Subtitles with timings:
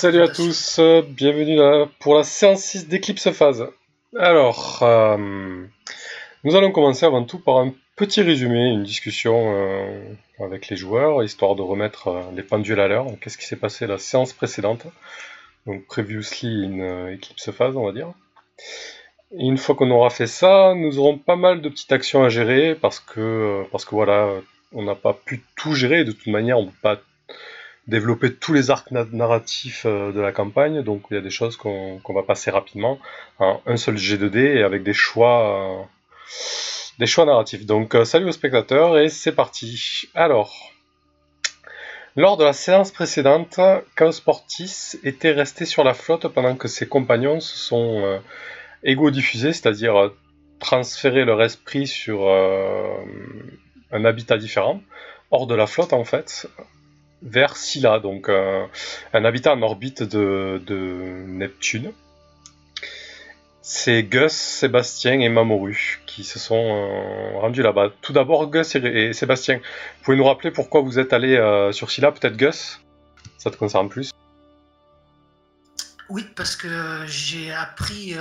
[0.00, 0.78] Salut à tous,
[1.08, 1.58] bienvenue
[1.98, 3.66] pour la séance 6 d'Eclipse Phase.
[4.16, 5.66] Alors, euh,
[6.44, 10.00] nous allons commencer avant tout par un petit résumé, une discussion euh,
[10.38, 13.06] avec les joueurs, histoire de remettre euh, les pendules à l'heure.
[13.20, 14.86] Qu'est-ce qui s'est passé la séance précédente?
[15.66, 18.12] Donc, previously in Eclipse Phase, on va dire.
[19.32, 22.28] Et une fois qu'on aura fait ça, nous aurons pas mal de petites actions à
[22.28, 24.30] gérer parce que, parce que voilà,
[24.72, 26.04] on n'a pas pu tout gérer.
[26.04, 27.00] De toute manière, on ne peut pas
[27.88, 31.56] développer tous les arcs narratifs euh, de la campagne, donc il y a des choses
[31.56, 32.98] qu'on va passer rapidement
[33.38, 35.82] en un seul G2D et avec des choix, euh,
[36.98, 37.64] des choix narratifs.
[37.64, 40.08] Donc euh, salut aux spectateurs et c'est parti.
[40.14, 40.54] Alors,
[42.14, 43.58] lors de la séance précédente,
[43.96, 48.20] Chaos Portis était resté sur la flotte pendant que ses compagnons se sont
[48.82, 50.12] égo-diffusés, c'est-à-dire
[50.58, 52.28] transférer leur esprit sur
[53.92, 54.82] un habitat différent,
[55.30, 56.48] hors de la flotte en fait,
[57.22, 58.66] vers Scylla, donc euh,
[59.12, 60.60] un habitat en orbite de,
[61.26, 61.92] Neptune.
[63.60, 67.90] C'est Gus, Sébastien et Mamoru qui se sont euh, rendus là-bas.
[68.00, 71.90] Tout d'abord, Gus et, Sébastien, vous pouvez nous rappeler pourquoi vous êtes allés euh, sur
[71.90, 72.80] Scylla Peut-être Gus?
[73.36, 74.10] Ça te concerne plus?
[76.08, 78.16] Oui, parce que j'ai appris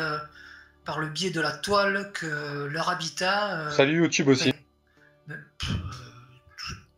[0.84, 3.72] par le biais de la toile que leur habitat.
[3.72, 4.54] Salut YouTube aussi.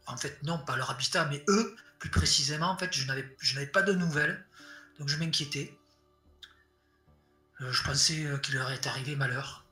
[0.07, 3.81] en fait, non, pas leur habitat, mais eux plus précisément, en fait, je n'avais pas
[3.81, 4.45] de nouvelles,
[4.97, 5.77] donc je m'inquiétais.
[7.61, 9.65] Euh, je pensais euh, qu'il leur était arrivé malheur.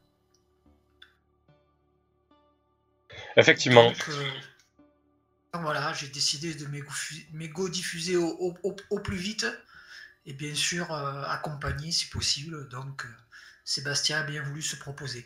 [3.38, 3.90] Effectivement.
[3.90, 4.32] Donc, euh,
[5.54, 6.68] voilà, j'ai décidé de
[7.34, 9.48] m'égo-diffuser au, au, plus vite
[10.26, 12.68] et bien sûr accompagner si possible.
[12.68, 13.08] Donc
[13.64, 15.26] Sébastien a bien voulu se proposer.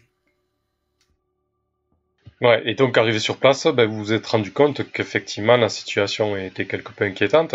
[2.42, 6.36] Ouais, et donc arrivé sur place, ben, vous vous êtes rendu compte qu'effectivement la situation
[6.36, 7.54] était quelque peu inquiétante,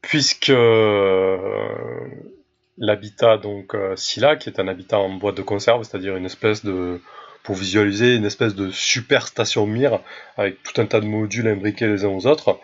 [0.00, 1.36] puisque euh,
[2.78, 7.00] l'habitat donc euh, qui est un habitat en boîte de conserve, c'est-à-dire une espèce de
[7.42, 10.00] pour visualiser une espèce de super station mire
[10.36, 12.60] avec tout un tas de modules imbriqués les uns aux autres.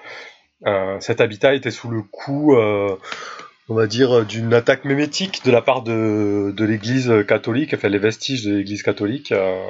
[0.66, 5.60] Euh, cet habitat était sous le coup, on va dire, d'une attaque mémétique de la
[5.60, 9.62] part de, de l'Église catholique, enfin les vestiges de l'Église catholique euh,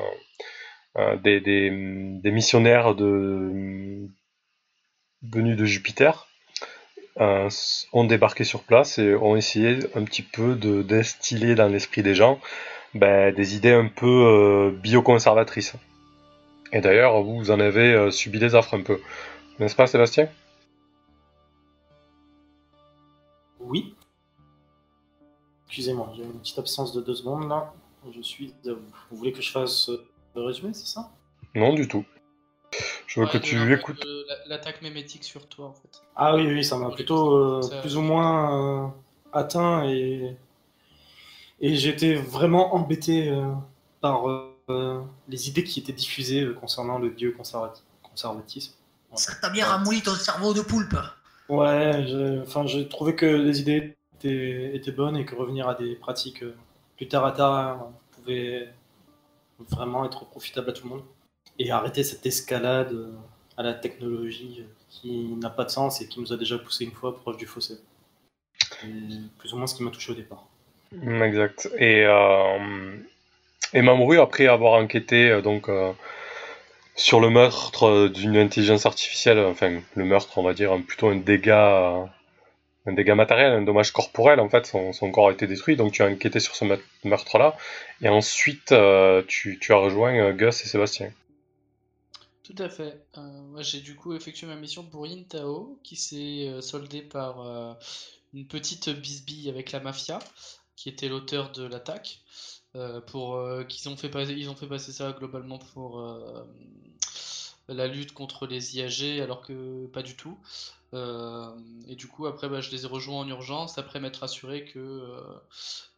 [0.97, 1.71] des,
[2.25, 4.11] missionnaires venus
[5.23, 6.27] de Jupiter
[7.21, 7.49] euh,
[7.93, 12.15] ont débarqué sur place et ont essayé un petit peu de d'instiller dans l'esprit des
[12.15, 12.41] gens
[12.95, 15.75] ben, des idées un peu euh, bioconservatrices.
[16.73, 19.01] Et d'ailleurs, vous en avez subi les affres un peu.
[19.59, 20.29] N'est-ce pas, Sébastien?
[23.61, 23.95] Oui.
[25.67, 27.73] Excusez-moi, j'ai une petite absence de deux secondes là.
[28.13, 29.91] Je suis Vous voulez que je fasse
[30.43, 31.11] résumé, c'est ça?
[31.55, 32.05] Non, du tout.
[33.07, 34.07] Je veux que tu écoutes.
[34.47, 36.03] L'attaque mémétique sur toi, en fait.
[36.15, 38.89] Ah oui, oui, ça m'a plutôt euh, plus ou moins euh,
[39.33, 40.37] atteint et,
[41.61, 43.53] et j'étais vraiment embêté euh,
[44.01, 44.23] par
[45.29, 48.75] les idées qui étaient diffusées concernant le vieux conservatisme.
[49.15, 50.97] Ça t'a bien ramolli ton cerveau de poulpe?
[51.49, 55.97] Ouais, enfin, j'ai trouvé que les idées étaient, étaient, bonnes et que revenir à des
[55.97, 56.45] pratiques
[56.97, 57.79] plus terre à terre
[58.13, 58.73] pouvait
[59.69, 61.05] vraiment être profitable à tout le monde
[61.59, 63.13] et arrêter cette escalade euh,
[63.57, 66.85] à la technologie euh, qui n'a pas de sens et qui nous a déjà poussé
[66.85, 67.75] une fois proche du fossé.
[68.81, 68.89] C'est
[69.39, 70.47] plus ou moins ce qui m'a touché au départ.
[70.93, 71.69] Mm, exact.
[71.79, 72.97] Et, euh,
[73.75, 75.69] et après avoir enquêté euh, donc
[76.97, 82.09] sur le meurtre d'une intelligence artificielle, enfin le meurtre, on va dire, plutôt un dégât
[82.87, 86.03] un dégât matériel, un dommage corporel, en fait, son, corps a été détruit, donc tu
[86.03, 86.65] as enquêté sur ce
[87.05, 87.57] meurtre-là,
[88.01, 91.13] et ensuite euh, tu, as rejoint euh, Gus et Sébastien.
[92.43, 93.05] Tout à fait.
[93.17, 97.77] Euh, moi j'ai du coup effectué ma mission pour Intao, qui s'est soldée par
[98.33, 100.19] une petite bisbille avec la mafia,
[100.75, 102.21] qui était l'auteur de l'attaque.
[103.07, 106.03] pour qu'ils ont ils ont fait passer ça globalement pour
[107.71, 110.37] la lutte contre les IAG, alors que pas du tout.
[110.93, 111.51] Euh,
[111.89, 114.79] et du coup, après, bah, je les ai rejoints en urgence, après m'être assuré que
[114.79, 115.21] euh,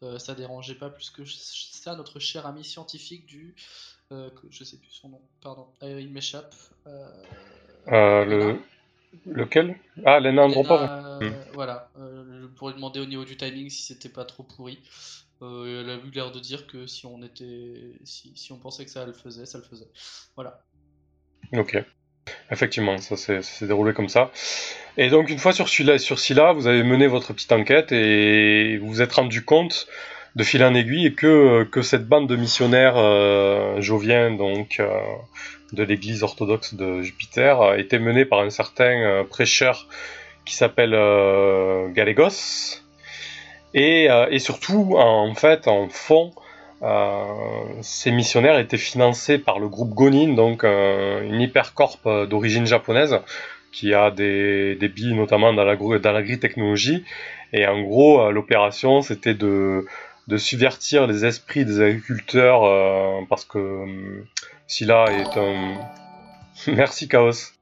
[0.02, 3.54] euh, ça dérangeait pas plus que ça notre cher ami scientifique du.
[4.10, 6.54] que je sais plus son nom, pardon, il m'échappe.
[7.86, 8.58] le...
[9.26, 9.76] Lequel?
[10.06, 11.32] Ah, Lena Andropov hmm.
[11.52, 11.90] Voilà,
[12.56, 14.78] pour lui demander au niveau du timing si c'était pas trop pourri.
[15.40, 18.90] elle a eu l'air de dire que si on était, si, si on pensait que
[18.90, 19.88] ça le faisait, ça le faisait.
[20.34, 20.62] Voilà.
[21.52, 21.76] Ok.
[22.50, 24.31] Effectivement, ça s'est déroulé comme ça.
[24.96, 29.02] Et donc une fois sur Scylla, vous avez mené votre petite enquête et vous vous
[29.02, 29.88] êtes rendu compte
[30.37, 34.88] de fil en aiguille que, que cette bande de missionnaires euh, joviens donc euh,
[35.72, 39.88] de l'église orthodoxe de Jupiter était menée par un certain euh, prêcheur
[40.44, 42.82] qui s'appelle euh, Galégos.
[43.75, 46.41] Et, euh, et, surtout, en fait, en fond, euh,
[47.81, 53.20] ces missionnaires étaient financés par le groupe Gonin, donc une hypercorp d'origine japonaise,
[53.73, 57.05] qui a des, des billes notamment dans l'agri-technologie.
[57.52, 59.87] Et en gros, l'opération, c'était de,
[60.26, 62.62] de subvertir les esprits des agriculteurs,
[63.29, 64.25] parce que
[64.67, 65.75] Scylla est un...
[66.73, 67.52] Merci Chaos.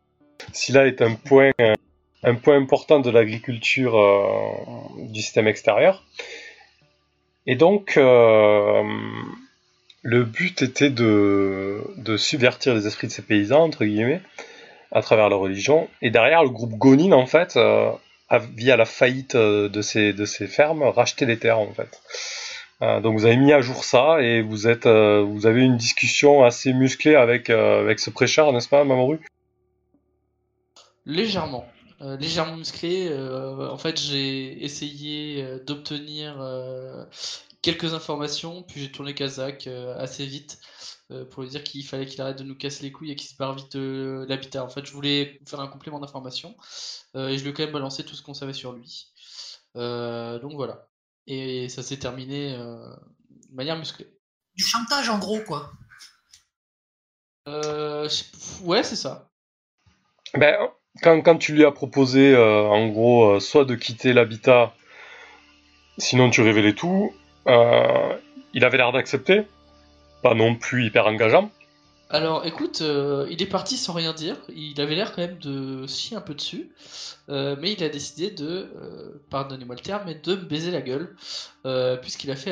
[0.52, 1.52] Scylla est un point
[2.22, 6.04] un point important de l'agriculture euh, du système extérieur.
[7.50, 8.84] Et donc, euh,
[10.02, 11.82] le but était de,
[12.16, 14.20] subvertir les esprits de ces paysans, entre guillemets,
[14.92, 15.88] à travers la religion.
[16.00, 17.90] Et derrière, le groupe Gonin, en fait, euh,
[18.54, 22.00] via la faillite de ces, de ces fermes, racheté des terres, en fait.
[23.02, 26.72] donc vous avez mis à jour ça et vous êtes, vous avez une discussion assez
[26.72, 29.18] musclée avec, avec ce prêcheur, n'est-ce pas, Mamoru?
[31.04, 31.66] Légèrement.
[32.02, 33.08] Euh, légèrement musclé.
[33.10, 36.42] Euh, en fait, j'ai essayé euh, d'obtenir
[37.62, 40.60] quelques informations, puis j'ai tourné Kazakh assez vite
[41.30, 43.36] pour lui dire qu'il fallait qu'il arrête de nous casser les couilles et qu'il se
[43.36, 44.64] barre vite de l'habitat.
[44.64, 46.56] En fait, je voulais faire un complément d'information
[47.14, 49.12] et je lui ai quand même balancé tout ce qu'on savait sur lui.
[49.74, 50.88] donc voilà.
[51.26, 54.08] Et ça s'est terminé de manière musclée.
[54.54, 55.72] Du chantage en gros, quoi.
[57.46, 59.30] ouais, c'est ça.
[60.34, 60.70] Ben,
[61.02, 64.74] quand, tu lui as proposé, euh, en gros, euh, soit de quitter l'habitat,
[65.98, 67.12] sinon tu révélais tout,
[67.46, 68.16] euh,
[68.54, 69.42] il avait l'air d'accepter,
[70.22, 71.50] pas non plus hyper engageant.
[72.12, 72.80] Alors écoute,
[73.30, 76.34] il est parti sans rien dire, il avait l'air quand même de chier un peu
[76.34, 76.72] dessus,
[77.28, 78.68] mais il a décidé de,
[79.30, 81.14] pardonnez-moi le terme, mais de me baiser la gueule,
[82.02, 82.50] puisqu'il a fait,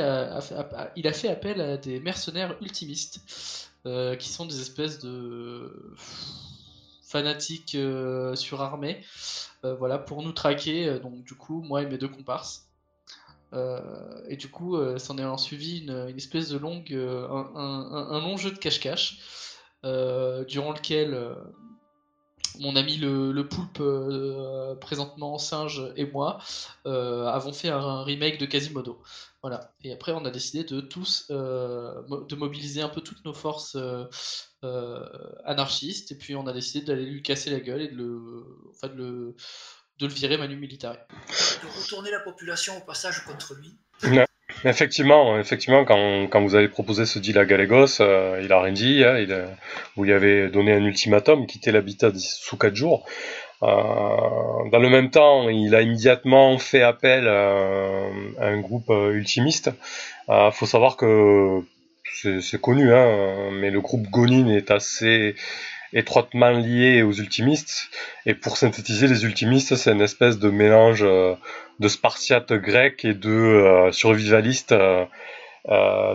[0.95, 3.21] il a fait appel à des mercenaires ultimistes,
[3.85, 5.73] qui sont des espèces de
[7.75, 9.03] euh, surarmés,
[9.65, 12.67] euh, voilà, pour nous traquer, euh, donc du coup, moi et mes deux comparses.
[14.29, 18.59] et du coup, s'en est en suivi une, espèce de longue, un, long jeu de
[18.59, 19.21] cache-cache,
[19.83, 21.35] durant lequel
[22.61, 23.83] mon ami le, poulpe,
[24.81, 26.39] présentement singe, et moi,
[26.85, 29.03] avons fait un, remake de Quasimodo.
[29.43, 29.73] Voilà.
[29.85, 33.77] Et après, on a décidé de tous, de mobiliser un peu toutes nos forces
[34.65, 35.07] euh,
[35.45, 38.89] anarchiste, et puis on a décidé d'aller lui casser la gueule et de le, enfin
[38.89, 39.37] de le,
[40.01, 40.97] de le virer manu militaire.
[41.63, 43.79] De retourner la population au passage contre lui.
[44.65, 48.73] Effectivement, effectivement, quand, quand, vous avez proposé ce deal à Galégos, euh, il a rien
[48.73, 49.05] dit.
[49.05, 49.47] Hein, il
[49.97, 53.07] vous lui avez donné un ultimatum, quitter l'habitat sous 4 jours.
[53.63, 58.09] Euh, dans le même temps, il a immédiatement fait appel à
[58.41, 59.71] un groupe ultimiste.
[60.29, 61.63] Il faut savoir que
[62.13, 65.37] c'est connu, hein, mais le groupe Gonin est assez
[65.93, 67.91] étroitement lié aux ultimistes.
[68.27, 71.35] Et pour synthétiser, les ultimistes, c'est une espèce de mélange euh,
[71.81, 75.05] de spartiates grecs et de euh, survivalistes euh,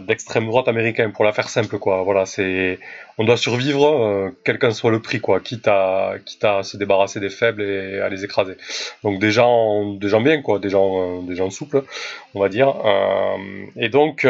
[0.08, 2.02] d'extrême droite américain, pour la faire simple, quoi.
[2.04, 2.80] Voilà, c'est,
[3.20, 7.20] on doit survivre, quel qu'en soit le prix, quoi, quitte à, quitte à se débarrasser
[7.20, 8.56] des faibles et à les écraser.
[9.04, 11.84] Donc des gens, des gens bien, quoi, des gens, des gens souples,
[12.34, 12.74] on va dire.
[13.78, 14.26] et donc,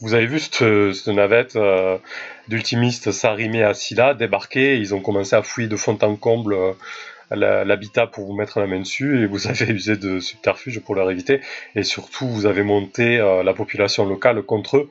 [0.00, 1.98] vous avez vu cette, navette euh,
[2.48, 6.72] d'ultimistes s'arrimer à Scylla, débarquer, ils ont commencé à fouiller de fond en comble euh,
[7.32, 11.10] l'habitat pour vous mettre la main dessus et vous avez usé de subterfuge pour leur
[11.10, 11.40] éviter
[11.76, 14.90] et surtout vous avez monté euh, la population locale contre eux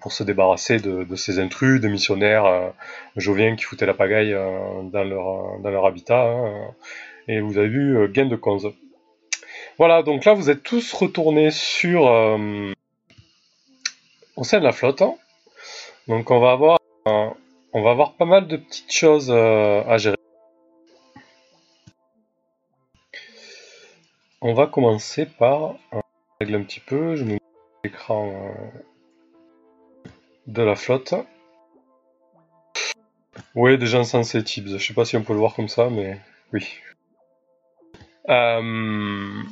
[0.00, 2.72] pour se débarrasser de, ces intrus, des missionnaires
[3.16, 6.74] joviens qui foutaient la pagaille dans, leur, dans leur habitat hein.
[7.28, 8.72] et vous avez vu gain de cause.
[9.78, 12.08] Voilà, donc là vous êtes tous retournés sur
[14.44, 15.02] sein de la flotte.
[15.02, 15.14] Hein.
[16.08, 20.16] Donc on va avoir on va avoir pas mal de petites choses euh, à gérer.
[24.40, 25.76] On va commencer par
[26.40, 27.38] régler un petit peu, je me mets
[27.84, 30.10] l'écran euh,
[30.48, 31.14] de la flotte.
[33.54, 36.18] Oui, déjà censé Tibbs, je sais pas si on peut le voir comme ça, mais
[36.52, 36.78] oui.
[38.28, 39.42] Euh,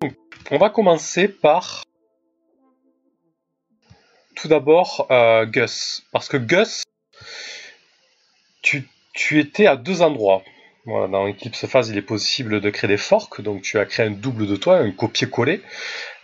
[0.00, 0.14] donc,
[0.50, 1.84] on va commencer par
[4.40, 6.02] tout d'abord euh, Gus.
[6.12, 6.84] Parce que Gus,
[8.62, 8.88] tu,
[9.38, 10.42] étais à deux endroits.
[10.86, 14.10] dans Eclipse Phase, il est possible de créer des forks, donc tu as créé un
[14.10, 15.60] double de toi, un copier-coller.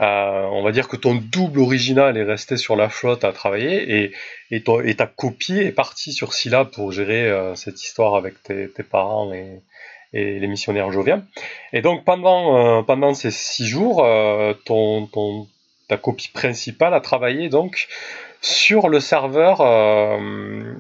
[0.01, 4.03] Euh, on va dire que ton double original est resté sur la flotte à travailler
[4.03, 4.13] et,
[4.51, 9.33] et, ta copie est partie sur Scylla pour gérer euh, cette histoire avec tes, parents
[9.33, 9.63] et,
[10.13, 11.27] les missionnaires joviens.
[11.75, 14.07] Et donc pendant, pendant ces six jours,
[14.65, 15.07] ton,
[15.89, 17.87] ta copie principale a travaillé donc
[18.41, 20.75] sur le serveur euh,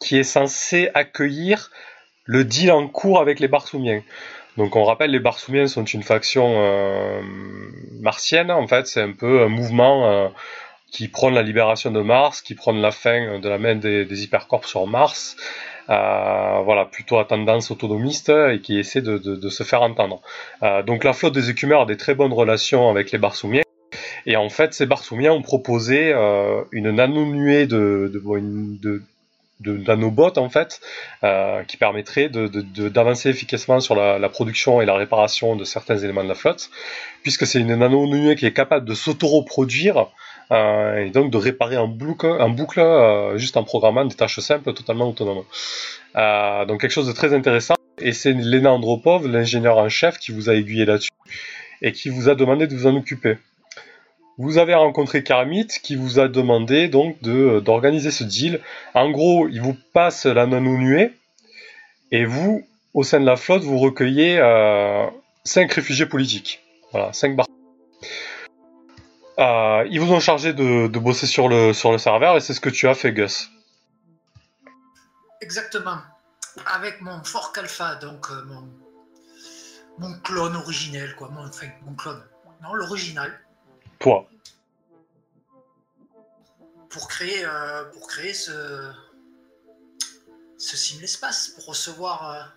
[0.00, 1.70] qui est censé accueillir
[2.24, 4.02] le deal en cours avec les Barsoumiens.
[4.56, 7.22] Donc on rappelle, les Barsoumiens sont une faction
[8.00, 10.30] martienne, en fait, c'est un peu un mouvement
[10.92, 14.66] qui prône la libération de Mars, qui prône la fin de la main des, hypercorps
[14.66, 15.36] sur Mars,
[15.90, 20.20] euh, voilà, plutôt à tendance autonomiste et qui essaie de, de, se faire entendre.
[20.62, 23.62] Euh, donc la flotte des écumeurs a des très bonnes relations avec les Barsoumiens.
[24.26, 28.20] Et en fait, ces Barsoumiens ont proposé euh, une nano-nuée de, de,
[28.80, 29.02] de,
[29.60, 30.80] de nanobots en fait,
[31.24, 36.24] euh, qui permettrait d'avancer efficacement sur la, la, production et la réparation de certains éléments
[36.24, 36.70] de la flotte,
[37.22, 40.08] puisque c'est une nano-nuée qui est capable de s'auto-reproduire
[40.50, 44.40] euh, et donc de réparer en boucle, en boucle euh, juste en programmant des tâches
[44.40, 45.44] simples totalement autonomes.
[46.16, 47.74] Euh, donc quelque chose de très intéressant.
[47.98, 51.10] Et c'est Lena Andropov, l'ingénieur en chef, qui vous a aiguillé là-dessus
[51.82, 53.38] et qui vous a demandé de vous en occuper.
[54.38, 58.60] Vous avez rencontré Karmit qui vous a demandé donc d'organiser ce deal.
[58.94, 61.12] En gros, il vous passe la nanou nuée
[62.10, 65.06] et vous, au sein de la flotte, vous recueillez euh,
[65.44, 66.60] 5 réfugiés politiques.
[66.92, 67.46] Voilà, 5 bar
[69.38, 72.60] euh, ils vous ont chargé de, bosser sur le, sur le serveur et c'est ce
[72.60, 73.50] que tu as fait, Gus.
[75.40, 75.98] Exactement.
[76.66, 78.68] Avec mon fork alpha, donc euh, mon,
[79.98, 81.30] mon clone originel, quoi.
[81.30, 81.50] Mon,
[81.86, 82.22] mon clone.
[82.62, 83.32] Non, l'original.
[84.02, 84.28] Toi.
[86.90, 88.52] Pour créer, euh, pour créer ce,
[90.58, 92.52] ce sim l'espace, pour recevoir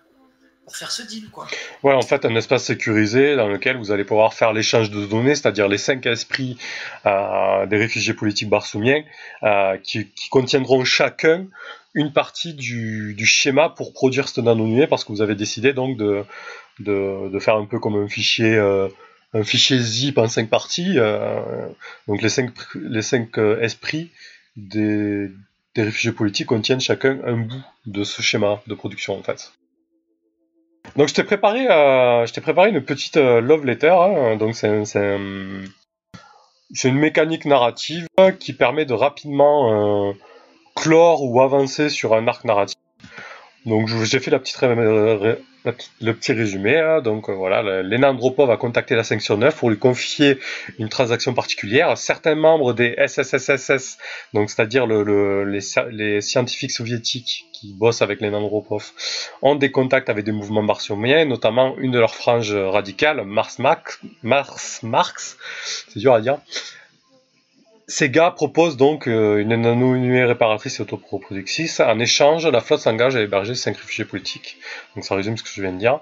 [0.66, 1.46] pour faire ce deal, quoi.
[1.84, 5.36] Ouais, en fait, un espace sécurisé dans lequel vous allez pouvoir faire l'échange de données,
[5.36, 6.58] c'est-à-dire les cinq esprits
[7.06, 9.04] euh, des réfugiés politiques barsoumiens,
[9.44, 11.46] euh, qui, contiendront chacun
[11.94, 16.24] une partie du, schéma pour produire ce nano parce que vous avez décidé donc de,
[16.80, 18.56] de, faire un peu comme un fichier.
[18.56, 18.88] Euh,
[19.36, 20.96] un fichier zip en cinq parties,
[22.08, 24.10] donc les cinq, les cinq esprits
[24.56, 25.30] des,
[25.74, 29.52] des réfugiés politiques contiennent chacun un bout de ce schéma de production en fait.
[30.94, 33.90] Donc je t'ai préparé, euh, préparé une petite euh, love letter.
[33.90, 34.36] Hein.
[34.36, 34.68] donc c'est,
[36.84, 38.06] une mécanique narrative
[38.38, 40.12] qui permet de rapidement euh,
[40.74, 42.78] clore ou avancer sur un arc narratif.
[43.66, 44.38] Donc j'ai fait le
[46.14, 46.78] petit résumé.
[46.78, 47.00] Hein.
[47.00, 50.38] Donc euh, voilà, Lena Andropov a contacté la 5 sur 9 pour lui confier
[50.78, 51.98] une transaction particulière.
[51.98, 53.98] Certains membres des SSSSS,
[54.34, 58.92] donc c'est-à-dire le, les, scientifiques soviétiques qui bossent avec Lena Andropov,
[59.42, 64.80] ont des contacts avec des mouvements martiomiens, notamment une de leurs franges radicales, Mars Mars
[64.84, 65.36] Marx,
[65.88, 66.38] c'est dur à dire,
[67.88, 71.78] ces gars proposent donc euh, une nano-nuée réparatrice et autoproductrice.
[71.78, 74.58] En échange, la flotte s'engage à héberger 5 réfugiés politiques.
[74.94, 76.00] Donc ça résume ce que je viens de dire.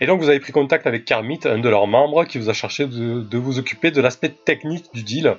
[0.00, 2.52] Et donc vous avez pris contact avec Kermit, un de leurs membres, qui vous a
[2.52, 5.36] cherché de, vous occuper de l'aspect technique du deal.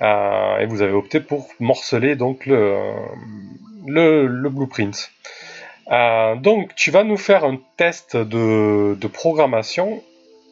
[0.00, 2.78] Euh, et vous avez opté pour morceler donc le,
[3.86, 5.10] le, blueprint.
[5.90, 10.02] Euh, donc tu vas nous faire un test de, de programmation,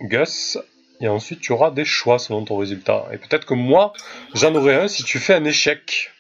[0.01, 0.59] Gus,
[1.01, 3.07] et ensuite tu auras des choix selon ton résultat.
[3.13, 3.93] Et peut-être que moi,
[4.35, 6.11] j'en aurai un si tu fais un échec.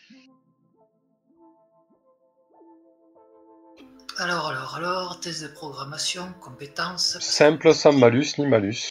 [4.19, 7.19] Alors, alors, alors, test de programmation, compétences.
[7.19, 8.91] Simple, sans malus ni malus.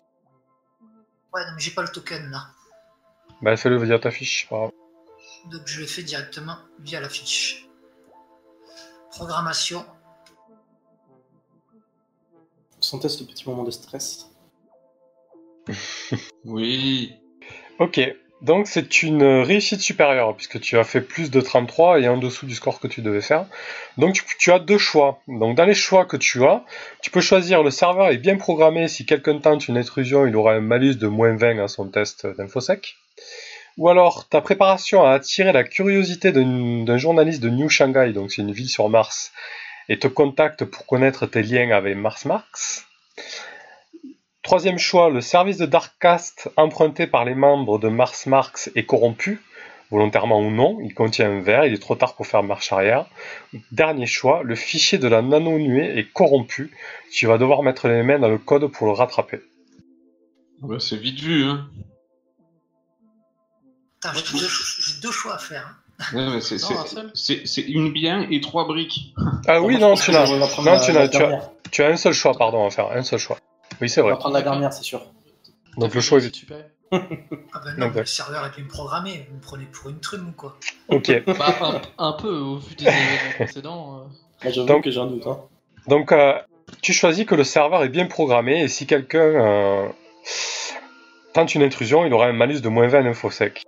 [1.33, 2.47] Ouais, non, mais j'ai pas le token là.
[3.41, 7.67] Bah, fais-le via ta fiche, Donc, je le fais directement via la fiche.
[9.11, 9.85] Programmation.
[12.79, 14.32] Son test de petit moment de stress.
[16.45, 17.13] Oui.
[17.79, 17.99] Ok,
[18.43, 22.45] donc c'est une réussite supérieure puisque tu as fait plus de 33 et en dessous
[22.45, 23.45] du score que tu devais faire.
[23.97, 25.21] Donc tu, as deux choix.
[25.29, 26.63] Donc dans les choix que tu as,
[27.01, 28.89] tu peux choisir le serveur est bien programmé.
[28.89, 32.27] Si quelqu'un tente une intrusion, il aura un malus de moins 20 à son test
[32.27, 32.97] d'infosec.
[33.77, 38.41] Ou alors ta préparation à attirer la curiosité d'un journaliste de New Shanghai, donc c'est
[38.41, 39.31] une ville sur Mars,
[39.89, 42.85] et te contacte pour connaître tes liens avec Mars Marx.
[44.43, 49.41] Troisième choix, le service de Darkcast emprunté par les membres de Mars Marx est corrompu,
[49.89, 53.05] volontairement ou non, il contient un verre, il est trop tard pour faire marche arrière.
[53.71, 56.71] Dernier choix, le fichier de la nano-nuée est corrompu,
[57.09, 59.39] tu vas devoir mettre les mains dans le code pour le rattraper.
[60.61, 61.69] Ah bah, c'est vite vu, hein.
[64.13, 65.77] J'ai deux, choix à faire.
[66.13, 66.39] Hein.
[67.13, 69.13] c'est une bien et trois briques.
[69.47, 70.25] Ah oui, non, tu as,
[71.71, 73.37] tu as un seul choix, pardon, à faire, un seul choix.
[73.81, 74.11] Oui, c'est vrai.
[74.11, 75.01] On va prendre la dernière, c'est sûr.
[75.77, 76.57] Donc le choix est super.
[76.91, 76.99] ah
[77.63, 79.25] ben non, le serveur est bien programmé.
[79.29, 80.57] Vous me prenez pour une trume ou quoi
[80.89, 81.23] Ok.
[81.25, 84.07] Bah, un, peu au vu des événements précédents.
[84.45, 84.65] Euh...
[84.65, 85.25] donc, que j'ai un doute.
[85.25, 85.39] Hein.
[85.87, 86.33] Donc euh,
[86.81, 89.87] tu choisis que le serveur est bien programmé et si quelqu'un euh,
[91.33, 93.63] tente une intrusion, il aura un malus de moins 20 infosec.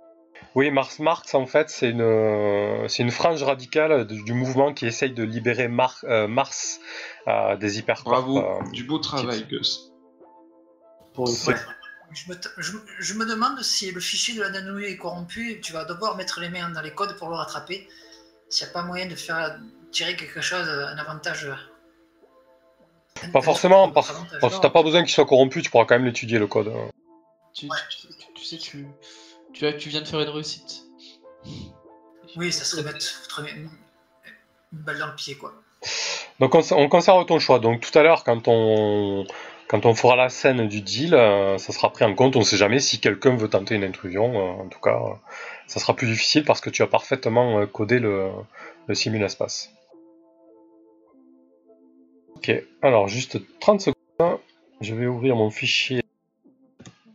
[0.54, 5.12] Oui, Mars Marx, en fait, c'est une, c'est une frange radicale du mouvement qui essaye
[5.12, 5.68] de libérer
[6.04, 6.80] euh, Mars
[7.60, 8.10] des hypercorps.
[8.10, 9.92] Bravo, du beau travail, Gus.
[11.16, 11.54] Pour une fois.
[12.12, 15.72] Je me, je, je me demande si le fichier de la nanouille est corrompu, tu
[15.72, 17.88] vas devoir mettre les mains dans les codes pour le rattraper.
[18.48, 19.58] S'il n'y a pas moyen de faire
[19.90, 21.46] tirer quelque chose, un avantage.
[23.24, 25.96] un- Pas forcément, parce, parce que t'as pas besoin qu'il soit corrompu, tu pourras quand
[25.96, 26.68] même l'étudier le code.
[26.68, 26.90] hein.
[27.52, 27.76] Tu, Ouais.
[27.90, 28.86] tu- tu- tu sais, tu,
[29.52, 30.84] tu, viens de faire une réussite.
[32.36, 33.70] Oui, ça serait mettre une
[34.72, 35.54] balle dans le pied, quoi.
[36.38, 37.58] Donc on, on conserve ton choix.
[37.58, 39.26] Donc tout à l'heure, quand on,
[39.68, 42.36] quand on fera la scène du deal, euh, ça sera pris en compte.
[42.36, 44.32] On sait jamais si quelqu'un veut tenter une intrusion.
[44.34, 45.14] euh, en tout cas, euh,
[45.66, 48.30] ça sera plus difficile parce que tu as parfaitement codé le,
[48.86, 49.72] le simul-espace.
[52.36, 54.38] Ok, alors juste 30 secondes.
[54.80, 56.02] Je vais ouvrir mon fichier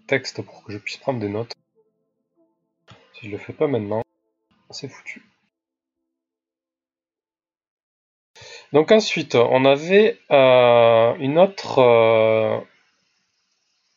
[0.08, 1.54] texte pour que je puisse prendre des notes.
[3.14, 4.02] Si je le fais pas maintenant,
[4.72, 5.24] c'est foutu.
[8.74, 12.58] Donc ensuite, on avait euh, une autre euh,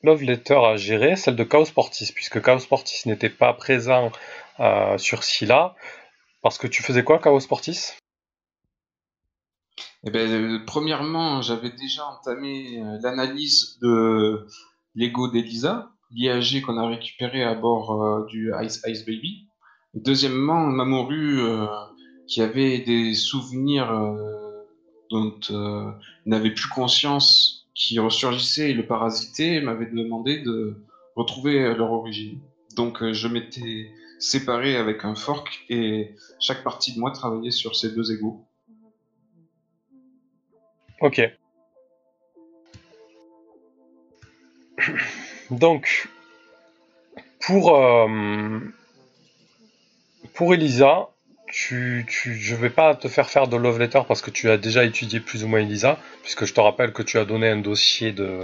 [0.03, 4.11] love letter à gérer, celle de Chaos Portis, puisque Chaos Portis n'était pas présent
[4.59, 5.77] euh, sur Scylla.
[6.43, 7.93] Parce que tu faisais quoi, Chaos Portis
[10.03, 14.45] Eh ben, premièrement, j'avais déjà entamé l'analyse de
[14.97, 19.47] l'ego d'Elisa, l'IAG qu'on a récupéré à bord du Ice Ice Baby.
[19.95, 21.41] Et deuxièmement, Mamoru,
[22.27, 23.91] qui avait des souvenirs
[25.11, 25.91] dont euh,
[26.27, 30.77] n'avait plus conscience, qui ressurgissaient et le parasitaient, m'avait demandé de
[31.17, 32.41] retrouver leur origine.
[32.77, 37.77] Donc euh, je m'étais séparé avec un fork et chaque partie de moi travaillait sur
[37.77, 38.45] ces deux égos.
[41.01, 41.21] Ok.
[45.51, 46.09] Donc,
[47.41, 48.59] pour, euh,
[50.35, 51.14] pour Elisa,
[51.57, 54.57] tu, tu, je vais pas te faire faire de love letter parce que tu as
[54.57, 57.59] déjà étudié plus ou moins Elisa, puisque je te rappelle que tu as donné un
[57.59, 58.41] dossier de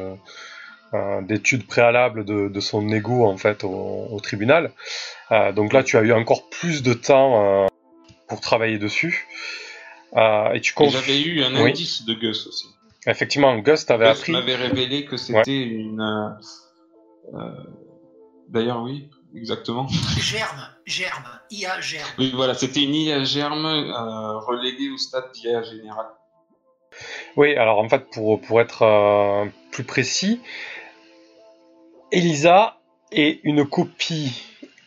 [0.95, 4.73] euh, d'études préalables de, de son ego en fait au, au tribunal.
[5.33, 7.67] Euh, donc là, tu as eu encore plus de temps euh,
[8.29, 9.27] pour travailler dessus.
[10.17, 11.71] Euh, et tu conf- J'avais eu un Oui.
[11.71, 12.67] indice de Gus aussi.
[13.07, 14.33] Effectivement, Gus t'avait Gus appris.
[14.33, 16.37] m'avait révélé que c'était une.
[18.49, 19.87] D'ailleurs, oui, exactement.
[20.19, 22.09] Germe, germe, IA germe.
[22.19, 26.07] Oui, voilà, c'était une IA germe euh, reléguée au stade d'IA général.
[27.37, 30.41] Oui, alors en fait, pour, pour être euh, plus précis,
[32.13, 32.79] Elisa
[33.13, 34.43] est une copie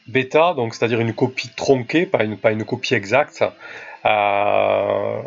[0.07, 3.43] bêta, donc c'est-à-dire une copie tronquée, pas une, pas une copie exacte,
[4.05, 5.21] euh,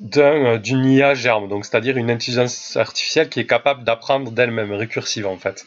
[0.00, 5.36] d'une IA germe, donc c'est-à-dire une intelligence artificielle qui est capable d'apprendre d'elle-même, récursive en
[5.36, 5.66] fait.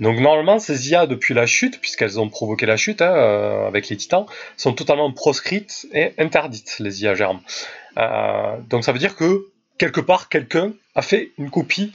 [0.00, 3.90] Donc normalement, ces IA, depuis la chute, puisqu'elles ont provoqué la chute hein, euh, avec
[3.90, 4.24] les titans,
[4.56, 7.40] sont totalement proscrites et interdites, les IA germes.
[7.98, 11.92] Euh, donc ça veut dire que quelque part, quelqu'un a fait une copie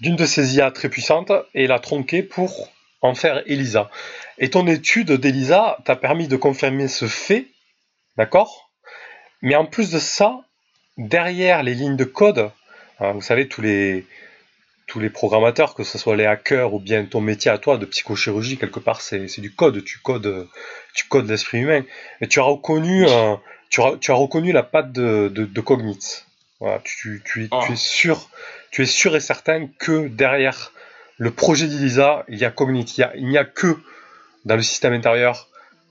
[0.00, 3.90] d'une de ces IA très puissantes et l'a tronquée pour en faire Elisa.
[4.38, 7.46] Et ton étude d'Elisa t'a permis de confirmer ce fait,
[8.18, 8.70] d'accord?
[9.40, 10.40] Mais en plus de ça,
[10.98, 12.50] derrière les lignes de code,
[13.00, 14.06] hein, vous savez, tous les,
[14.86, 17.86] tous les programmateurs, que ce soit les hackers ou bien ton métier à toi de
[17.86, 20.48] psychochirurgie, quelque part, c'est c'est du code, tu codes,
[20.94, 21.82] tu codes l'esprit humain.
[22.20, 23.34] Et tu as reconnu, euh,
[23.70, 26.26] tu, as, tu as reconnu la patte de, de, de Cognite.
[26.60, 28.30] Voilà, tu, tu, es- tu es sûr,
[28.70, 30.72] tu es sûr et certain que derrière
[31.18, 32.96] le projet d'Elisa, il y a Cognite.
[32.96, 33.76] Il y a- Il n'y a, que
[34.46, 35.48] dans le système intérieur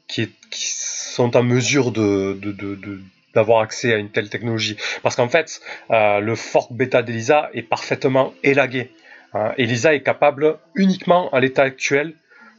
[0.08, 3.02] qui, est, qui sont en mesure de, de, de-
[3.36, 4.78] d'avoir accès à une telle technologie.
[5.04, 8.90] Parce qu'en fait, euh, le fork bêta d'Elisa est parfaitement élagué.
[9.34, 9.52] Hein.
[9.58, 12.14] Elisa est capable uniquement à l'état actuel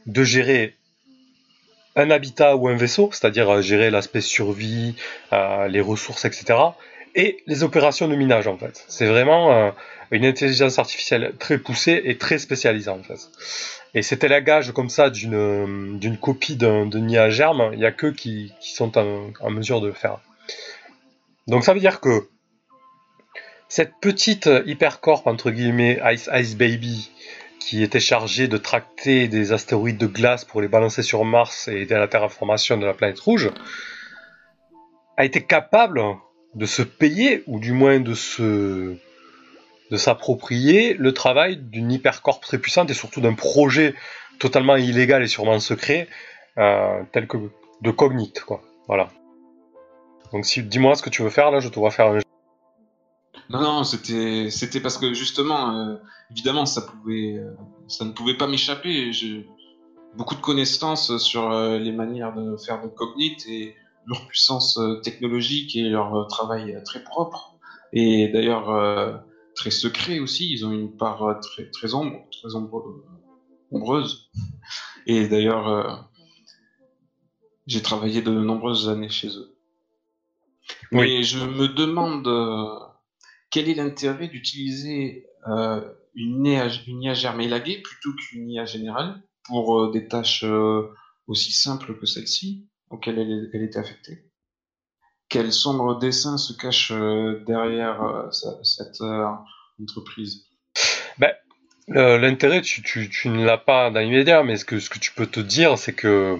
[0.05, 0.75] de gérer
[1.95, 4.95] un habitat ou un vaisseau, c'est-à-dire euh, gérer l'aspect survie,
[5.33, 6.59] euh, les ressources, etc.
[7.15, 8.85] Et les opérations de minage en fait.
[8.87, 9.73] C'est vraiment
[10.11, 13.17] une intelligence artificielle très poussée et très spécialisée en fait.
[13.95, 18.53] Et cet élagage comme ça d'une copie d'un NIA germe, il n'y a que qui,
[18.61, 20.19] qui sont en, en mesure de le faire.
[21.47, 22.29] Donc ça veut dire que
[23.69, 27.11] cette petite hypercorp entre guillemets Ice Ice Baby
[27.67, 31.81] qui était chargée de tracter des astéroïdes de glace pour les balancer sur Mars et
[31.81, 33.51] aider à la terraformation de la planète rouge,
[35.17, 36.01] a été capable
[36.55, 38.95] de se payer, ou du moins de se
[39.91, 43.95] de s'approprier le travail d'une hypercorp très puissante et surtout d'un projet
[44.39, 46.07] totalement illégal et sûrement secret,
[46.57, 47.37] euh, tel que
[47.81, 48.61] de Cognite, quoi.
[48.87, 49.09] Voilà.
[50.31, 52.13] Donc si, dis-moi ce que tu veux faire là, je te vois faire
[53.49, 55.95] Non, non, c'était, c'était parce que justement, euh,
[56.31, 57.53] évidemment, ça pouvait, euh,
[57.87, 59.13] ça ne pouvait pas m'échapper.
[59.13, 59.47] J'ai
[60.15, 65.75] beaucoup de connaissances sur euh, les manières de faire de cognite et leur puissance technologique
[65.75, 67.57] et leur travail très propre.
[67.91, 69.21] Et d'ailleurs,
[69.53, 70.49] très secret aussi.
[70.49, 73.03] Ils ont une part très, très, ombre, très ombre,
[73.69, 74.29] ombreuse.
[75.07, 76.07] Et d'ailleurs,
[77.65, 79.56] j'ai travaillé de nombreuses années chez eux.
[80.91, 82.79] Mais je me demande euh,
[83.49, 85.25] quel est l'intérêt d'utiliser
[86.15, 87.13] une, IA, une IA
[87.59, 90.43] plutôt qu'une IA générale pour des tâches
[91.27, 94.27] aussi simples que celle-ci auxquelles elle, elle était affectée?
[95.29, 98.31] Quel sombre dessin se cache euh, derrière euh,
[98.63, 99.25] cette euh,
[99.81, 100.45] entreprise?
[101.17, 101.33] Ben,
[101.89, 105.25] L'intérêt, tu, tu, ne l'as pas dans l'immédiat, mais ce que, ce que tu peux
[105.25, 106.37] te dire, c'est que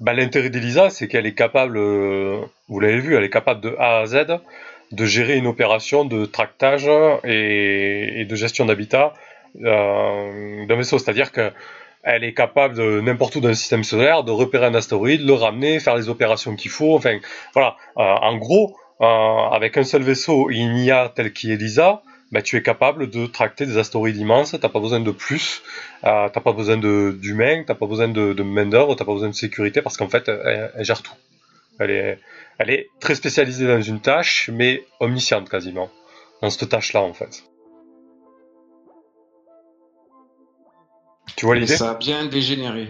[0.00, 4.00] ben, l'intérêt d'Elisa, c'est qu'elle est capable, vous l'avez vu, elle est capable de A
[4.00, 4.26] à Z
[4.92, 6.90] de gérer une opération de tractage
[7.24, 9.14] et, de gestion d'habitat
[9.54, 10.98] d'un vaisseau.
[10.98, 11.52] C'est-à-dire que
[12.02, 15.34] elle est capable de n'importe où dans le système solaire de repérer un astéroïde, le
[15.34, 16.94] ramener, faire les opérations qu'il faut.
[16.94, 17.18] Enfin,
[17.52, 17.76] voilà.
[17.98, 22.56] Euh, en gros, euh, avec un seul vaisseau et une IA telle qu'Elisa, ben, tu
[22.56, 24.56] es capable de tracter des astéroïdes immenses.
[24.60, 25.62] T'as pas besoin de plus.
[26.04, 27.64] Euh, t'as pas besoin d'humains.
[27.66, 28.94] T'as pas besoin de, de main d'œuvre.
[28.94, 31.14] T'as pas besoin de sécurité parce qu'en fait, elle, elle, gère tout.
[31.78, 32.18] Elle est,
[32.58, 35.90] elle est très spécialisée dans une tâche, mais omnisciente quasiment
[36.40, 37.44] dans cette tâche-là en fait.
[41.36, 41.76] Tu vois l'idée?
[41.76, 42.88] Ça a bien dégénéré.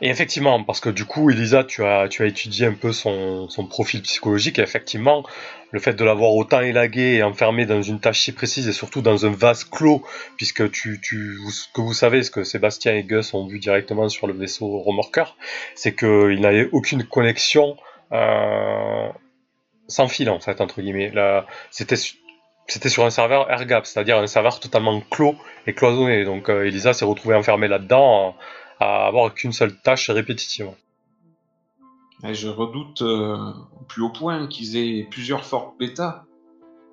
[0.00, 3.48] Et effectivement, parce que du coup, Elisa, tu as, tu as étudié un peu son,
[3.48, 5.24] son profil psychologique, et effectivement,
[5.72, 9.02] le fait de l'avoir autant élagué et enfermé dans une tâche si précise, et surtout
[9.02, 10.04] dans un vase clos,
[10.36, 11.38] puisque tu, tu,
[11.74, 15.36] que vous savez, ce que Sébastien et Gus ont vu directement sur le vaisseau remorqueur,
[15.74, 17.76] c'est qu'il n'avait aucune connexion
[18.12, 19.08] euh,
[19.88, 21.12] sans fil, en fait, entre guillemets.
[21.70, 21.96] C'était
[22.68, 25.34] c'était sur un serveur air-gap, c'est-à-dire un serveur totalement clos
[25.66, 26.24] et cloisonné.
[26.24, 28.36] Donc euh, Elisa s'est retrouvée enfermée là-dedans
[28.80, 30.70] à avoir qu'une seule tâche répétitive.
[32.22, 36.24] je redoute euh, au plus haut point qu'ils aient plusieurs forks bêta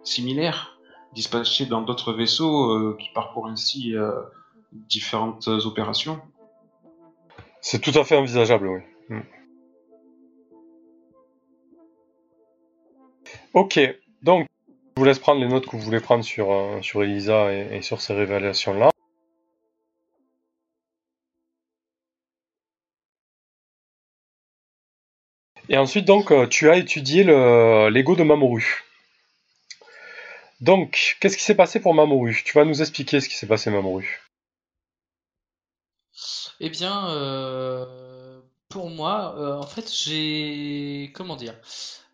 [0.04, 0.80] similaires
[1.14, 3.96] dispatchées dans d'autres vaisseaux euh, qui parcourent ainsi
[4.72, 6.20] différentes opérations.
[7.62, 8.82] C'est tout à fait envisageable, oui.
[9.10, 9.22] Hmm.
[13.56, 13.80] Ok,
[14.22, 14.48] donc
[14.98, 17.82] je vous laisse prendre les notes que vous voulez prendre sur, euh, sur Elisa et,
[17.82, 18.90] sur ces révélations-là.
[25.70, 28.84] Et ensuite, donc, euh, tu as étudié l'ego de Mamoru.
[30.62, 32.42] Donc, qu'est-ce qui s'est passé pour Mamoru?
[32.46, 34.22] Tu vas nous expliquer ce qui s'est passé, Mamoru.
[36.60, 41.12] Eh bien, euh, pour moi, en fait, j'ai...
[41.14, 41.56] Comment dire?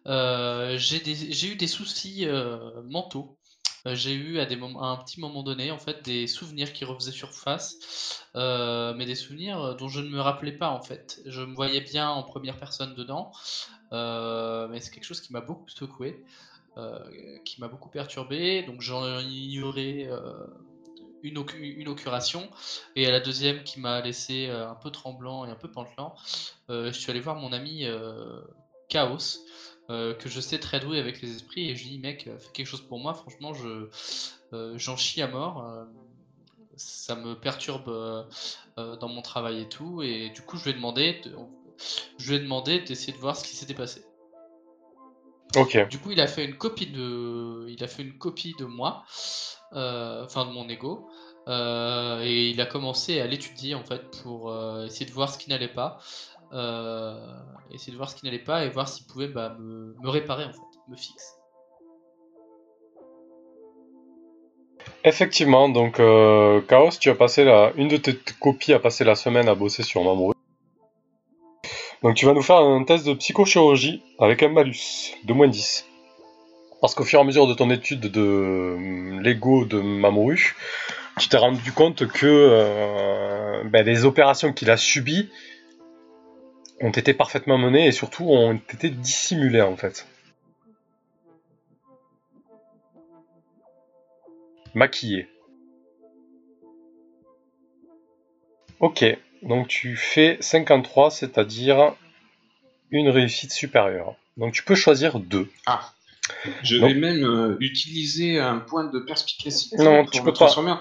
[0.08, 3.38] Euh, j'ai eu des soucis euh, mentaux.
[3.88, 7.12] Euh, j'ai eu à, des un petit moment donné en fait des souvenirs qui refaisaient
[7.12, 11.22] surface, mais des souvenirs dont je ne me rappelais pas en fait.
[11.26, 13.32] Je me voyais bien en première personne dedans,
[13.92, 16.24] mais c'est quelque chose qui m'a beaucoup secoué,
[17.46, 18.64] qui m'a beaucoup perturbé.
[18.64, 20.10] Donc j'en ignorais
[21.24, 22.50] une, une occuration.
[22.96, 26.16] Et à la deuxième qui m'a laissé un peu tremblant et un peu pantelant,
[26.70, 27.86] je suis allé voir mon ami
[28.92, 29.40] Chaos,
[29.92, 32.52] euh, que je sais très doué avec les esprits, et je dis, mec, euh, fais
[32.54, 33.90] quelque chose pour moi, franchement, je
[34.54, 35.66] euh, j'en chie à mort.
[36.78, 37.92] ça me perturbe
[38.78, 41.36] dans mon travail et tout, et du coup, je lui ai demandé, de,
[42.18, 44.04] je lui ai demandé d'essayer de voir ce qui s'était passé.
[45.56, 45.90] Ok.
[45.90, 49.04] Du coup, il a fait une copie de, il a fait une copie de moi,
[49.74, 51.10] enfin de mon ego,
[51.48, 54.54] et il a commencé à l'étudier en fait pour
[54.86, 56.00] essayer de voir ce qui n'allait pas.
[56.54, 57.16] Euh,
[57.72, 60.52] essayer de voir ce qui n'allait pas et voir s'il pouvait bah, me, réparer en
[60.52, 60.60] fait,
[60.90, 61.38] me fixe.
[65.04, 69.16] Effectivement, donc euh, Chaos, tu as passé la, une de tes copies a passé la
[69.16, 70.34] semaine à bosser sur Mamoru.
[72.04, 75.88] Donc tu vas nous faire un test de psychochirurgie avec un malus de moins 10.
[76.82, 80.56] Parce qu'au fur et à mesure de ton étude de euh, l'ego de Mamoru,
[81.18, 85.30] tu t'es rendu compte que ben, les opérations qu'il a subies
[86.82, 90.08] ont été parfaitement menées et surtout ont été dissimulées en fait.
[94.74, 95.28] Maquillées.
[98.80, 99.06] Ok,
[99.44, 101.94] donc tu fais 53, c'est-à-dire
[102.90, 104.16] une réussite supérieure.
[104.38, 105.50] Donc tu peux choisir deux.
[105.68, 105.94] Ah.
[106.64, 109.78] Je vais même euh, utiliser un point de perspicacité.
[109.78, 110.74] Non, tu peux transformer.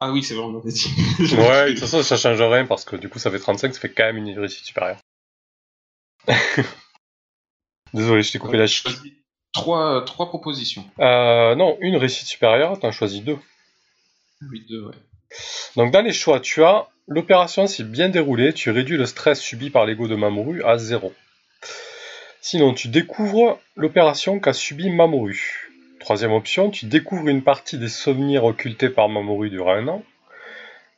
[0.00, 0.90] Ah oui, c'est vraiment dit.
[1.18, 1.24] ouais,
[1.66, 3.88] de toute façon, ça change rien parce que du coup, ça fait 35, ça fait
[3.90, 4.98] quand même une réussite supérieure.
[7.94, 8.88] Désolé, je t'ai coupé la chute.
[9.52, 10.84] Trois, trois propositions.
[11.00, 13.38] Euh, non, une réussite supérieure, t'en choisis deux.
[14.50, 14.94] Oui, deux, ouais.
[15.76, 19.70] Donc dans les choix, tu as l'opération s'est bien déroulée, tu réduis le stress subi
[19.70, 21.12] par l'ego de Mamoru à zéro.
[22.40, 25.70] Sinon, tu découvres l'opération qu'a subi Mamoru.
[26.00, 30.04] Troisième option, tu découvres une partie des souvenirs occultés par Mamoru durant un an.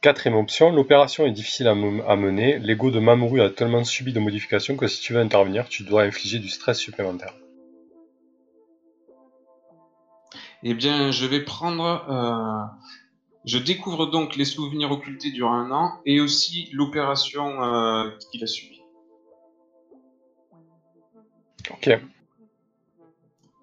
[0.01, 2.59] Quatrième option, l'opération est difficile à, mener.
[2.59, 6.05] L'ego de Mamoru a tellement subi de modifications que si tu veux intervenir, tu dois
[6.05, 7.35] infliger du stress supplémentaire.
[10.63, 11.85] Eh bien, je vais prendre.
[12.09, 12.87] Euh,
[13.45, 18.47] je découvre donc les souvenirs occultés durant un an et aussi l'opération euh, qu'il a
[18.47, 18.81] subie.
[21.71, 21.91] Ok.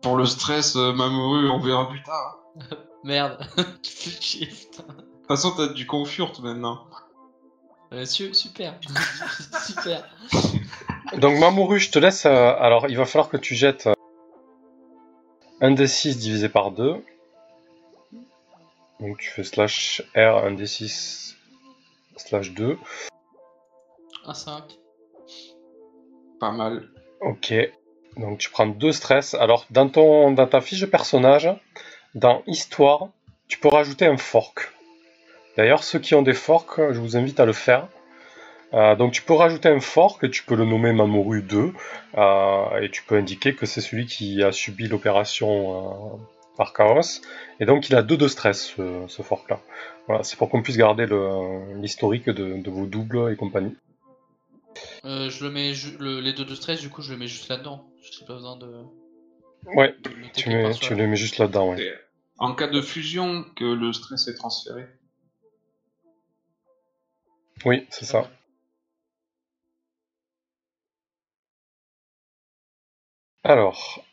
[0.04, 2.38] Pour le stress, euh, Mamoru, on verra plus tard.
[3.04, 3.40] Merde,
[5.28, 6.86] toute façon, t'as du confurt maintenant.
[8.34, 8.80] super,
[9.66, 10.08] super.
[11.18, 12.26] Donc Mamoru, je te laisse.
[12.26, 13.90] alors, il va falloir que tu jettes
[15.60, 17.04] 1 d6 divisé par 2.
[19.00, 21.36] Donc tu fais slash R 1 d6
[22.16, 22.78] slash 2.
[24.26, 24.64] Un 5.
[26.40, 26.90] Pas mal.
[27.22, 27.54] Ok.
[28.16, 29.34] Donc tu prends 2 stress.
[29.34, 31.50] Alors dans, ton, dans ta fiche de personnage,
[32.16, 33.10] dans Histoire,
[33.48, 34.74] tu peux rajouter un fork.
[35.58, 37.88] D'ailleurs, ceux qui ont des forks, je vous invite à le faire.
[38.74, 41.74] Euh, donc tu peux rajouter un fork, tu peux le nommer Mamoru 2,
[42.18, 46.18] euh, et tu peux indiquer que c'est celui qui a subi l'opération euh,
[46.58, 47.22] par Chaos,
[47.62, 48.76] et donc il a 2 de stress
[49.08, 49.62] ce, fork là.
[50.08, 51.06] Voilà, c'est pour qu'on puisse garder
[51.76, 53.76] l'historique de, vos doubles et compagnie.
[55.04, 55.72] je le mets
[56.22, 57.86] les 2 de stress, du coup je le mets juste là-dedans.
[58.02, 58.84] Je pas besoin de.
[59.76, 59.96] Ouais,
[60.36, 61.94] tu, mets, tu les mets juste là-dedans, ouais.
[62.38, 64.86] En cas de fusion, que le stress est transféré.
[67.66, 68.30] Oui, c'est ça.
[73.44, 74.04] Alors.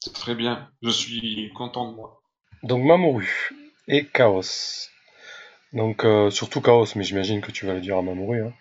[0.00, 2.22] C'est très bien, je suis content de moi.
[2.62, 3.50] Donc Mamoru
[3.88, 4.88] et Chaos.
[5.72, 8.42] Donc euh, surtout Chaos, mais j'imagine que tu vas le dire à Mamoru.
[8.42, 8.52] Hein.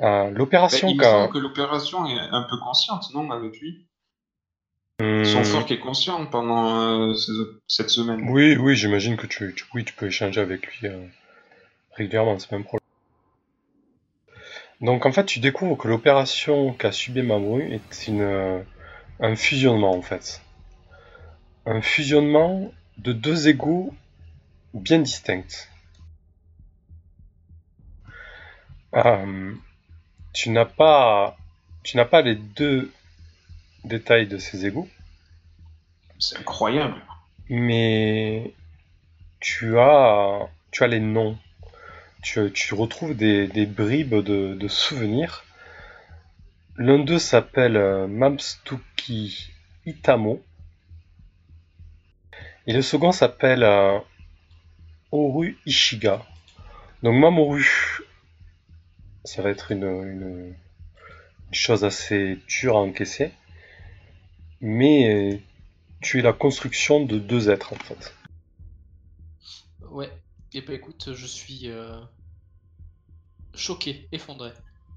[0.00, 3.86] Euh, l'opération ben, Il me semble que l'opération est un peu consciente, non, avec lui?
[5.02, 5.44] Son hmm.
[5.44, 7.14] fork est conscient pendant euh,
[7.66, 8.28] cette semaine.
[8.28, 10.88] Oui, oui, j'imagine que tu, oui, tu peux échanger avec lui
[11.96, 12.80] régulièrement, c'est même problème.
[14.80, 18.60] Donc en fait, tu découvres que l'opération qu'a subi Mamoru est une, euh,
[19.20, 20.42] un fusionnement en fait.
[21.66, 23.94] Un fusionnement de deux égaux
[24.74, 25.68] bien distincts.
[28.94, 29.54] Euh,
[30.32, 31.36] tu n'as pas,
[31.84, 32.90] tu n'as pas les deux
[33.84, 34.88] détails de ces égaux.
[36.18, 37.00] C'est incroyable.
[37.48, 38.54] Mais
[39.40, 41.36] tu as, tu as les noms
[42.22, 45.44] tu, retrouves des, bribes de, souvenirs.
[46.76, 49.50] L'un d'eux s'appelle euh, Mamstuki
[49.84, 50.42] Itamo.
[52.66, 53.98] Et le second s'appelle euh,
[55.10, 56.24] Oru Ishiga.
[57.02, 57.66] Donc Mamoru,
[59.24, 60.54] ça va être une,
[61.50, 63.32] chose assez dure à encaisser.
[64.62, 65.38] Mais euh,
[66.00, 68.14] tu es la construction de deux êtres en fait.
[69.90, 72.00] Ouais, et eh bah ben, écoute, je suis euh,
[73.54, 74.52] choqué, effondré.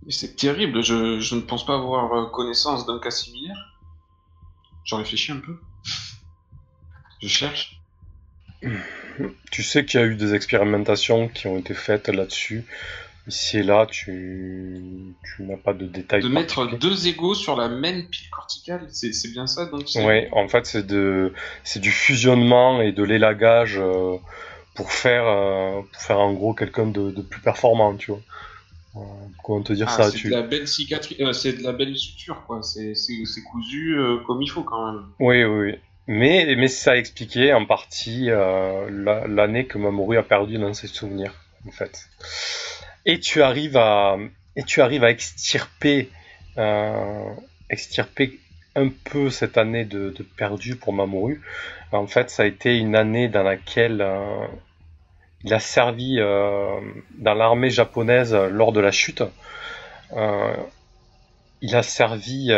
[0.08, 3.58] C'est terrible, je, je, ne pense pas avoir euh, connaissance d'un cas similaire.
[4.86, 5.60] J'en réfléchis un peu.
[7.22, 7.82] Je cherche.
[9.52, 12.66] Tu sais qu'il y a eu des expérimentations qui ont été faites là-dessus.
[13.28, 16.22] Ici et là, tu, tu n'as pas de détails.
[16.22, 20.48] De mettre deux égaux sur la même pile corticale, c'est bien ça donc Oui, en
[20.48, 23.78] fait, c'est du fusionnement et de l'élagage.
[23.80, 24.18] Euh,
[24.76, 28.22] pour faire, euh, pour faire en gros quelqu'un de, plus performant, tu vois.
[28.98, 29.00] Euh,
[29.44, 31.98] comment te dire ah, ça C'est de la belle cicatrice, euh, c'est de la belle
[31.98, 32.62] suture, quoi.
[32.62, 32.94] C'est
[33.52, 35.04] cousu comme il faut quand même.
[35.20, 35.76] Oui, oui, oui.
[36.08, 41.34] Mais, mais ça a expliqué en partie l'année que Mamoru a perdu dans ses souvenirs,
[41.68, 42.08] en fait.
[43.06, 44.18] Et tu arrives à,
[44.56, 46.10] et tu arrives à extirper,
[47.70, 48.40] extirper
[48.76, 51.42] un peu cette année de, perdu pour Mamoru.
[51.92, 54.46] En fait, ça a été une année dans laquelle euh,
[55.44, 56.80] il a servi euh,
[57.18, 59.24] dans l'armée japonaise lors de la chute.
[60.12, 60.56] Euh,
[61.62, 62.50] il a servi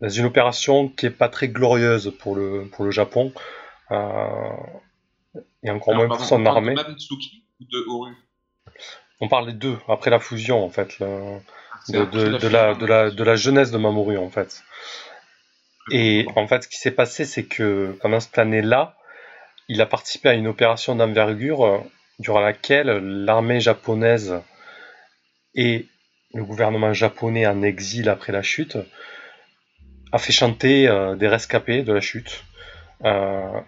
[0.00, 3.32] dans une opération qui est pas très glorieuse pour le, pour le Japon.
[3.90, 6.74] et encore moins pour son armée.
[9.20, 11.02] On parle des deux, après la fusion en fait
[11.88, 14.62] de, la, de, la, de la jeunesse de Mamoru en fait.
[15.90, 18.96] Et en fait, ce qui s'est passé, c'est que pendant cette année-là,
[19.68, 21.78] il a participé à une opération d'envergure euh,
[22.18, 22.88] durant laquelle
[23.24, 24.40] l'armée japonaise
[25.54, 25.86] et
[26.34, 28.78] le gouvernement japonais en exil après la chute
[30.12, 32.44] a fait chanter euh, des rescapés de la chute.
[33.04, 33.60] Euh,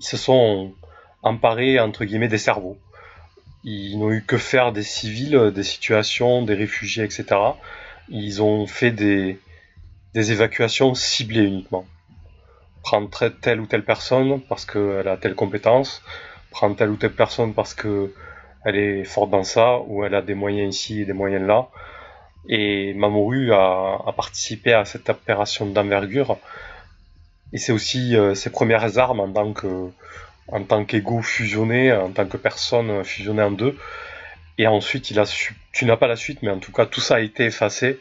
[0.00, 0.74] ils se sont
[1.22, 2.78] emparés entre guillemets des cerveaux
[3.64, 7.26] ils n'ont eu que faire des civils, des situations, des réfugiés, etc.
[8.08, 9.38] Ils ont fait des,
[10.14, 11.86] des évacuations ciblées uniquement.
[12.82, 16.02] Prendre telle ou telle personne parce qu'elle a telle compétence,
[16.50, 18.12] prendre telle ou telle personne parce que
[18.64, 21.68] elle est forte dans ça, ou elle a des moyens ici et des moyens là.
[22.48, 26.38] Et Mamoru a, a participé à cette opération d'envergure.
[27.52, 29.90] Et c'est aussi euh, ses premières armes en tant que
[30.52, 33.76] en tant qu'ego fusionné, en tant que personne fusionnée en deux.
[34.58, 35.56] Et ensuite, il a su...
[35.72, 37.98] tu n'as pas la suite, mais en tout cas, tout ça a été effacé.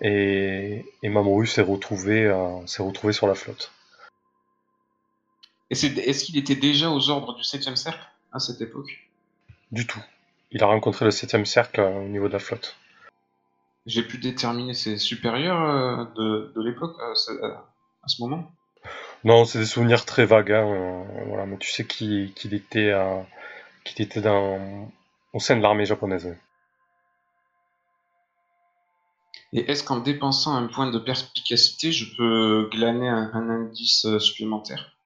[0.00, 3.70] Et, et Mamoru s'est retrouvé, euh, s'est retrouvé sur la flotte.
[5.70, 9.08] Et est-ce qu'il était déjà aux ordres du 7 cercle à cette époque?
[9.70, 10.02] Du tout.
[10.50, 12.76] Il a rencontré le 7 cercle euh, au niveau de la flotte.
[13.84, 18.50] J'ai pu déterminer ses supérieurs euh, de, de l'époque à, ce moment?
[19.24, 20.52] Non, c'est des souvenirs très vagues.
[20.52, 22.92] Hein, voilà, mais tu sais qu'il était,
[23.84, 24.90] qu'il était dans,
[25.32, 26.36] au sein de l'armée japonaise.
[29.52, 34.96] Et est-ce qu'en dépensant un point de perspicacité, je peux glaner un, indice euh, supplémentaire?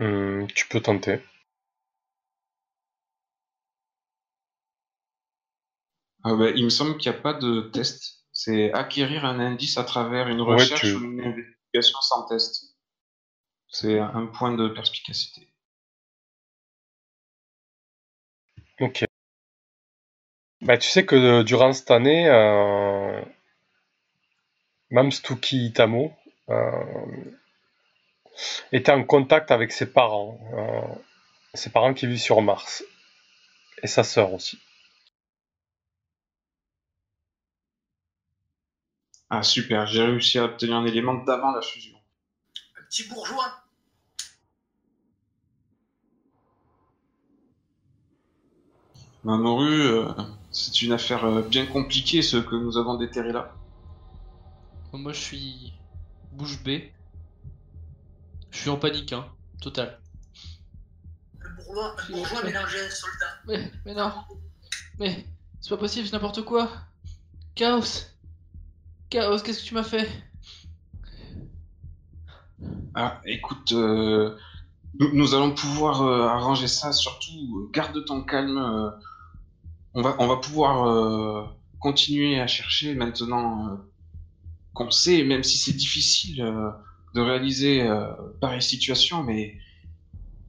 [0.00, 1.20] Hum, Tu peux tenter.
[6.24, 8.24] Ah bah, il me semble qu'il n'y a pas de test.
[8.32, 12.76] C'est acquérir un indice à travers une recherche ou une sans test.
[13.68, 15.48] C'est un point de perspicacité.
[18.80, 19.04] Ok.
[20.60, 23.20] Bah, tu sais que euh, durant cette année, euh,
[24.90, 26.12] Mamstuki Itamo
[26.48, 27.34] euh,
[28.72, 30.38] était en contact avec ses parents,
[31.54, 32.82] ses parents qui vivent sur Mars,
[33.82, 34.58] et sa sœur aussi.
[39.36, 41.98] Ah super, j'ai réussi à obtenir un élément d'avant la fusion.
[42.78, 43.64] Un petit bourgeois
[49.24, 50.06] Mamoru, euh,
[50.52, 53.52] c'est une affaire euh, bien compliquée ce que nous avons déterré là.
[54.92, 55.72] Moi je suis
[56.30, 56.94] bouche bée.
[58.52, 59.26] Je suis en panique, hein,
[59.60, 60.00] total.
[61.40, 63.26] Le bourgeois, le bourgeois mélangé à un soldat.
[63.48, 64.12] Mais, mais non.
[65.00, 65.26] Mais
[65.60, 66.70] c'est pas possible, c'est n'importe quoi.
[67.56, 68.13] Chaos.
[69.10, 70.08] Chaos, qu'est-ce que tu m'as fait?
[72.94, 74.36] Ah, écoute, euh,
[74.98, 76.92] nous, nous, allons pouvoir euh, arranger ça.
[76.92, 78.94] Surtout, garde ton calme
[79.94, 81.44] on va, on va pouvoir euh,
[81.78, 83.76] continuer à chercher maintenant euh,
[84.74, 86.70] qu'on sait, même si c'est difficile euh,
[87.14, 89.56] de réaliser euh, pareille situation, mais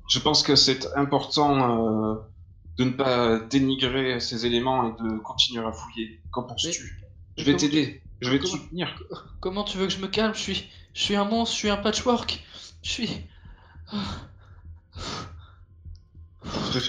[0.10, 2.16] je pense que c'est important euh,
[2.78, 6.22] de ne pas dénigrer ces éléments et de continuer à fouiller.
[6.32, 7.00] Qu'en penses-tu?
[7.38, 9.00] Je vais t'aider, je vais te soutenir.
[9.40, 10.34] Comment tu veux que je me calme?
[10.34, 12.44] Je suis, je suis un monstre, je suis un patchwork,
[12.82, 13.10] je suis.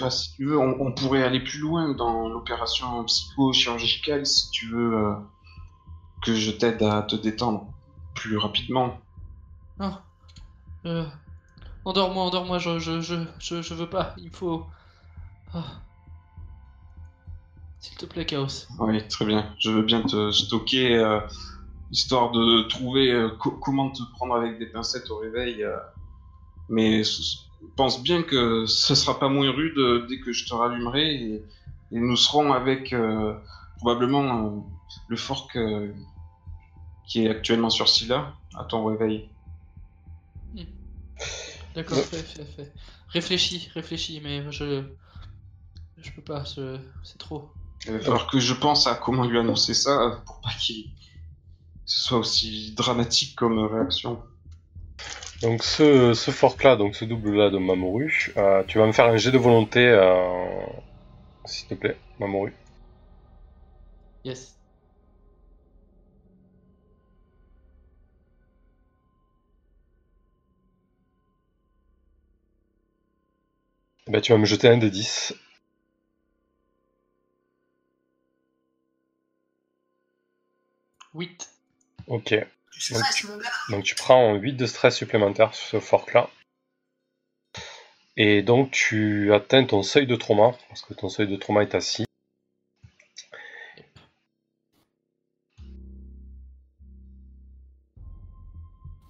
[0.09, 4.93] si tu veux, on, on, pourrait aller plus loin dans l'opération psycho-chirurgicale si tu veux
[4.93, 5.13] euh,
[6.23, 7.67] que je t'aide à te détendre
[8.15, 8.99] plus rapidement.
[9.79, 9.97] Non.
[10.85, 11.05] Euh,
[11.85, 14.65] endors-moi, endors-moi, je, je, je, je, je veux pas, il faut.
[15.53, 15.59] Oh.
[17.79, 18.67] S'il te plaît, Chaos.
[18.79, 19.55] Oui, très bien.
[19.59, 21.19] Je veux bien te stocker, euh,
[21.91, 25.63] histoire de trouver euh, co comment te prendre avec des pincettes au réveil.
[25.63, 25.77] euh,
[26.69, 27.03] mais
[27.75, 31.45] pense bien que ce sera pas moins rude euh, dès que je te rallumerai et,
[31.91, 33.33] et nous serons avec euh,
[33.77, 34.59] probablement euh,
[35.07, 35.93] le fork euh,
[37.07, 39.29] qui est actuellement sur Scylla à ton réveil.
[40.53, 40.63] Hmm.
[41.75, 42.73] D'accord, fait, fait, fait.
[43.09, 44.83] Réfléchis, réfléchis, mais je.
[45.99, 47.49] Je peux pas, c'est trop.
[47.87, 50.91] Il va falloir que je pense à comment lui annoncer ça pour pas qu'il
[51.85, 54.21] ce soit aussi dramatique comme réaction.
[55.41, 58.91] Donc ce, ce fork là, donc ce double là de Mamoru, euh, tu vas me
[58.91, 60.45] faire un jet de volonté, euh,
[61.45, 62.53] s'il te plaît, Mamoru.
[64.25, 64.57] Yes.
[74.07, 75.33] Bah tu vas me jeter un des 10.
[81.17, 81.49] Huit.
[82.07, 82.35] Ok.
[82.71, 83.49] Tu Donc, stresses, mon gars.
[83.69, 86.29] Donc tu prends 8 de stress supplémentaire sur ce fork là.
[88.15, 91.75] Et donc tu atteins ton seuil de trauma, parce que ton seuil de trauma est
[91.75, 92.05] à 6.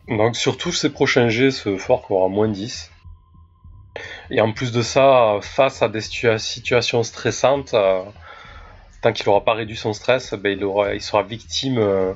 [0.07, 2.91] Donc sur tous ces prochains jets, ce fork aura moins 10.
[4.29, 8.03] Et en plus de ça, face à des situa- situations stressantes, euh,
[9.01, 12.13] tant qu'il n'aura pas réduit son stress, ben, il, sera victime euh,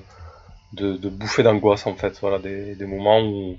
[0.74, 2.20] de, bouffées d'angoisse, en fait.
[2.22, 3.58] Voilà, des, moments où,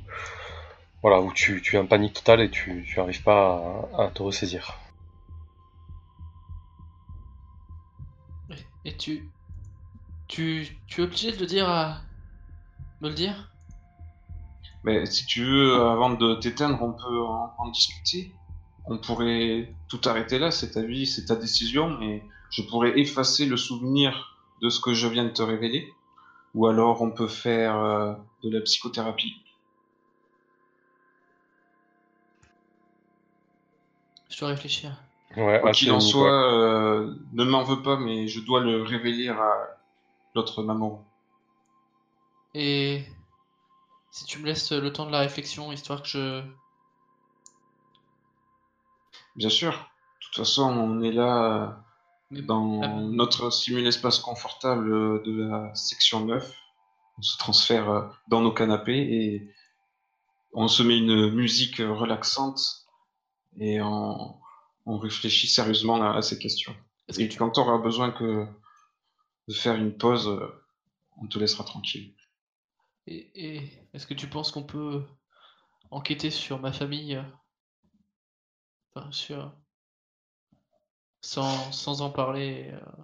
[1.34, 4.78] tu, es en panique totale et tu n'arrives pas à, te ressaisir.
[8.84, 9.28] Et tu,
[10.26, 10.66] tu,
[10.98, 12.02] es obligé de le dire
[13.02, 13.50] me le dire?
[14.84, 17.22] Mais si tu veux, euh, avant de t'éteindre, on peut
[17.58, 18.32] en, discuter.
[18.86, 23.46] On pourrait tout arrêter là, c'est ta vie, c'est ta décision, mais je pourrais effacer
[23.46, 25.92] le souvenir de ce que je viens de te révéler.
[26.54, 29.42] Ou alors on peut faire euh, de la psychothérapie.
[34.28, 34.92] Je dois réfléchir.
[35.36, 38.82] Ouais, Quoi assez qu'il en soit, euh, ne m'en veux pas, mais je dois le
[38.82, 39.78] révéler à
[40.34, 41.04] l'autre maman.
[42.54, 43.04] Et...
[44.10, 46.42] Si tu me laisses le temps de la réflexion, histoire que je...
[49.36, 49.72] Bien sûr.
[49.72, 51.91] De toute façon, on est là Mais-
[52.40, 56.54] dans Ah, notre simul-espace confortable euh, de la section 9.
[57.18, 59.54] On se transfère euh, dans nos canapés et
[60.52, 62.86] on se met une musique euh, relaxante
[63.58, 64.36] et on,
[64.86, 66.74] on réfléchit sérieusement à, à ces questions.
[67.08, 68.46] Est-ce Et quand tu auras besoin que
[69.48, 70.30] de faire une pause,
[71.20, 72.14] on te laissera tranquille.
[73.06, 75.02] Et, et est-ce que tu penses qu'on peut
[75.90, 77.22] enquêter sur ma famille
[78.94, 79.52] Enfin, sur...
[81.22, 82.68] Sans, sans en parler.
[82.70, 83.02] euh,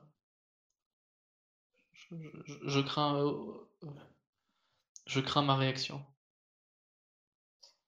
[1.93, 2.15] Je,
[2.47, 3.17] je- je crains...
[3.23, 3.53] euh,
[5.07, 6.07] Je crains ma réaction.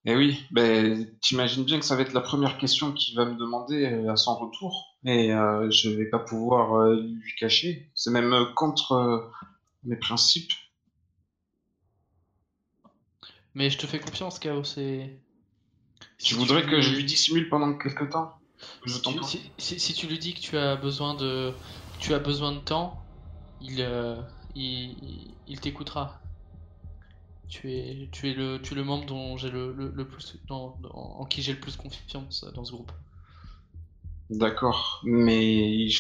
[0.05, 3.37] Et oui, ben, t'imagines bien que ça va être la première question qu'il va me
[3.37, 7.91] demander euh, à son retour, et euh, je vais pas pouvoir euh, lui cacher.
[7.95, 9.31] C'est même euh, contre
[9.85, 10.53] mes principes.
[13.55, 15.21] Mais je te fais confiance, Chaos, et...
[16.23, 18.40] Tu voudrais que je lui- lui dissimule pendant quelque temps?
[18.85, 19.25] Je Si, t'entends?
[19.25, 21.55] si- si- si tu lui dis que tu as besoin de,
[21.99, 23.03] tu as besoin de temps,
[23.61, 24.21] il, euh,
[24.55, 24.65] il,
[25.03, 26.21] il- il t'écoutera.
[27.49, 30.39] Tu es, tu es le, tu es le membre dont j'ai le, le, le plus,
[30.49, 30.89] dans- dans-
[31.21, 32.93] en qui j'ai le plus confiance dans ce groupe.
[34.31, 35.93] D'accord, mais il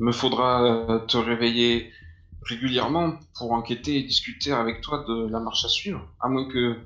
[0.00, 1.92] me faudra euh, te réveiller
[2.42, 6.76] régulièrement pour enquêter et discuter avec toi de la marche à suivre, à moins que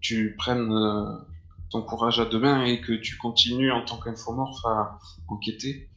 [0.00, 1.18] tu prennes euh,
[1.70, 4.98] ton courage à deux mains et que tu continues en tant qu'infomorphe à
[5.28, 5.90] enquêter.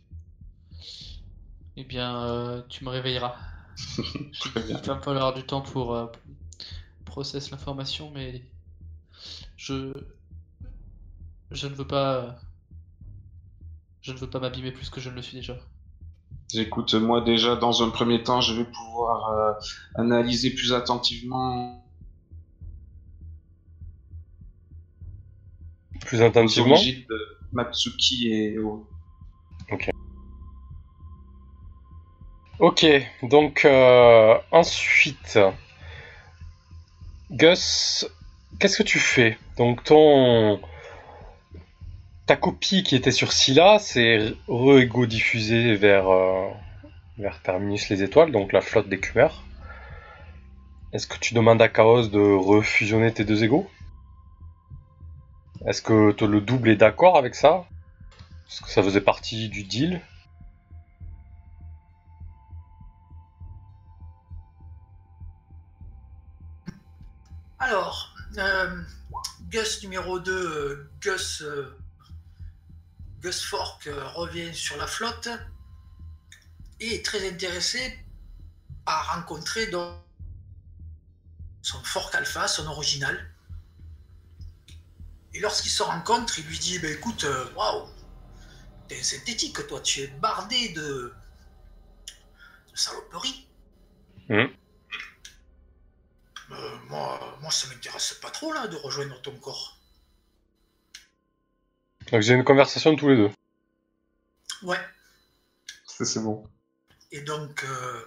[1.76, 3.36] Eh bien, euh, tu me réveilleras.
[4.40, 4.80] Très bien.
[4.82, 6.08] Il va me falloir du temps pour euh,
[7.06, 8.42] processer l'information, mais
[9.56, 9.94] je,
[11.52, 12.40] je ne veux pas,
[14.02, 15.56] je ne veux pas m'abîmer plus que je ne le suis déjà.
[16.54, 19.54] Écoute, moi déjà, dans un premier temps, je vais pouvoir euh,
[19.96, 21.87] analyser plus attentivement
[26.06, 26.22] Plus
[27.10, 28.88] de Matsuki et Oro.
[32.60, 32.88] Ok,
[33.22, 35.38] donc euh, ensuite,
[37.30, 38.08] Gus,
[38.60, 39.38] qu'est-ce que tu fais?
[39.58, 40.60] Donc ton
[42.26, 46.50] ta copie qui était sur Scylla, c'est re-égo diffusé vers euh,
[47.20, 49.44] vers Terminus les étoiles, donc la flotte d'écumeurs.
[50.94, 53.70] Est-ce que tu demandes à Chaos de refusionner tes deux égos?
[55.66, 57.66] Est-ce que le double est d'accord avec ça?
[58.48, 60.02] Est-ce que ça faisait partie du deal?
[67.60, 68.82] Alors, euh,
[69.50, 71.78] Gus numéro 2, euh, Gus, euh,
[73.20, 75.28] Gus Fork revient sur la flotte
[76.80, 78.00] et est très intéressé
[78.86, 79.70] à rencontrer
[81.62, 83.30] son Fork Alpha, son original.
[85.38, 87.88] Et lorsqu'ils se rencontrent, il lui dit bah, écoute, euh, waouh,
[88.88, 91.14] t'es un synthétique, toi, tu es bardé de,
[92.72, 93.48] de saloperies.
[94.30, 94.50] Mhm.
[96.50, 99.78] Euh, moi, moi, ça m'intéresse pas trop là de rejoindre ton corps.
[102.12, 103.32] Donc j'ai une conversation tous les deux.
[104.64, 104.80] Ouais.
[105.86, 106.50] Ça, c'est bon.
[107.12, 108.06] Et donc, euh,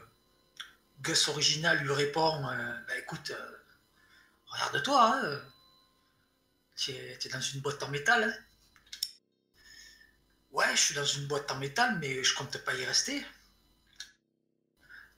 [1.00, 3.50] Gus Original lui répond euh, Bah écoute, euh,
[4.46, 5.40] regarde-toi, hein,
[6.88, 8.24] es dans une boîte en métal.
[8.24, 8.44] hein.
[10.52, 13.24] Ouais, je suis dans une boîte en métal, mais je compte pas y rester.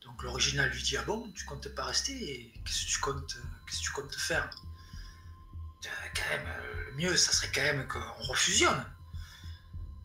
[0.02, 3.36] Donc l'original lui dit Ah bon, tu comptes pas rester Qu'est-ce que tu comptes,
[3.66, 4.50] qu'est-ce que tu comptes faire?
[6.14, 8.84] Quand même, euh, le mieux, ça serait quand même qu'on refusionne.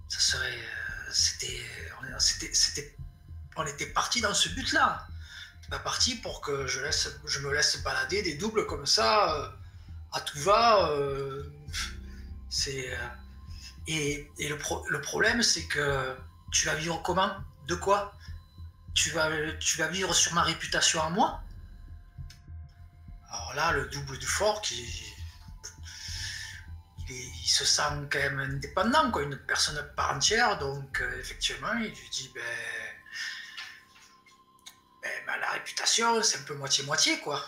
[0.10, 0.58] Ça serait.
[0.58, 1.62] euh, C'était.
[2.02, 2.96] on- C'était.
[3.56, 5.08] On était parti dans ce but-là.
[5.66, 9.50] On pas parti pour que je me laisse balader des doubles comme ça, euh,
[10.22, 10.90] tout va.
[10.92, 11.44] euh,
[12.50, 13.08] c'est, euh,
[13.88, 16.18] et et le, pro- le problème, c'est que
[16.52, 17.32] tu vas vivre comment?
[17.68, 18.14] De quoi?
[18.94, 21.42] Tu vas, tu vas vivre sur ma réputation à moi?
[23.30, 24.76] Alors là, le double du fort, qui
[27.10, 30.58] il, se sent quand même indépendant, quoi, une personne à part entière.
[30.58, 32.44] Donc, euh, effectivement, il lui dit ben,
[35.40, 37.44] la réputation, c'est un peu moitié-moitié, quoi.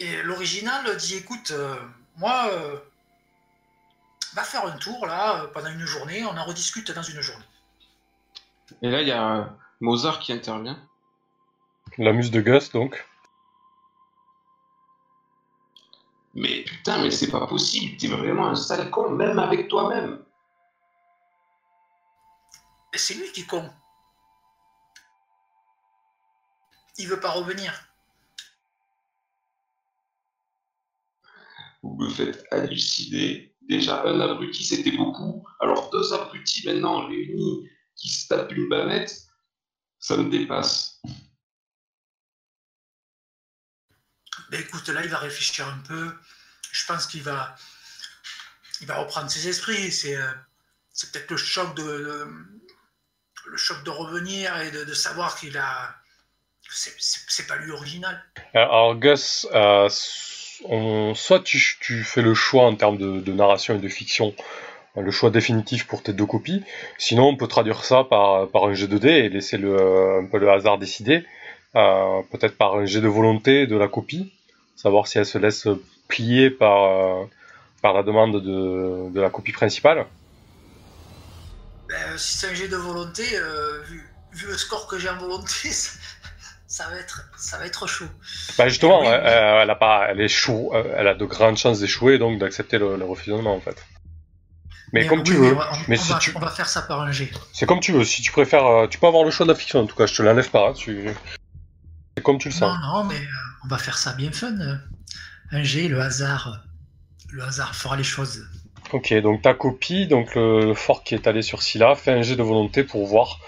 [0.00, 1.76] Et l'original dit écoute, euh,
[2.16, 2.78] moi, euh,
[4.32, 7.44] va faire un tour là euh, pendant une journée, on en rediscute dans une journée.
[8.80, 10.78] Et là, il y a Mozart qui intervient.
[11.98, 13.06] La muse de Gus, donc.
[16.32, 20.24] Mais putain, mais c'est pas possible, t'es vraiment un sale con, même avec toi-même.
[22.94, 23.68] Et c'est lui qui est con.
[26.96, 27.89] Il veut pas revenir.
[32.00, 33.54] Vous me faites halluciner.
[33.68, 35.46] Déjà, un abruti, c'était beaucoup.
[35.60, 39.14] Alors, deux abrutis maintenant réunis qui se tapent une bavette,
[39.98, 40.98] ça me dépasse.
[44.50, 46.10] Ben écoute, là, il va réfléchir un peu.
[46.72, 47.54] Je pense qu'il va,
[48.80, 49.92] il va reprendre ses esprits.
[49.92, 50.32] C'est, euh,
[50.94, 52.28] c'est peut-être le choc de, de-
[53.44, 55.94] le choc de revenir et de, de savoir qu'il a,
[56.70, 58.24] c'est, c'est, c'est pas lui original.
[58.54, 59.88] Alors Gus, euh,
[61.14, 61.58] soit tu,
[62.04, 64.34] fais le choix en termes de, narration et de fiction,
[64.96, 66.62] euh, le choix définitif pour tes deux copies,
[66.98, 70.38] sinon on peut traduire ça par, un jet de dés et laisser le, un peu
[70.38, 71.24] le hasard décider,
[71.76, 74.32] euh, peut-être par un jet de volonté de la copie,
[74.76, 75.68] savoir si elle se laisse
[76.08, 77.24] plier par, euh,
[77.82, 80.06] la demande de, la copie principale.
[81.88, 83.82] Ben, si c'est un jet de volonté, euh,
[84.32, 85.70] vu, le score que j'ai en volonté,
[86.70, 88.06] ça va être, ça va être chaud.
[88.56, 89.60] Bah justement, Oui, elle, oui.
[89.62, 92.96] elle a pas, elle échoue, euh, elle a de grandes chances d'échouer donc d'accepter le,
[92.96, 93.76] le refusement en fait.
[94.92, 95.52] Mais, comme oui, tu veux.
[95.52, 97.30] on va- on, mais on si va, tu- on va faire ça par un jet.
[97.52, 98.04] C'est comme tu veux.
[98.04, 99.80] Si tu préfères, euh, tu peux avoir le choix de la fiction.
[99.80, 100.68] En tout cas, je te l'enlève pas.
[100.70, 101.08] hein, tu...
[102.16, 102.72] C'est comme tu le sens.
[102.82, 104.52] Non, non, mais euh, on va faire ça bien fun.
[104.60, 104.76] euh.
[105.52, 106.62] Un jet, le hasard,
[107.30, 108.46] le hasard fera les choses.
[108.92, 112.22] Ok, donc ta copie, donc le, le fort qui est allé sur Scylla, fait un
[112.22, 113.38] jet de volonté pour voir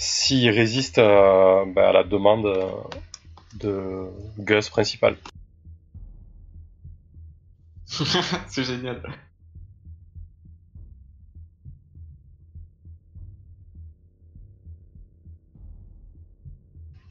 [0.00, 2.70] s'il résiste euh, bah, à la demande euh,
[3.54, 5.16] de Gus principal.
[8.48, 9.02] c'est génial.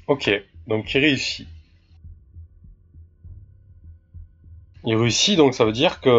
[0.08, 0.30] Ok,
[0.66, 1.48] donc il réussit.
[4.84, 6.10] Il réussit, donc ça veut dire que.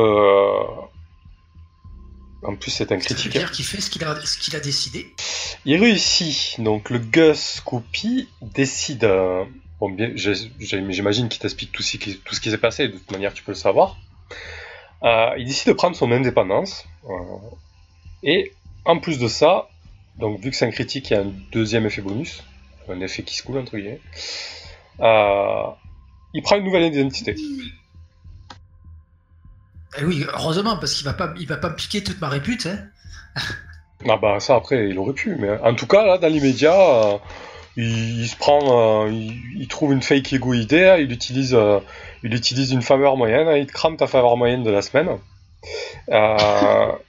[2.42, 3.32] En plus, c'est un critique.
[3.32, 5.14] dire qu'il fait ce qu'il a, décidé.
[5.66, 9.04] Il réussit, donc le Gus Copy décide.
[9.04, 9.44] euh,
[9.78, 9.94] bon,
[10.58, 13.42] j'imagine qu'il t'explique tout, ce qui- tout ce qui s'est passé, de toute manière tu
[13.42, 13.98] peux le savoir.
[15.02, 16.84] Euh, il décide de prendre son indépendance.
[17.08, 17.12] euh,
[18.22, 18.52] et
[18.84, 19.68] en plus de ça,
[20.18, 22.42] donc vu que c'est un critique, il y a un deuxième effet bonus,
[22.88, 24.00] un effet qui se coule entre guillemets.
[25.00, 25.66] Euh,
[26.34, 27.34] il prend une nouvelle identité.
[29.98, 32.66] Eh oui, heureusement, parce qu'il va pas, il va pas me piquer toute ma répute.
[32.66, 32.78] Hein.
[34.08, 37.18] Ah bah ça après il aurait pu, mais en tout cas là dans l'immédiat, euh,
[37.76, 41.80] il, il se prend, euh, il, il trouve une fake ego idée, il utilise, euh,
[42.22, 45.18] il utilise une faveur moyenne, il te crame ta faveur moyenne de la semaine,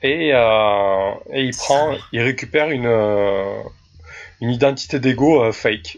[0.03, 2.91] et, et il prend, il récupère une,
[4.41, 5.97] une identité d'ego fake.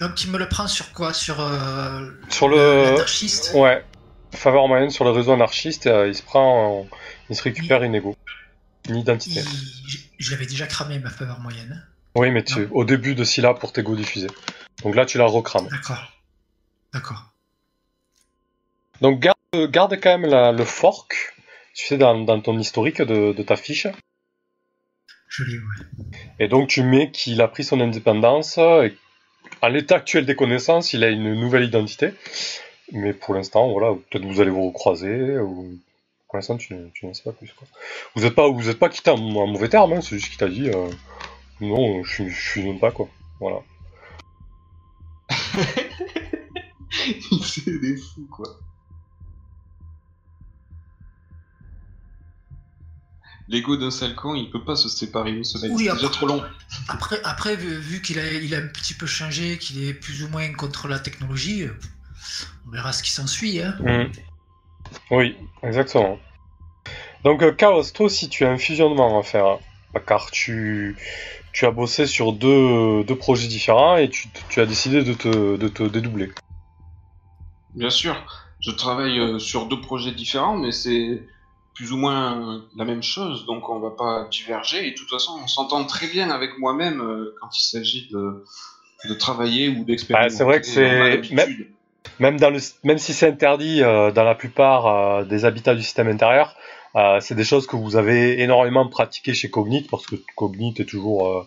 [0.00, 1.12] Donc il me le prend sur quoi?
[1.12, 3.52] Sur euh, Sur le, l'anarchiste?
[3.54, 3.84] Ouais,
[4.32, 6.86] faveur moyenne sur le réseau anarchiste, euh, il se prend,
[7.30, 8.16] il se récupère une ego,
[8.88, 9.40] une identité.
[9.40, 11.86] Il- je- l'avais déjà cramé ma faveur moyenne.
[12.14, 14.28] Oui, mais tu, au début de Scylla pour tes go diffusés.
[14.82, 15.68] Donc là tu la recrames.
[15.68, 16.12] D'accord.
[16.92, 17.24] D'accord.
[19.00, 21.34] Donc garde, garde quand même la- le fork,
[21.74, 23.86] tu sais, dans, dans ton historique de, de ta fiche.
[25.28, 26.06] Je l'ai, ouais.
[26.40, 28.58] Et donc tu mets qu'il a pris son indépendance.
[28.58, 28.96] Et
[29.62, 32.14] à l'état actuel des connaissances, il a une nouvelle identité.
[32.92, 35.38] Mais pour l'instant, voilà, peut-être vous allez vous recroiser.
[35.38, 35.78] Ou...
[36.28, 37.52] Pour l'instant, tu, ne- tu n'en sais pas plus.
[37.52, 37.66] Quoi.
[38.14, 40.38] Vous n'êtes pas, vous êtes pas quitté en, en mauvais terme, hein, c'est juste qu'il
[40.38, 40.88] t'a dit euh,
[41.60, 43.08] non, je suis, je suis même pas quoi.
[43.40, 43.58] Voilà.
[47.44, 48.58] c'est des fous, quoi.
[53.50, 55.70] L'ego d'un sale con, il peut pas se séparer une semaine.
[55.72, 56.42] Oui, c'est déjà après- trop long.
[56.88, 60.22] Après, après vu, vu qu'il a, il a un petit peu changé, qu'il est plus
[60.22, 61.74] ou moins contre la technologie, euh,
[62.66, 63.60] on verra ce qui s'ensuit.
[63.60, 63.74] Hein.
[63.80, 64.12] Mhm.
[65.10, 66.18] Oui, exactement.
[67.24, 70.96] Donc euh, Chaos, toi aussi tu as un fusionnement à faire, hein, car tu,
[71.52, 75.56] tu as bossé sur deux, deux projets différents et tu, tu as décidé de te,
[75.56, 76.30] de te dédoubler.
[77.74, 78.14] Bien sûr,
[78.60, 81.22] je travaille euh, sur deux projets différents, mais c'est
[81.74, 84.88] plus ou moins la même chose, donc on va pas diverger.
[84.88, 88.44] Et de toute façon, on s'entend très bien avec moi-même euh, quand il s'agit de,
[89.08, 90.34] de travailler ou d'expérimenter.
[90.34, 91.77] Ah, c'est vrai que c'est-.
[92.18, 95.82] Même, dans le, même si c'est interdit euh, dans la plupart euh, des habitats du
[95.82, 96.56] système intérieur,
[96.96, 100.84] euh, c'est des choses que vous avez énormément pratiquées chez Cognite parce que Cognite est
[100.84, 101.46] toujours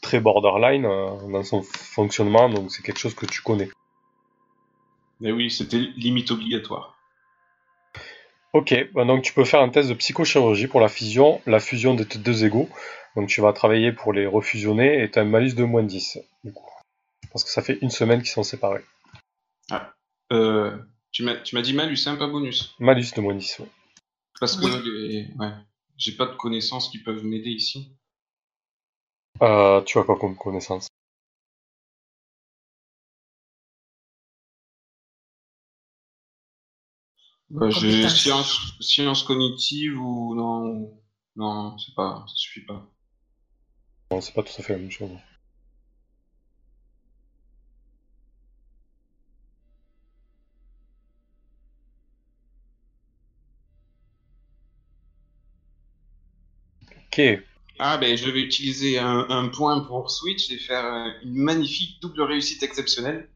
[0.00, 3.70] très borderline dans son fonctionnement, donc c'est quelque chose que tu connais.
[5.20, 6.96] Mais oui, c'était limite obligatoire.
[8.52, 11.94] Ok, bah donc tu peux faire un test de psychochirurgie pour la fusion, la fusion
[11.94, 12.68] de tes deux égaux.
[13.16, 16.18] Donc tu vas travailler pour les refusionner et tu as un malus de moins 10,
[16.44, 16.68] du coup.
[17.30, 18.84] Parce que ça fait une semaine qu'ils sont séparés.
[20.32, 20.76] Euh,
[21.10, 22.74] tu m'as tu m'as dit malus, hein, pas bonus.
[22.78, 23.68] Malus de moins 10, ouais.
[24.40, 25.08] Parce que Oui.
[25.08, 25.52] les- ouais,
[25.96, 27.94] j'ai pas de connaissances qui peuvent m'aider ici.
[29.42, 30.88] Euh, tu as quoi comme connaissance
[37.50, 40.98] Bah, j'ai sciences cognitives ou non.
[41.36, 42.90] Non, c'est pas, ça suffit pas.
[44.10, 45.10] Non, c'est pas tout à fait la même chose.
[57.12, 57.20] Ok,
[57.78, 62.00] Ah ben je vais utiliser un, un point pour Switch et faire euh, une magnifique
[62.00, 63.28] double réussite exceptionnelle.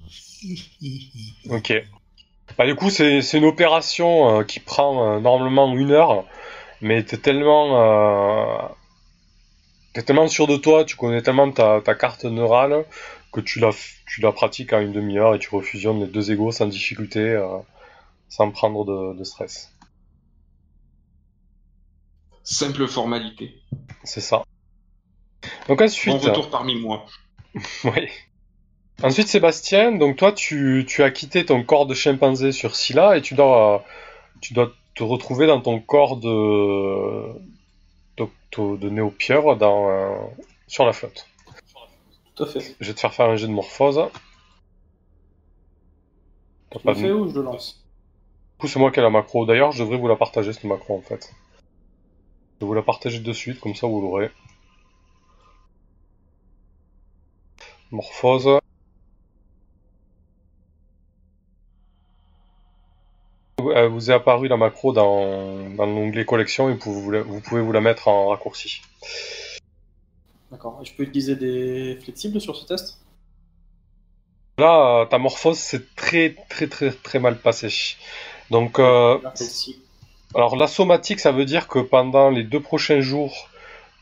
[1.50, 1.72] ok.
[2.58, 6.26] Bah, du coup, c'est c'est une opération euh, qui prend euh, normalement une heure,
[6.82, 8.68] mais t'es tellement, euh,
[9.94, 12.84] t'es tellement sûr de toi, tu connais tellement ta, ta carte neurale
[13.32, 13.70] que tu la,
[14.06, 17.58] tu la pratiques en une demi-heure et tu refusionnes les deux égaux sans difficulté, euh,
[18.28, 19.71] sans prendre de, de stress.
[22.44, 23.54] Simple formalité.
[24.04, 24.42] C'est ça.
[25.68, 27.06] Donc Bon ensuite, retour parmi moi.
[27.84, 28.08] oui.
[29.02, 33.22] Ensuite, Sébastien, donc toi, tu, tu as quitté ton corps de chimpanzé sur Scylla et
[33.22, 33.84] tu dois,
[34.40, 37.24] tu dois te retrouver dans ton corps de,
[38.16, 40.16] d'octo- de néopieuvre dans, euh,
[40.68, 41.26] sur la flotte.
[42.34, 42.76] Tout à fait.
[42.80, 44.02] Je vais te faire faire un jet de morphose.
[46.70, 46.98] Tu le de...
[46.98, 47.84] fais Du ou je le lance?
[48.58, 49.44] Coup, c'est moi qui ai la macro.
[49.46, 51.32] D'ailleurs, je devrais vous la partager, cette macro, en fait.
[52.62, 54.30] Je vais vous la partager de suite, comme ça vous l'aurez.
[57.90, 58.60] Morphose.
[63.58, 67.22] Euh, vous est apparu la macro dans, dans l'onglet collection et vous pouvez, vous la-
[67.22, 68.80] vous pouvez vous la mettre en raccourci.
[70.52, 70.84] D'accord.
[70.84, 73.00] Je peux utiliser des flexibles sur ce test?
[74.58, 77.96] Là, ta morphose c'est très très très très mal passé.
[78.52, 79.18] Donc, euh.
[80.34, 83.48] Alors la somatique, ça veut dire que pendant les deux prochains jours,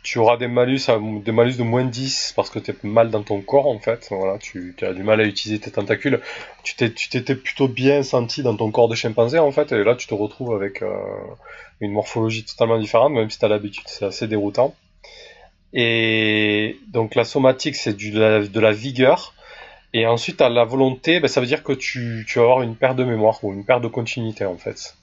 [0.02, 0.82] tu auras des malus,
[1.24, 4.08] des malus de moins 10 parce que tu es mal dans ton corps en fait.
[4.10, 6.20] Voilà, tu, as du mal à utiliser tes tentacules.
[6.64, 10.06] Tu t'étais plutôt bien senti dans ton corps de chimpanzé en fait, et là tu
[10.06, 10.96] te retrouves avec euh,
[11.80, 14.74] une morphologie totalement différente, même si tu as l'habitude, c'est assez déroutant.
[15.72, 19.34] Et donc la somatique, c'est du- de la, de la vigueur.
[19.94, 22.76] Et ensuite, à la volonté, ben, ça veut dire que tu, tu vas avoir une
[22.76, 24.96] perte de mémoire ou une perte de continuité en fait.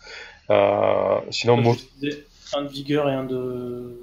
[0.50, 4.00] Euh, sinon, Je mo- vais utiliser un de vigueur et un de,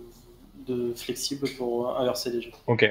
[0.66, 2.52] de flexible pour inverser les jeux.
[2.66, 2.84] ok.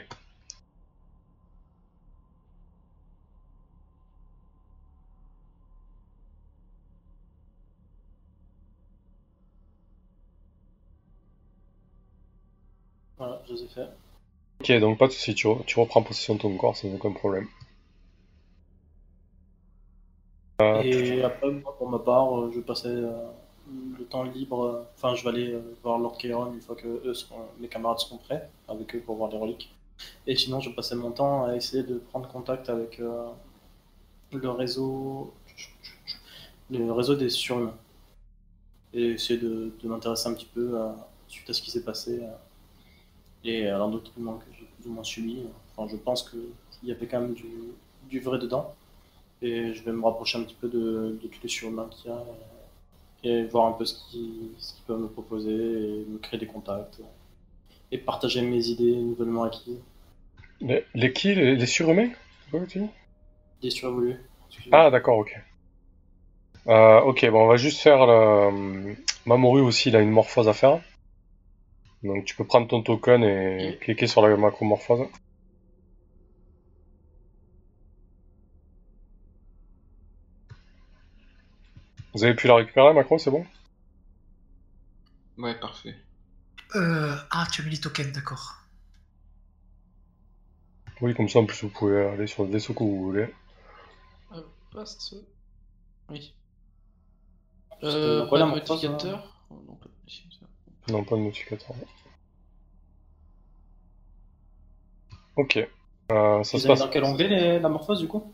[13.17, 13.89] Voilà, je les ai fait.
[14.61, 17.11] Ok, donc pas de soucis, tu, re- tu reprends possession de ton corps sans aucun
[17.11, 17.47] problème.
[20.73, 23.31] Et après, moi, pour ma part, euh, je vais passer euh,
[23.97, 24.87] le temps libre.
[24.95, 27.13] Enfin, je vais aller euh, voir Lord Kairon une fois que eux
[27.59, 29.73] mes camarades seront prêts avec eux pour voir les reliques.
[30.27, 33.27] Et sinon, je passer mon temps à essayer de prendre contact avec euh,
[34.31, 35.33] le réseau,
[36.69, 37.75] le réseau des surhumains.
[38.93, 40.77] Et essayer de, de m'intéresser un petit peu
[41.27, 42.27] suite à ce qui s'est passé euh,
[43.43, 45.43] et à l'endoctrinement que j'ai plus ou moins subi.
[45.75, 46.43] Enfin, je pense qu'il
[46.83, 48.73] y avait quand même du, vrai dedans.
[49.41, 52.13] Et je vais me rapprocher un petit peu de, de tous les surhumains qu'il y
[52.13, 52.23] a
[53.23, 54.51] et voir un peu ce qu'ils
[54.85, 56.99] peuvent me proposer et me créer des contacts
[57.91, 59.79] et partager mes idées nouvellement acquises.
[60.61, 62.09] Les, les qui les, les surhumains?
[63.61, 64.17] Des surévolués.
[64.71, 65.35] Ah, d'accord, ok.
[66.67, 68.95] Euh, ok, bon, on va juste faire le...
[69.25, 70.79] Mamoru aussi, il a une morphose à faire.
[72.03, 75.07] Donc tu peux prendre ton token et Et- cliquer sur la macromorphose.
[82.13, 83.45] Vous avez pu la récupérer, la macro, c'est bon
[85.37, 85.95] Ouais, parfait.
[86.75, 88.55] Euh, ah, tu as mis les tokens, d'accord.
[91.01, 93.33] Oui, comme ça, en plus, vous pouvez aller sur le vaisseau que vous voulez.
[94.33, 94.41] Euh,
[94.71, 95.15] passe.
[96.09, 96.33] Oui.
[97.83, 99.45] Euh, donc, voilà, pas de modificateur.
[99.49, 100.47] Oh, non, pas de modificateur.
[100.89, 101.75] Non, pas de modificateur.
[105.35, 105.57] Ok.
[106.11, 106.79] Euh, ça Vous se passe.
[106.79, 108.31] dans quel onglet la morphose du coup?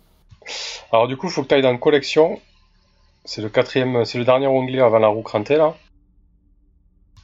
[0.92, 2.42] Alors du coup, il faut que tu ailles dans collection.
[3.26, 5.76] C'est le quatrième, c'est le dernier onglet avant la roue crantée là.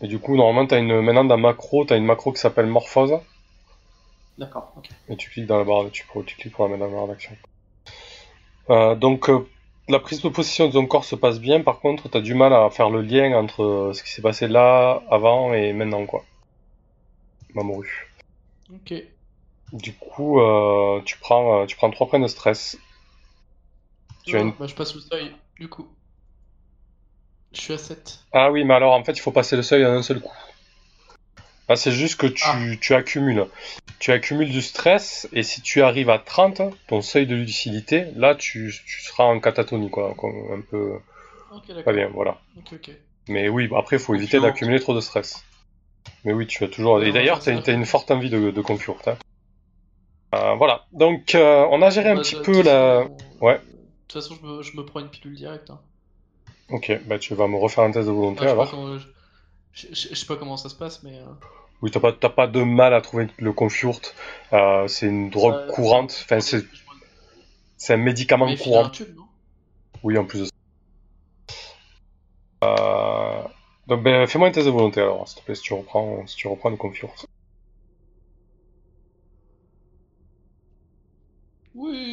[0.01, 2.67] Et du coup, normalement, as une, maintenant dans macro, tu as une macro qui s'appelle
[2.67, 3.17] morphose.
[4.37, 4.89] D'accord, ok.
[5.09, 7.07] Et tu cliques dans la barre, tu, tu cliques pour la mettre dans la barre
[7.07, 7.35] d'action.
[8.69, 9.47] Euh, donc, euh,
[9.87, 12.33] la prise de possession de ton corps se passe bien, par contre, tu as du
[12.33, 16.05] mal à faire le lien entre euh, ce qui s'est passé là, avant et maintenant,
[16.05, 16.25] quoi.
[17.53, 18.11] Mamoru.
[18.73, 18.93] Ok.
[19.71, 22.77] Du coup, euh, tu prends, tu prends 3 points de stress.
[24.25, 25.87] Tu as Non, une- bah, je passe le seuil, du coup.
[27.53, 28.19] Je suis à 7.
[28.33, 30.33] Ah oui, mais alors en fait, il faut passer le seuil en un seul coup.
[31.67, 32.57] Ah, c'est juste que tu, Ah.
[32.79, 33.47] tu accumules.
[33.99, 38.35] Tu accumules du stress, et si tu arrives à 30, ton seuil de lucidité, là,
[38.35, 40.13] tu, tu seras en catatonie, quoi.
[40.51, 40.99] Un peu
[41.51, 41.83] Ok, d'accord.
[41.85, 42.39] pas bien, voilà.
[43.29, 45.43] Mais oui, bah, après, il faut éviter d'accumuler trop de stress.
[46.23, 47.01] Mais oui, tu as toujours.
[47.01, 48.97] Et d'ailleurs, tu as, une forte envie de, de confort.
[49.07, 49.15] hein.
[50.35, 50.85] Euh, voilà.
[50.91, 53.07] Donc, euh, on a géré un Bah, petit peu la.
[53.41, 53.59] Ouais.
[54.07, 55.69] De toute façon, je me, je me prends une pilule directe.
[55.71, 55.81] Hein.
[56.69, 58.71] Ok, bah, tu vas me refaire un test de volonté je, sais pas alors.
[58.71, 59.07] comment, je,
[59.91, 61.17] je- sais pas comment ça se passe, mais.
[61.19, 61.25] euh,
[61.81, 63.99] Oui, t'as pas, t'as pas de mal à trouver le confort.
[64.53, 66.11] Euh, c'est une drogue ça- courante.
[66.23, 66.63] Enfin, c'est,
[67.77, 68.89] c'est un médicament mais un courant.
[68.89, 69.25] tube, non?
[70.03, 70.51] Oui, en plus de ça.
[72.63, 73.43] Euh,
[73.87, 76.35] Donc, ben, fais-moi un test de volonté alors, s'il te plaît, si tu reprends, si
[76.35, 77.25] tu reprends le confort.
[81.75, 82.04] Oui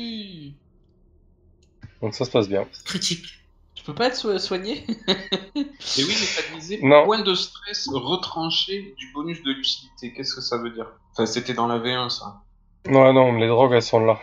[2.03, 2.66] Donc, ça se passe bien.
[2.84, 3.24] Critique.
[3.74, 4.84] Tu peux pas être so- soigné?
[5.09, 7.05] Et oui, mais t'as disé Non.
[7.05, 10.12] point de stress retranché du bonus de lucidité.
[10.12, 10.86] Qu'est-ce que ça veut dire?
[11.12, 12.42] Enfin, c'était dans la V1, ça.
[12.86, 14.20] Non, non, les drogues, elles sont là.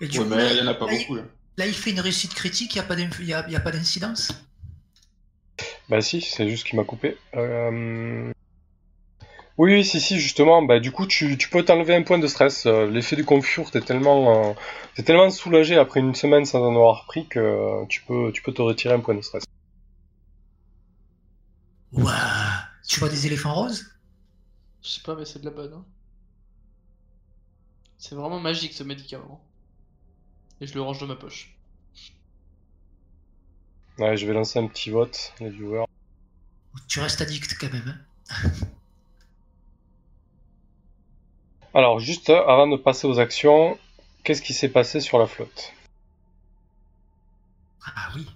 [0.00, 1.22] Et du Ouais, coup, mais là, il y en a pas là, il- beaucoup, là.
[1.58, 2.96] là, il fait une réussite critique, il n'y pas
[3.56, 4.32] a pas d'incidence?
[5.88, 7.18] Bah si, c'est juste qu'il m'a coupé.
[7.34, 8.32] Euh...
[9.58, 12.26] Oui, oui, si, si, justement, bah du coup, tu, tu peux t'enlever un point de
[12.26, 12.66] stress.
[12.66, 14.54] Euh, L'effet du confort, t'es tellement, euh,
[14.94, 18.42] t'es tellement soulagé après une semaine sans en avoir pris que euh, tu peux, tu
[18.42, 19.44] peux te retirer un point de stress.
[21.92, 23.86] Ouah Tu vois des éléphants roses?
[24.82, 25.72] Je sais pas, mais c'est de la bonne.
[25.74, 25.84] hein.
[27.98, 29.40] C'est vraiment magique ce médicament.
[30.60, 31.54] Et je le range dans ma poche.
[33.98, 35.84] Ouais, je vais lancer un petit vote, les viewers.
[36.88, 38.02] Tu restes addict quand même.
[38.30, 38.50] hein.
[41.74, 43.78] Alors, juste avant de passer aux actions,
[44.24, 45.72] qu'est-ce qui s'est passé sur la flotte?
[47.84, 48.26] Ah oui.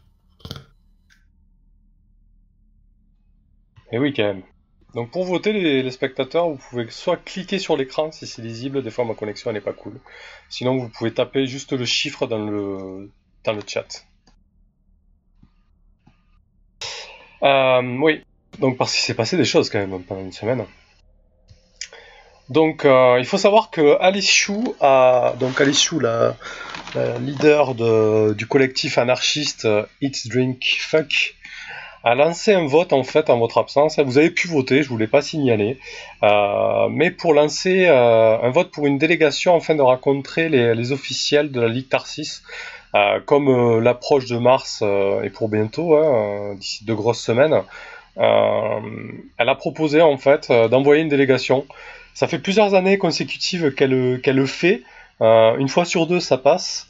[3.93, 4.43] Et oui, quand même.
[4.95, 8.83] Donc pour voter les, les spectateurs, vous pouvez soit cliquer sur l'écran si c'est lisible,
[8.83, 10.01] des fois ma connexion elle est pas cool.
[10.49, 13.11] Sinon vous pouvez taper juste le chiffre dans le,
[13.43, 14.07] dans le chat.
[17.43, 18.23] Euh, oui,
[18.61, 20.65] donc parce qu'il s'est passé des choses quand même pendant une semaine.
[22.51, 24.75] Donc euh, il faut savoir que Alice Chou
[25.41, 26.37] donc Alice Chou, la,
[27.21, 31.37] leader de- du collectif anarchiste euh, Eat Drink Fuck,
[32.05, 33.99] a lancé un vote en fait en votre absence.
[33.99, 35.79] Vous avez pu voter, je vous l'ai pas signalé,
[36.23, 41.61] euh, mais pour lancer un vote pour une délégation afin de rencontrer les, officiels de
[41.63, 42.43] la Ligue Tarsis.
[43.25, 47.63] Comme l'approche de mars est pour bientôt, hein, d'ici deux grosses semaines,
[48.17, 51.65] elle a proposé en fait d'envoyer une délégation.
[52.15, 54.83] Ça fait plusieurs années consécutives qu'elle le fait.
[55.21, 56.89] Euh, une fois sur deux, ça passe.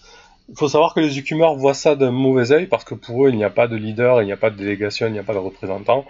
[0.50, 3.30] Il faut savoir que les écumeurs voient ça d'un mauvais œil parce que pour eux,
[3.30, 5.22] il n'y a pas de leader, il n'y a pas de délégation, il n'y a
[5.22, 6.04] pas de représentant.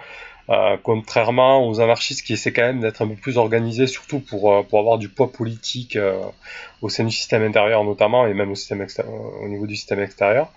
[0.51, 4.53] Euh, contrairement aux anarchistes qui essaient quand même d'être un peu plus organisés, surtout pour,
[4.53, 6.21] euh, pour avoir du poids politique euh,
[6.83, 8.85] au sein du système intérieur notamment, et même au, système
[9.43, 10.51] au niveau du système extérieur.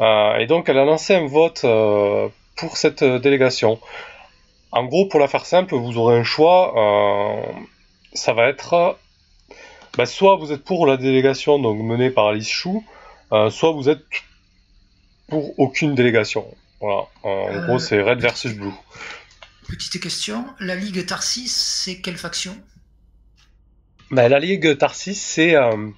[0.00, 3.78] Euh, et donc elle a lancé un vote euh, pour cette euh, délégation.
[4.72, 6.74] En gros, pour la faire simple, vous aurez un choix.
[8.14, 8.98] Euh, ça va être
[9.96, 12.84] bah, soit vous êtes pour la délégation donc menée par Alice Chou,
[13.32, 14.04] euh, soit vous êtes
[15.28, 16.46] pour aucune délégation.
[16.80, 17.02] Voilà.
[17.22, 18.72] En Euh, gros, c'est Red versus Blue.
[19.68, 22.56] Petite question, la Ligue Tarsis, c'est quelle faction?
[24.10, 25.88] Bah, la Ligue Tarsis, c'est euh,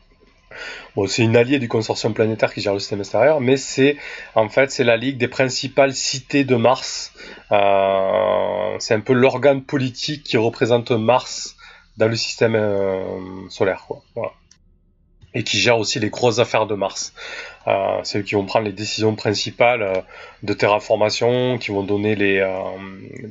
[0.95, 3.97] bon, une alliée du consortium planétaire qui gère le système extérieur, mais c'est
[4.35, 7.13] en fait c'est la ligue des principales cités de Mars.
[7.51, 11.56] Euh, c'est un peu l'organe politique qui représente Mars
[11.97, 14.03] dans le système euh, solaire, quoi.
[14.15, 14.33] Voilà.
[15.35, 17.13] Et qui gère aussi les grosses affaires de Mars.
[17.67, 19.95] Euh, c'est eux qui vont prendre les décisions principales euh,
[20.43, 22.41] de terraformation, qui vont donner les,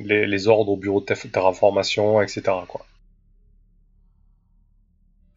[0.04, 2.42] les, les ordres au bureau de terra- terraformation, etc.
[2.68, 2.86] Quoi.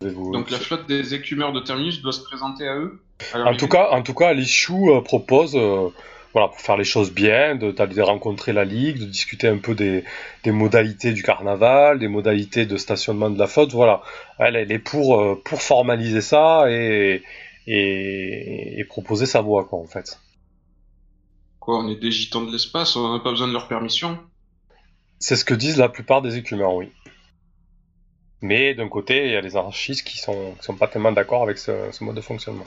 [0.02, 3.02] Vous- Donc la flotte des écumeurs de Terminus doit se présenter à eux
[3.34, 5.90] à En tout cas, en tout cas, Alice Chou euh, propose, euh,
[6.34, 10.04] voilà, pour faire les choses bien, d'aller rencontrer la ligue, de discuter un peu des,
[10.46, 13.72] modalités du carnaval, des modalités de stationnement de la flotte.
[13.72, 14.02] Voilà,
[14.38, 17.24] elle, elle est pour, euh, pour formaliser ça et,
[17.66, 20.20] et, proposer sa voix, quoi, en fait.
[21.60, 24.20] Quoi, on est des gitans de l'espace, on n'a pas besoin de leur permission
[25.20, 26.90] C'est ce que disent la plupart des écumeurs, oui.
[28.42, 31.58] Mais d'un côté, il y a les anarchistes qui sont, sont pas tellement d'accord avec
[31.58, 32.66] ce mode de fonctionnement.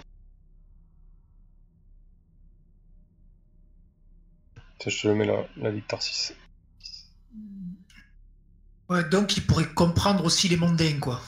[4.91, 6.33] Je te le mets là, la Ligue Tarsis.
[8.89, 11.21] Ouais, donc il pourrait comprendre aussi les mondains, quoi.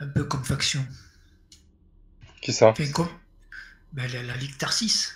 [0.00, 0.84] Un peu comme faction.
[2.40, 2.72] Qui ça?
[3.92, 5.08] Ben, la, Ligue Tarsis.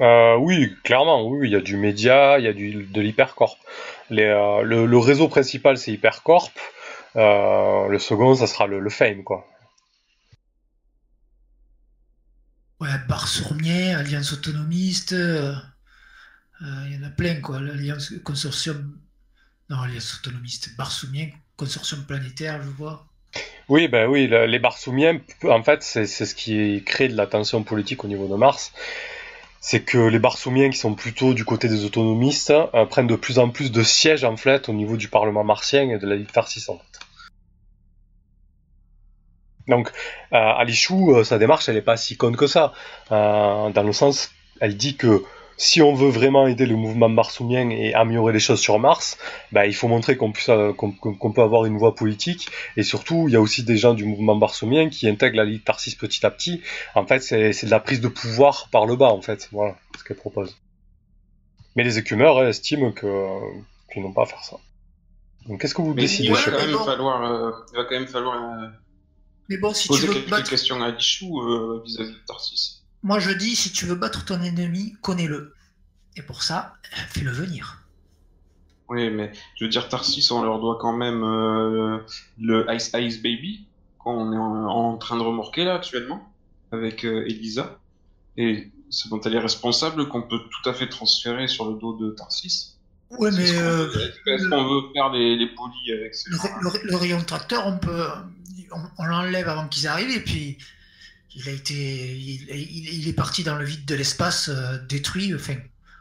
[0.00, 3.58] Euh, oui, clairement, oui, il y a du média, il y a du, de l'hypercorp.
[4.12, 6.52] Euh, le, le, réseau principal, c'est Hypercorp.
[7.18, 9.44] Euh, le second, ça sera le, Fame, quoi.
[12.80, 13.26] Ouais, Bar
[13.96, 15.52] Alliance Autonomiste, euh,
[16.62, 17.60] euh, il y en a plein, quoi.
[17.60, 18.96] L'Alliance Consortium.
[19.68, 20.92] Non, Alliance Autonomiste, Bar
[21.56, 23.04] Consortium Planétaire, je vois.
[23.68, 28.04] Oui, ben oui, les Barsoumiens, en fait, c'est ce qui crée de la tension politique
[28.04, 28.72] au niveau de Mars.
[29.60, 32.54] C'est que les Barsoumiens, qui sont plutôt du côté des autonomistes,
[32.88, 35.98] prennent de plus en plus de sièges, en fait, au niveau du Parlement martien et
[35.98, 36.68] de la Ligue Tarsis,
[39.68, 39.90] donc,
[40.32, 42.72] euh, Alichou, euh, sa démarche, elle n'est pas si conne que ça.
[43.12, 45.22] Euh, dans le sens, elle dit que
[45.58, 49.18] si on veut vraiment aider le mouvement marsoumien et améliorer les choses sur Mars,
[49.52, 52.48] bah, il faut montrer qu'on peut avoir une voix politique.
[52.76, 55.64] Et surtout, il y a aussi des gens du mouvement marsoumien qui intègrent la Ligue
[55.64, 56.62] Tarsis petit à petit.
[56.94, 59.48] En fait, c'est de la prise de pouvoir par le bas, en fait.
[59.52, 60.56] Voilà ce qu'elle propose.
[61.74, 64.56] Mais les écumeurs estiment qu'ils n'ont pas à faire ça.
[65.48, 68.70] Donc, qu'est-ce que vous décidez il va, quand même falloir, il va quand même falloir
[69.48, 70.50] mais bon, si tu veux quelques battre...
[70.50, 72.82] questions à Lichou euh, vis-à-vis de Tarsis.
[73.02, 75.54] Moi, je dis, si tu veux battre ton ennemi, connais-le.
[76.16, 76.74] Et pour ça,
[77.08, 77.82] fais-le venir.
[78.88, 81.98] Oui, mais je veux dire, Tarsis, on leur doit quand même euh,
[82.40, 83.66] le Ice Ice Baby,
[83.98, 86.32] qu'on est en, train de remorquer là actuellement,
[86.72, 87.78] avec euh, Elisa.
[88.36, 91.96] Et c'est dont elle est responsable qu'on peut tout à fait transférer sur le dos
[91.96, 92.77] de Tarsis.
[93.10, 93.48] Ouais, mais.
[93.48, 98.06] Est-ce qu'on veut, faire les, les polis avec ces le, le, rayon tracteur, on peut
[98.98, 100.58] on, l'enlève avant qu'ils arrivent et puis
[101.34, 105.34] il a été, il, est parti dans le vide de l'espace euh, détruit.
[105.34, 105.54] Enfin,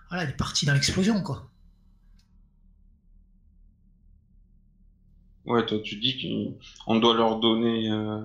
[0.10, 1.48] voilà, il est parti dans l'explosion, quoi.
[5.46, 6.56] Ouais, toi, tu dis
[6.86, 8.22] qu'on doit leur donner, euh,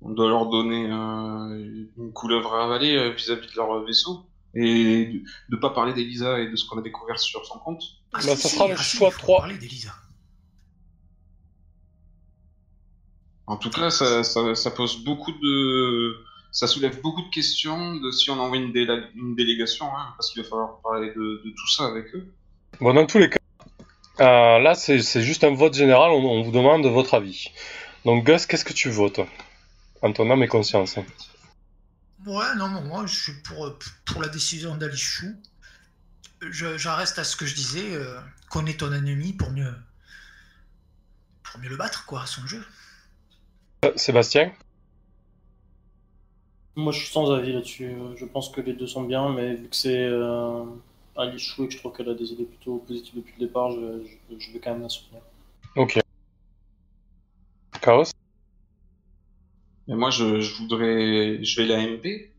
[0.00, 4.26] on doit leur donner euh, une couleuvre à avaler vis-à-vis de leur vaisseau
[4.56, 7.82] et de, ne pas parler d'Elisa et de ce qu'on a découvert sur son compte.
[8.12, 9.48] Ah, bah, ça sera le ah, choix 3.
[13.48, 16.16] En tout cas, ça, ça, pose beaucoup de.
[16.50, 18.74] Ça soulève beaucoup de questions de si on envoie une,
[19.14, 22.26] une délégation, hein, parce qu'il va falloir parler de, tout ça avec eux.
[22.80, 23.38] Bon, dans tous les cas,
[24.20, 27.50] euh, là, c'est juste un vote général, on, vous demande votre avis.
[28.04, 29.20] Donc, Gus, qu'est-ce que tu votes?
[30.02, 30.98] En ton âme et conscience.
[32.26, 35.32] Ouais, non, non, moi, je suis pour, pour la décision d'Alichou.
[36.50, 38.20] J'en reste à ce que je disais, euh,
[38.50, 39.72] connais ton ennemi pour mieux,
[41.44, 42.64] pour mieux le battre, quoi, à son jeu.
[43.84, 44.52] Euh, Sébastien?
[46.74, 47.94] Moi, je suis sans avis là-dessus.
[48.16, 50.64] Je pense que les deux sont bien, mais vu que c'est euh,
[51.16, 53.70] Ali Chou et que je trouve qu'elle a des idées plutôt positives depuis le départ,
[53.70, 55.22] je, vais quand même la soutenir.
[55.76, 56.00] Ok.
[57.80, 58.15] Chaos?
[59.88, 61.42] Mais moi, je, voudrais.
[61.42, 62.32] Je vais la MP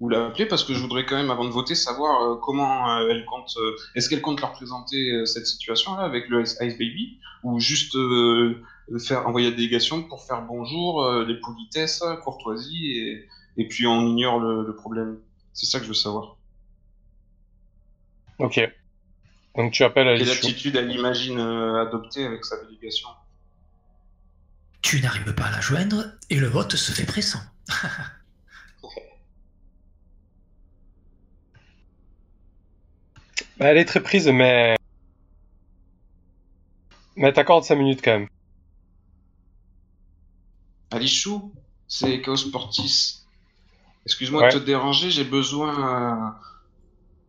[0.00, 3.24] ou l'appeler parce que je voudrais quand même, avant de voter, savoir euh, comment elle
[3.24, 3.56] compte.
[3.94, 7.96] Est-ce qu'elle compte leur présenter cette situation-là avec le Ice Baby ou juste
[8.96, 13.28] faire envoyer la délégation pour faire bonjour, euh, les politesses, courtoisie, et,
[13.58, 15.18] et puis on ignore le, problème.
[15.52, 16.36] C'est ça que je veux savoir.
[18.38, 18.60] Ok.
[19.56, 23.08] Donc tu appelles à Quelle attitude elle imagine euh, adopter avec sa délégation?
[24.82, 27.40] Tu n'arrives pas à la joindre et le vote se fait pressant.
[33.58, 34.76] elle est très prise, mais.
[37.16, 38.28] Mais t'accordes 5 minutes quand même.
[40.90, 41.52] Alichou,
[41.86, 43.24] c'est Chaos Portis.
[44.06, 46.30] Excuse-moi de te déranger, j'ai besoin euh,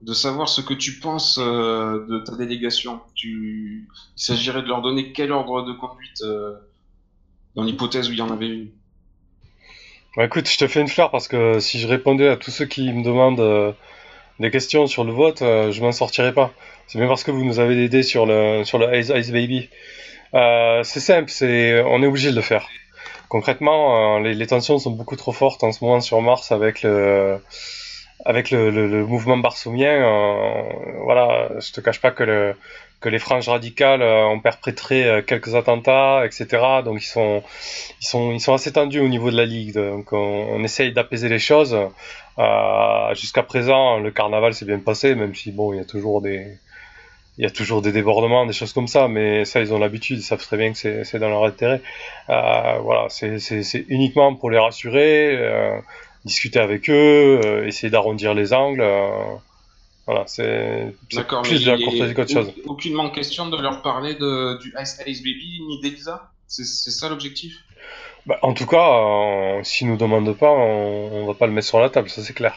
[0.02, 3.02] de savoir ce que tu penses euh, de ta délégation.
[3.22, 3.86] Il
[4.16, 6.56] s'agirait de leur donner quel ordre de conduite euh,
[7.56, 8.70] dans l'hypothèse où il y en avait une.
[10.16, 12.66] Bah, écoute, je te fais une fleur parce que si je répondais à tous ceux
[12.66, 13.76] qui me demandent
[14.40, 16.52] des questions sur le vote, je m'en sortirais pas.
[16.88, 19.70] C'est bien parce que vous nous avez aidé sur le sur le Ice, Baby.
[20.34, 22.68] c'est simple, c'est on est obligé de le faire.
[23.30, 27.40] concrètement, euh, les, tensions sont beaucoup trop fortes en ce moment sur Mars avec le,
[28.26, 29.92] avec le, mouvement barsomien.
[29.92, 30.64] Euh,
[31.04, 32.56] voilà, je te cache pas que le,
[33.02, 36.48] que les franges radicales euh, ont perpétré euh, quelques attentats, etc.
[36.84, 37.44] Donc ils sont,
[38.02, 39.74] ils sont, ils sont assez tendus au niveau de la ligue.
[39.76, 41.78] Donc on, on essaye d'apaiser les choses.
[42.40, 46.22] Euh, Jusqu'à présent, le carnaval s'est bien passé, même si bon, il y a toujours
[46.22, 46.58] des,
[47.40, 50.20] il y a toujours des débordements, des choses comme ça, mais ça ils ont l'habitude,
[50.20, 51.82] ils savent très bien que c'est dans leur intérêt.
[52.30, 55.80] Euh, voilà, c'est uniquement pour les rassurer, euh,
[56.26, 58.84] discuter avec eux, euh, essayer d'arrondir les angles.
[60.10, 62.52] Voilà, c'est plus de la courtoisie qu'autre chose.
[62.66, 66.32] au- Aucunement question de leur parler de, du Ice Ice Baby ni d'Elisa?
[66.48, 67.54] C'est ça l'objectif?
[68.26, 68.90] Bah, en tout cas,
[69.60, 72.24] euh, s'ils nous demandent pas, on, on va pas le mettre sur la table, ça
[72.24, 72.56] c'est clair.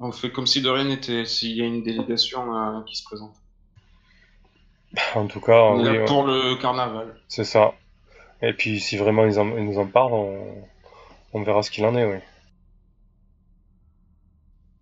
[0.00, 3.04] On fait comme si de rien n'était, s'il y a une délégation euh, qui se
[3.04, 3.36] présente.
[5.14, 7.14] En tout cas, On est ouais, pour le carnaval.
[7.28, 7.74] c'est ça.
[8.42, 10.68] Et puis si vraiment ils, en- ils nous en parlent, on,
[11.32, 12.18] on verra ce qu'il en est, oui.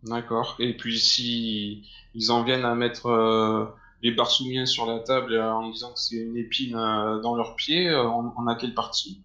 [0.04, 0.56] D'accord.
[0.58, 3.66] Et puis si ils en viennent à mettre euh,
[4.02, 7.56] les barsoumiens sur la table euh, en disant que c'est une épine euh, dans leurs
[7.56, 9.20] pieds, euh, on, a quel parti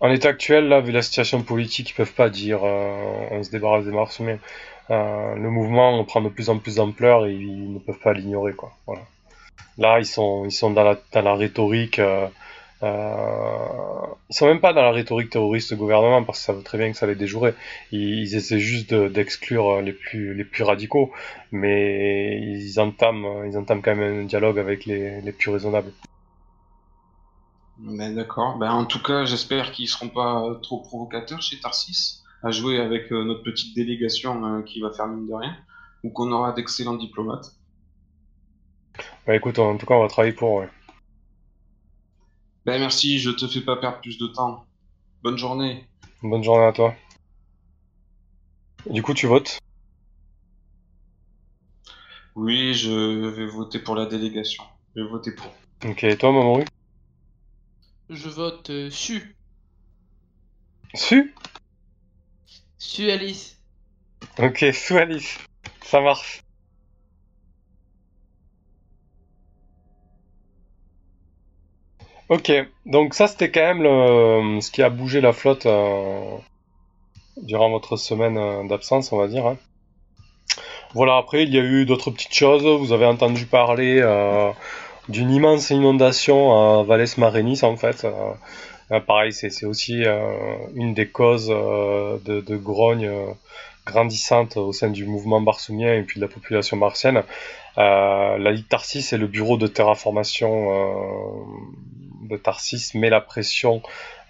[0.00, 3.84] En l'état actuel, là, vu la situation politique, ils peuvent pas dire on se débarrasse
[3.84, 4.38] des Marsoumiens.
[4.90, 8.52] Euh, le mouvement prend de plus en plus d'ampleur et ils ne peuvent pas l'ignorer,
[8.52, 8.72] quoi.
[8.86, 9.02] Voilà.
[9.78, 12.00] Là, ils sont, ils sont dans la, dans la rhétorique.
[12.84, 16.52] Euh, euh, ils sont même pas dans la rhétorique terroriste du gouvernement parce que ça
[16.52, 17.54] veut très bien que ça les déjouerait.
[17.92, 21.12] Ils, ils essaient juste de- d'exclure les plus, les plus radicaux,
[21.52, 25.92] mais ils entament, ils entament quand même un dialogue avec les, les plus raisonnables.
[27.78, 28.58] Ben, D'accord.
[28.58, 32.78] Ben, en tout cas, j'espère qu'ils seront pas euh, trop provocateurs chez Tarsis à jouer
[32.78, 35.56] avec euh, notre petite délégation euh, qui va faire mine de rien,
[36.02, 37.46] ou qu'on aura d'excellents diplomates.
[39.26, 40.52] Bah écoute, en tout cas, on va travailler pour.
[40.54, 40.68] ouais.
[42.64, 44.64] Ben merci, je te fais pas perdre plus de temps.
[45.22, 45.86] Bonne journée.
[46.22, 46.94] Bonne journée à toi.
[48.86, 49.58] Du coup, tu votes?
[52.34, 54.64] Oui, je vais voter pour la délégation.
[54.96, 55.52] Je vais voter pour.
[55.84, 56.64] Ok, et toi, Mamoru?
[58.08, 59.36] Je vote euh, Su.
[60.94, 61.34] Su?
[62.78, 63.58] Su Alice.
[64.38, 65.38] Ok, Su Alice.
[65.82, 66.43] Ça marche.
[72.30, 72.50] Ok,
[72.86, 76.36] donc ça c'était quand même ce qui a bougé la flotte euh,
[77.36, 79.46] durant votre semaine euh, d'absence, on va dire.
[79.46, 79.58] hein.
[80.94, 82.64] Voilà, après il y a eu d'autres petites choses.
[82.64, 84.50] Vous avez entendu parler euh,
[85.08, 88.06] d'une immense inondation à Valles Marinis en fait.
[89.06, 90.04] Pareil, c'est aussi
[90.74, 93.10] une des causes de, de grogne
[93.86, 97.22] grandissante au sein du mouvement barsumien et puis de la population martienne.
[97.76, 100.70] La Ligue Tarsis et le bureau de terraformation
[102.28, 103.82] de Tarsis met la pression.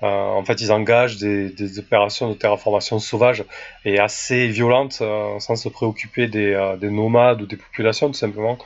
[0.03, 3.45] Euh, en fait, ils engagent des, opérations de terraformation sauvage
[3.85, 8.15] et assez violentes, euh, sans se préoccuper des, euh, des nomades ou des populations, tout
[8.15, 8.59] simplement.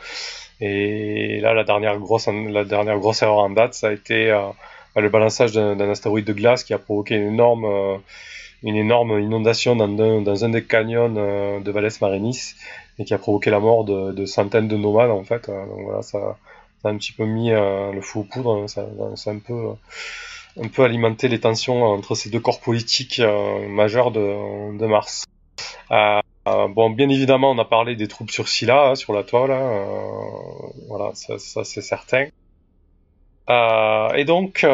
[0.60, 4.40] Et là, la dernière grosse, la dernière grosse erreur en date, ça a été euh,
[4.96, 8.00] le balançage d'un astéroïde de glace qui a provoqué une énorme,
[8.64, 12.54] une énorme inondation dans un, des canyons de Valles Marinis
[12.98, 15.46] et qui a provoqué la mort de, centaines de nomades en fait.
[15.46, 16.36] Donc voilà, ça,
[16.82, 19.38] ça a un petit peu mis euh, le feu aux poudres, ça, ça a un
[19.38, 24.78] peu, euh, un peu alimenté les tensions entre ces deux corps politiques euh, majeurs de,
[24.78, 25.24] de Mars.
[25.90, 29.86] Bon, bien évidemment, on a parlé des troupes sur Scylla, hein, sur la toile, hein,
[30.88, 32.28] voilà, ça, c'est certain.
[34.16, 34.66] Et donc,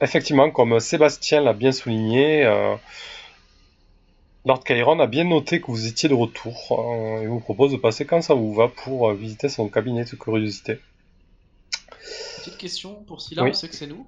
[0.00, 2.44] effectivement, comme Sébastien l'a bien souligné,
[4.46, 7.76] Lord Chiron a bien noté que vous étiez de retour euh, et vous propose de
[7.76, 10.78] passer quand ça vous va pour euh, visiter son cabinet de curiosité.
[12.38, 13.50] Petite question pour Scylla, Oui.
[13.50, 14.06] on sait que c'est nous?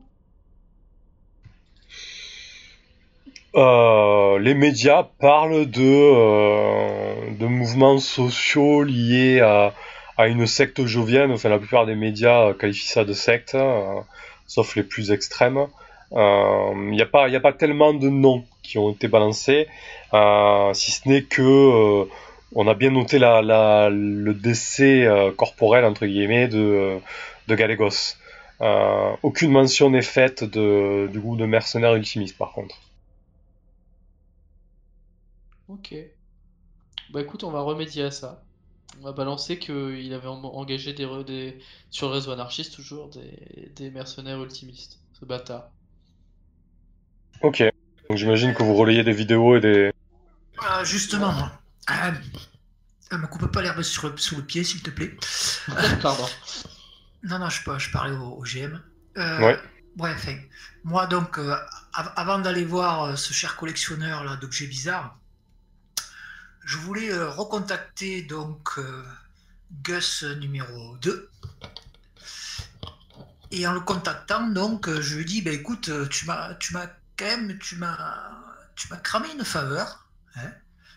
[3.56, 9.74] Euh, les médias parlent de, euh, de mouvements sociaux liés à,
[10.16, 11.32] à une secte jovienne.
[11.32, 13.56] Enfin, la plupart des médias qualifient ça de secte,
[14.46, 15.66] sauf les plus extrêmes.
[16.12, 19.68] Il n'y a, pas- y a pas tellement de noms qui ont été balancés,
[20.14, 22.04] euh, si ce n'est que euh,
[22.54, 26.98] on a bien noté la, la- le décès euh, corporel entre guillemets de,
[27.48, 28.16] de Gallegos.
[28.60, 32.76] Euh, aucune mention n'est faite de, du groupe de mercenaires ultimistes par contre.
[35.68, 35.94] Ok.
[37.10, 38.46] Bah écoute, on va remédier à ça.
[39.00, 41.58] On va balancer qu'il avait en- engagé des, re- des-
[41.90, 45.00] sur le réseau anarchiste toujours des, des mercenaires ultimistes.
[45.12, 45.70] Ce bâtard.
[47.40, 47.62] Ok.
[48.08, 49.92] Donc j'imagine que vous relayez des vidéos et des...
[50.70, 51.52] Euh, justement, moi.
[51.90, 52.12] Euh,
[53.12, 55.14] euh, me coupe pas l'herbe sur le- sous le pied, s'il te plaît.
[56.02, 56.26] Pardon.
[57.22, 58.80] non, non, je, je parlais au, au GM.
[59.18, 59.60] Euh, Ouais.
[59.96, 60.26] bref,
[60.84, 61.54] moi donc, euh,
[61.92, 65.18] av- avant d'aller voir euh, ce cher collectionneur là d'objets bizarres,
[66.64, 69.02] je voulais euh, recontacter donc euh,
[69.82, 71.30] Gus numéro 2.
[73.50, 76.86] Et en le contactant, donc, je lui dis, bah, écoute, tu m'as, tu m'as
[77.18, 78.30] quand même, tu m'as,
[78.76, 80.52] tu m'as cramé une faveur, hein.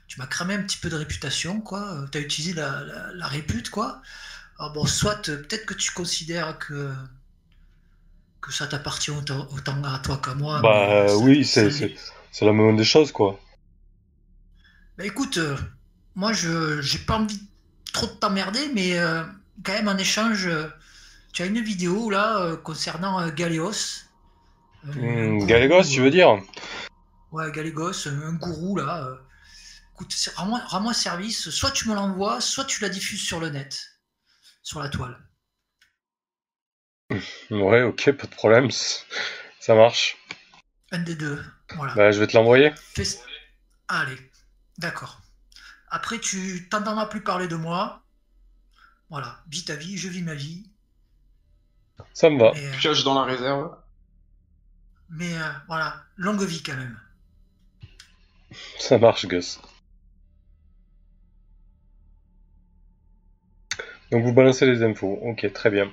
[0.07, 2.05] Tu m'as cramé un petit peu de réputation, quoi.
[2.11, 4.01] Tu as utilisé la, la, la répute, quoi.
[4.59, 6.93] Alors bon, soit peut-être que tu considères que
[8.41, 10.61] que ça t'appartient autant, autant à toi qu'à moi.
[10.61, 13.39] Bah ça- oui, c'est la même des choses, quoi.
[14.97, 15.57] Bah écoute, euh,
[16.15, 17.39] moi je j'ai pas envie
[17.93, 19.23] trop de t'emmerder, mais euh,
[19.63, 20.67] quand même en échange, euh,
[21.33, 23.31] tu as une vidéo là concernant euh,
[24.87, 26.39] Euh, Hmm, Galégos, tu veux dire?
[27.31, 29.05] Ouais, Galégos, un gourou là.
[29.05, 29.15] euh,
[29.93, 33.79] écoute, rends-moi service, soit tu me l'envoies, soit tu la diffuses sur le net,
[34.63, 35.17] sur la toile.
[37.49, 38.69] Ouais, ok, pas de problème.
[39.59, 40.17] Ça marche.
[40.91, 41.43] Un des deux.
[41.75, 41.93] Voilà.
[41.93, 42.71] Bah, je vais te l'envoyer.
[42.75, 43.19] Fais-
[43.87, 44.17] Allez,
[44.77, 45.21] d'accord.
[45.89, 48.03] Après, tu t'entendras plus parler de moi.
[49.09, 50.69] Voilà, vis ta vie, je vis ma vie.
[52.13, 52.53] Ça me va.
[52.55, 53.75] Euh, Pioche dans la réserve.
[55.11, 56.99] Mais, euh, voilà, longue vie quand même.
[58.79, 59.59] Ça marche, Gus.
[64.11, 65.17] Donc vous balancez les infos.
[65.23, 65.91] Ok, très bien.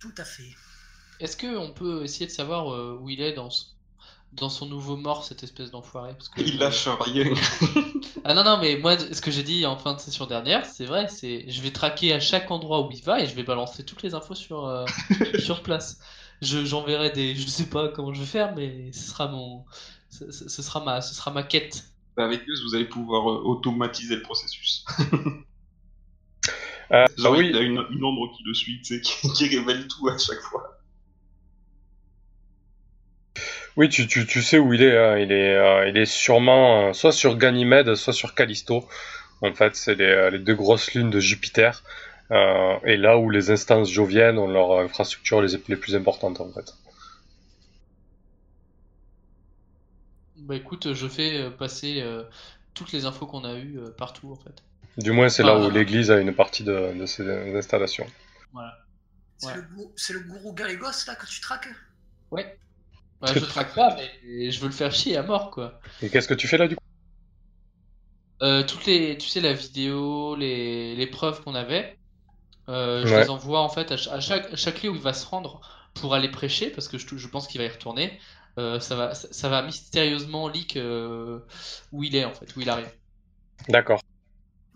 [0.00, 0.54] Tout à fait.
[1.20, 3.66] Est-ce qu'on peut essayer de savoir euh, où il est dans, ce-
[4.32, 6.12] dans son nouveau mort, cette espèce d'enfoiré?
[6.14, 7.32] Parce que, Il lâche rien.
[8.26, 10.86] Ah non, non, mais moi, ce que j'ai dit en fin de session dernière, c'est
[10.86, 13.84] vrai, c'est je vais traquer à chaque endroit où il va et je vais balancer
[13.84, 14.86] toutes les infos sur, euh,
[15.38, 15.98] sur place.
[16.40, 17.34] Je, j'enverrai des.
[17.36, 19.64] Je sais pas comment je vais faire, mais ce sera mon.
[20.08, 21.84] Ce, ce- ce sera ma, ce sera ma quête.
[22.16, 24.84] Avec Gus, vous allez pouvoir euh, automatiser le processus.
[26.92, 29.28] Euh, Genre, ah oui, il a une, une ombre qui le suit, tu sais, qui,
[29.32, 30.78] qui révèle tout à chaque fois.
[33.76, 34.96] Oui, tu, tu, tu sais où il est.
[34.96, 35.18] hein.
[35.18, 38.88] Il est, euh, il est sûrement euh, soit sur Ganymède, soit sur Callisto.
[39.42, 41.82] En fait, c'est les, euh, les deux grosses lunes de Jupiter.
[42.30, 46.50] Euh, et là où les instances joviennes ont leurs infrastructures les, les plus importantes, en
[46.52, 46.74] fait.
[50.36, 52.24] Bah écoute, je fais passer euh,
[52.74, 54.62] toutes les infos qu'on a eues euh, partout en fait.
[54.96, 58.06] Du moins, c'est là où l'église a une partie de, de ses installations.
[58.52, 58.78] Voilà.
[59.38, 59.54] C'est Ouais.
[59.56, 61.68] le, gourou- le gourou Galégos là que tu traques?
[62.30, 62.58] Ouais.
[63.20, 65.80] Bah, je traque pas, mais je veux le faire chier à mort quoi.
[66.00, 66.80] Et qu'est-ce que tu fais là, du coup?
[68.42, 71.98] Euh, toutes les, tu sais, la vidéo, les, les preuves qu'on avait,
[72.70, 73.20] euh, je Ouais.
[73.20, 75.26] les envoie en fait à, ch- à chaque, à chaque lieu où il va se
[75.26, 75.60] rendre
[75.94, 78.20] pour aller prêcher, parce que je, je pense qu'il va y retourner.
[78.58, 81.40] Euh, ça va, ça, ça va mystérieusement leak euh,
[81.92, 82.92] où il est en fait, où il arrive.
[83.68, 84.00] D'accord.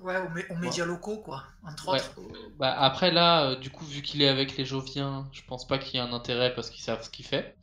[0.01, 2.05] Ouais, aux, mé- aux médias locaux quoi, entre Ouais.
[2.11, 2.15] autres.
[2.59, 5.79] Bah, après là, euh, du coup, vu qu'il est avec les Joviens, je pense pas
[5.79, 7.58] qu'il y ait un intérêt parce qu'ils savent ce qu'il fait.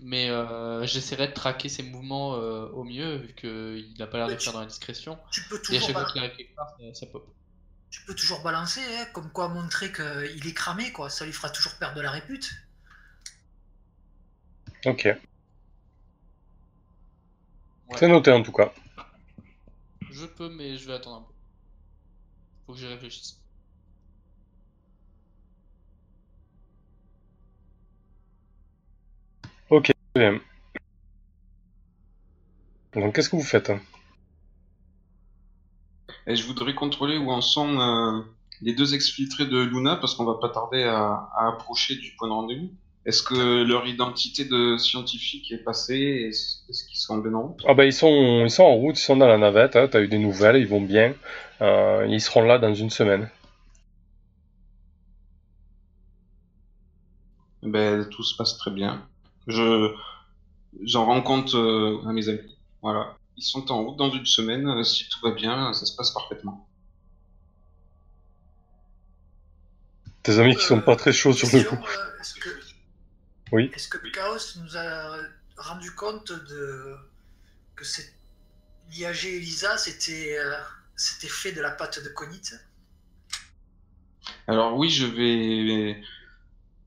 [0.00, 4.28] Mais euh, j'essaierai de traquer ses mouvements euh, au mieux, vu qu'il a pas l'air
[4.28, 5.18] de tu- faire dans la discrétion.
[5.30, 7.26] Tu peux Et à toujours, chaque fois bal- qu'il arrive quelque part, ça, ça pop.
[7.90, 11.48] tu peux toujours balancer, hein, comme quoi montrer qu'il est cramé quoi, ça lui fera
[11.50, 12.50] toujours perdre de la répute.
[14.84, 15.04] Ok.
[15.06, 15.18] Ouais.
[17.98, 18.72] C'est noté en tout cas.
[20.10, 21.32] Je peux, mais je vais attendre un peu.
[22.66, 23.38] Faut que j'y réfléchisse.
[29.74, 30.40] Ok, très bien.
[32.94, 33.80] Donc qu'est-ce que vous faites hein?
[36.28, 38.20] Et je voudrais contrôler où en sont euh,
[38.60, 42.28] les deux exfiltrés de Luna, parce qu'on va pas tarder à, à approcher du point
[42.28, 42.70] de rendez-vous.
[43.04, 46.28] Est-ce que leur identité de scientifique est passée?
[46.28, 47.64] Est-ce est-ce qu'ils sont bien en route?
[47.66, 50.00] Ah bah ils sont, ils sont en route, ils sont dans la navette, hein, t'as
[50.02, 51.14] eu des nouvelles, ils vont bien.
[51.62, 53.28] Euh, ils seront là dans une semaine.
[57.64, 59.04] Ben, tout se passe très bien.
[59.46, 59.94] Je
[60.84, 62.56] j'en rends compte euh, à mes amis.
[62.82, 63.16] Voilà.
[63.36, 64.66] Ils sont en route dans une semaine.
[64.68, 66.66] euh, Si tout va bien, ça se passe parfaitement.
[70.22, 71.74] Tes amis qui sont pas très chauds sur le coup.
[71.76, 72.48] euh, Est-ce que,
[73.52, 73.70] Oui.
[73.74, 75.18] est-ce que Chaos nous a
[75.56, 76.96] rendu compte de
[77.76, 78.12] que c'est
[78.90, 80.54] l'IAG Elisa c'était euh,
[80.96, 82.54] c'était fait de la pâte de conite
[84.46, 86.02] Alors oui, je vais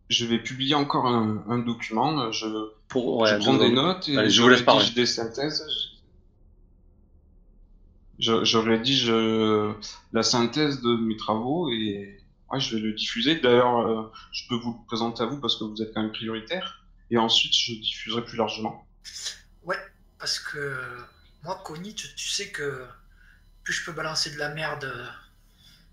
[0.09, 2.31] je vais publier encore un, un document.
[2.31, 2.45] Je,
[2.87, 4.89] Pour, ouais, je prends des notes et Allez, je vous laisse parler.
[4.91, 5.63] des synthèses.
[8.19, 9.73] Je, je rédige euh,
[10.11, 12.17] la synthèse de mes travaux et
[12.51, 13.35] ouais, je vais le diffuser.
[13.35, 16.11] D'ailleurs, euh, je peux vous le présenter à vous parce que vous êtes quand même
[16.11, 16.83] prioritaire.
[17.11, 18.85] Et ensuite, je diffuserai plus largement.
[19.63, 19.77] Ouais,
[20.19, 20.77] parce que
[21.43, 22.85] moi, Connie, tu, tu sais que
[23.63, 24.91] plus je peux balancer de la merde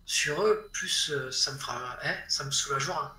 [0.06, 3.16] sur eux, plus euh, ça me fera, hein, ça me soulagera.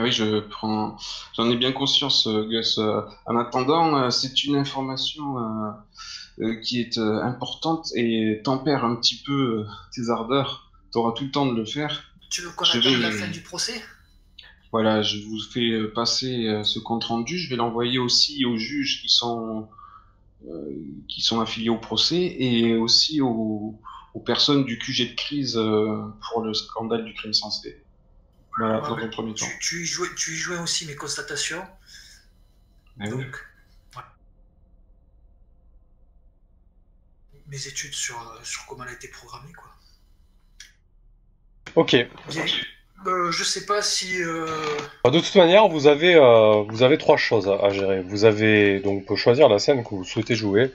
[0.00, 0.96] Et oui, je prends,
[1.36, 2.78] j'en ai bien conscience, euh, Gus.
[2.78, 5.36] Euh, en attendant, euh, c'est une information
[6.62, 9.62] qui est importante et tempère un petit peu
[9.94, 10.70] tes ardeurs.
[10.90, 12.02] Tu auras tout le temps de le faire.
[12.30, 13.82] Tu veux qu'on attende vais- la fin du procès?
[14.72, 17.36] Voilà, je vous fais passer ce compte rendu.
[17.36, 19.68] Je vais l'envoyer aussi aux juges qui sont
[21.08, 23.78] qui sont affiliés au procès et aussi aux,
[24.14, 25.60] aux personnes du QG de crise
[26.30, 27.76] pour le scandale du crime sensé.
[28.60, 29.46] Voilà, Ouais, dans mais un premier temps.
[29.46, 31.64] tu, tu y jouais, tu y jouais aussi mes constatations.
[32.98, 33.08] Oui.
[33.08, 33.46] Donc,
[33.92, 34.08] voilà.
[37.48, 39.68] Mes études sur, euh, sur comment elle a été programmée, quoi.
[41.74, 41.92] Ok.
[42.28, 42.44] Bien.
[43.06, 44.22] Euh, je sais pas si.
[44.22, 44.46] euh,
[45.04, 48.02] Bah, De toute manière, vous avez, euh, vous avez trois choses à, à gérer.
[48.02, 50.72] Vous avez donc pour choisir la scène que vous souhaitez jouer.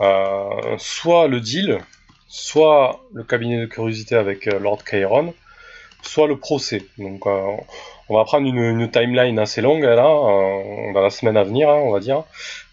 [0.00, 1.78] Euh, soit le deal,
[2.28, 5.34] soit le cabinet de curiosité avec euh, Lord Chiron,
[6.02, 6.86] soit le procès.
[6.98, 7.56] Donc euh,
[8.08, 11.68] on va prendre une, une timeline assez longue là, euh, dans la semaine à venir,
[11.68, 12.24] hein, on va dire.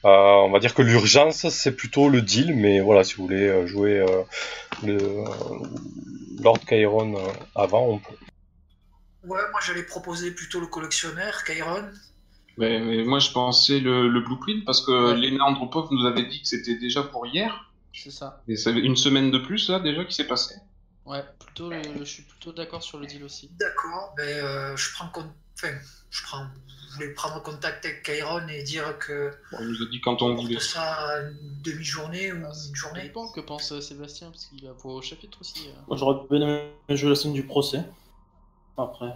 [0.05, 3.67] Euh, on va dire que l'urgence c'est plutôt le deal, mais voilà, si vous voulez
[3.67, 4.23] jouer euh,
[4.83, 5.25] le euh,
[6.41, 7.15] Lord Chiron
[7.55, 8.15] avant, on peut.
[9.23, 11.85] Ouais, moi j'allais proposer plutôt le collectionneur, Chiron.
[12.57, 15.15] Mais, mais moi, je pensais le, le blueprint parce que Ouais.
[15.15, 17.71] Lena Andropov nous avait dit que c'était déjà pour hier.
[17.93, 18.41] C'est ça.
[18.47, 20.55] Et ça une semaine de plus là déjà qui s'est passé.
[21.07, 23.49] Ouais, plutôt le- je suis plutôt d'accord sur le deal aussi.
[23.59, 25.73] D'accord, ben euh, je prends con- enfin,
[26.11, 26.45] je prends.
[26.89, 30.31] Je voulais prendre contact avec Chiron et dire que il nous a dit quand on
[30.31, 30.59] on voulait.
[30.59, 33.01] ça à une demi-journée ou Ah, une Ça journée.
[33.03, 35.67] dépend que pense euh, Sébastien, parce qu'il a voix au chapitre aussi.
[35.67, 35.71] euh.
[35.87, 37.83] Moi, j'aurais bien aimé jouer la scène du procès.
[38.77, 39.13] Après.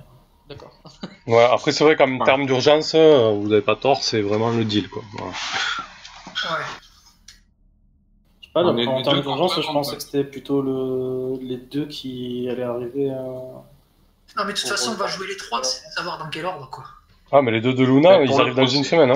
[0.47, 0.71] D'accord.
[1.27, 2.25] Ouais, après c'est vrai qu'en Ouais.
[2.25, 5.03] termes d'urgence, vous n'avez pas tort, c'est vraiment le deal quoi.
[5.13, 5.31] Voilà.
[5.31, 6.65] Ouais.
[8.55, 11.37] Je en termes d'urgence, je pensais que c'était plutôt le...
[11.41, 13.09] les deux qui allaient arriver.
[13.09, 16.29] euh, Non, mais de toute façon, on va jouer les trois, c'est de savoir dans
[16.29, 16.83] quel ordre, quoi.
[17.31, 19.11] Ah, mais les deux de Luna, Ouais, ils arrivent dans une semaine.
[19.11, 19.15] Hein.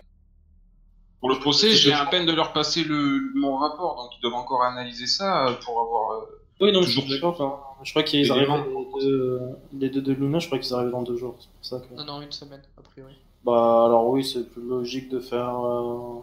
[1.20, 4.36] Pour le procès, j'ai à peine de leur passer le, mon rapport, donc ils doivent
[4.36, 6.12] encore analyser ça euh, pour avoir.
[6.12, 7.32] euh, Oui, non, je suis Toujours.
[7.34, 7.74] d'accord.
[7.74, 9.41] enfin, Je crois qu'ils arrivaient les deux,
[9.74, 11.36] les deux de Luna, je crois qu'ils arrivaient dans deux jours.
[11.40, 11.48] C'est
[11.80, 11.94] pour ça que.
[11.95, 13.16] Non, non, une semaine, a priori.
[13.44, 16.20] Bah alors oui, c'est plus logique de faire euh,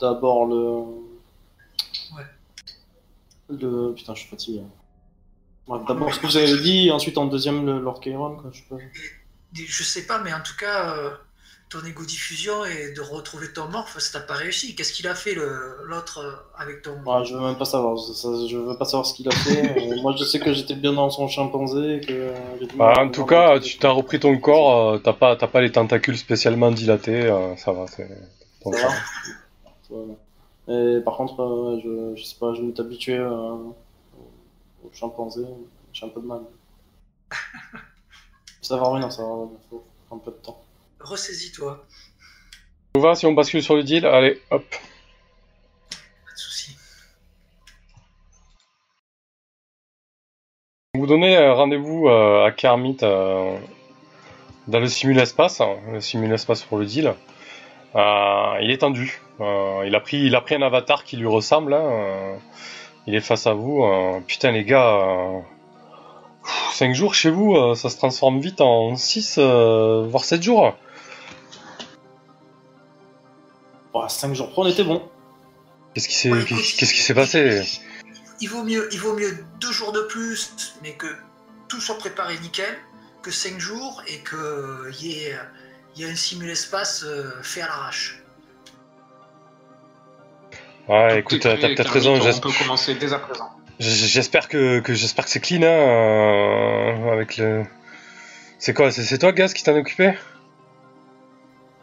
[0.00, 0.82] d'abord le.
[3.50, 3.92] Le.
[3.94, 4.62] Putain, je suis fatigué.
[5.66, 8.50] Ouais, d'abord ce que vous avez dit, et ensuite en deuxième le Lord Chiron, quoi.
[8.52, 8.76] Je sais pas.
[9.54, 11.10] Je sais pas, mais en tout cas, euh,
[11.70, 14.74] ton égo diffusion et de retrouver ton morph, ça t'a pas réussi.
[14.74, 16.92] Qu'est-ce qu'il a fait le- l'autre euh, avec ton.
[17.04, 17.98] Ouais, je veux même pas savoir.
[17.98, 19.58] Ça- ça- je veux pas savoir ce qu'il a fait.
[19.98, 21.96] Euh, moi, je sais que j'étais bien dans son chimpanzé.
[21.96, 22.34] et Que, euh,
[22.76, 25.72] Bah, en tout cas, tu t'as repris ton corps, euh, t'as pas, t'as pas les
[25.72, 27.86] tentacules spécialement dilatés, euh, ça va.
[27.86, 28.08] c'est-.
[28.64, 28.88] Voilà.
[30.68, 33.76] Et par contre, euh, je, je sais pas, je m'étais habitué euh, au
[34.84, 35.44] au chimpanzé.
[35.92, 36.42] J'ai un peu de mal.
[38.62, 39.58] ça va revenir, ça va revenir.
[39.70, 40.62] Faut un peu de temps.
[41.00, 41.84] Ressaisis-toi,
[42.96, 44.64] On va si on bascule sur le deal, allez, hop.
[44.68, 46.76] pas de soucis.
[50.94, 56.84] Vous donnez euh, rendez-vous euh, à Kermit dans le simul-espace, hein, le simul-espace pour le
[56.84, 57.14] deal.
[57.96, 59.20] Euh, il est tendu.
[59.40, 61.72] Euh, il, a pris, il a pris un avatar qui lui ressemble.
[61.74, 62.36] hein, euh,
[63.06, 63.82] il est face à vous.
[63.84, 65.42] euh, putain, les gars,
[66.72, 70.74] 5 jours chez vous, euh, ça se transforme vite en 6, voire 7 jours.
[73.92, 75.02] Bon, 5 jours pro, on était bon.
[75.94, 76.56] Qu'est-ce qui s'est Ouais, qui
[76.86, 77.62] s'est passé?
[78.40, 81.06] Il vaut, mieux, il vaut mieux deux jours de plus, mais que
[81.68, 82.76] tout soit préparé nickel,
[83.22, 85.34] que cinq jours et qu'il y ait,
[86.00, 88.22] y ait un simul-espace euh, fait à l'arrache.
[90.88, 92.14] Ouais, tout écoute, t'as peut-être raison.
[92.20, 93.50] On peut commencer dès à présent.
[93.78, 97.64] J'espère que, que j'espère que c'est clean, hein, euh, avec le.
[98.58, 100.14] C'est quoi C'est c'est toi, Gaz, qui t'en occupé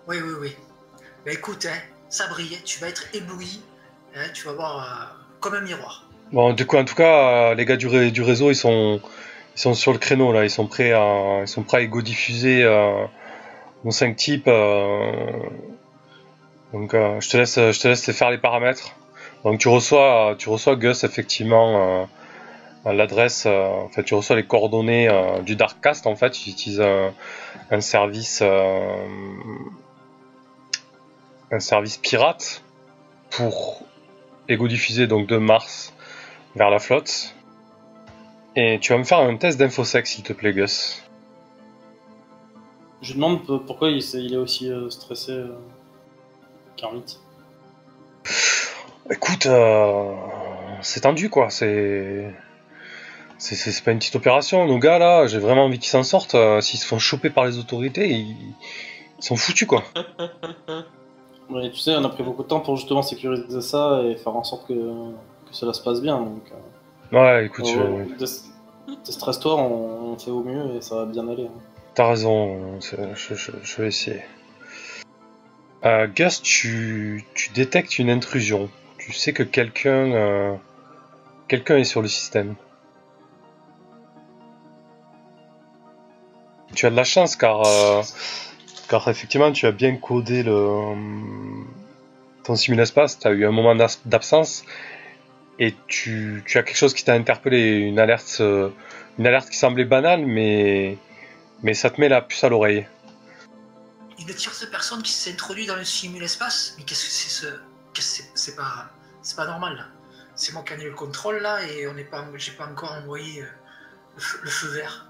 [0.08, 0.56] Oui, oui, oui.
[1.26, 1.78] Bah écoute, hein,
[2.10, 3.62] ça brille, tu vas être ébloui,
[4.16, 6.06] hein, tu vas voir euh, comme un miroir.
[6.34, 9.00] Bon, du coup, en tout cas, euh, les gars du, ré- du réseau, ils sont,
[9.56, 10.44] ils sont sur le créneau là.
[10.44, 12.64] Ils sont prêts à, ils sont prêts à égo diffuser
[13.86, 14.48] nos 5 types.
[14.48, 15.12] euh,
[16.74, 18.95] donc, euh, je te laisse, je te laisse faire les paramètres.
[19.45, 22.07] Donc, tu reçois, tu reçois Gus effectivement
[22.86, 23.45] euh, l'adresse.
[23.45, 25.07] en fait, tu reçois les coordonnées
[25.45, 26.07] du Darkcast.
[26.07, 26.86] En fait, ils utilisent
[27.72, 28.41] un, service,
[31.52, 32.64] un service pirate
[33.30, 33.84] pour
[34.49, 35.94] égo diffuser donc de Mars
[36.56, 37.36] vers la flotte.
[38.56, 41.05] Et tu vas me faire un test d'infosec, s'il te plaît, Gus.
[43.06, 45.48] Je lui demande pourquoi il, est aussi euh, stressé, euh,
[46.76, 47.19] Kermit.
[49.11, 50.11] Écoute, euh,
[50.82, 51.52] c'est tendu, quoi.
[51.52, 52.34] C'est
[53.38, 54.65] c'est- pas une petite opération.
[54.65, 56.34] Nos gars là, j'ai vraiment envie qu'ils s'en sortent.
[56.34, 58.32] Euh, S'ils se font choper par les autorités, ils,
[59.19, 59.84] ils sont foutus quoi.
[61.48, 64.36] Ouais, tu sais, on a pris beaucoup de temps pour justement sécuriser ça et faire
[64.36, 66.18] en sorte que, que cela se passe bien.
[66.19, 71.06] Donc, euh, Ouais, écoute, je- dé- déstresse-toi, on, on fait au mieux et ça va
[71.06, 71.45] bien aller.
[71.45, 71.75] hein.
[71.96, 72.80] T'as raison.
[72.82, 74.22] Je, vais essayer.
[75.86, 78.70] Euh, Gus, tu, détectes une intrusion.
[79.00, 80.56] Tu sais que quelqu'un euh,
[81.48, 82.56] quelqu'un est sur le système.
[86.74, 88.02] Tu as de la chance car euh,
[88.90, 90.96] car effectivement tu as bien codé le euh,
[92.44, 93.20] ton simul-espace.
[93.20, 94.66] Tu as eu un moment d'absence
[95.58, 98.42] et tu, as quelque chose qui t'a interpellé, une alerte
[99.18, 100.98] une alerte qui semblait banale mais
[101.64, 102.88] mais ça te met la puce à l'oreille.
[104.19, 108.36] Une tierce personne qui s'est introduite dans le simul-espace Mais qu'est-ce que c'est ce.
[108.36, 109.45] c'est pas.
[109.45, 109.88] Normal.
[110.36, 112.26] C'est moi qui ai le contrôle là et on n'est pas.
[112.36, 113.48] J'ai pas encore envoyé euh,
[114.15, 115.10] le, feu, vert.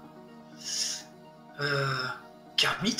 [1.60, 2.06] Euh.
[2.56, 2.96] Kermit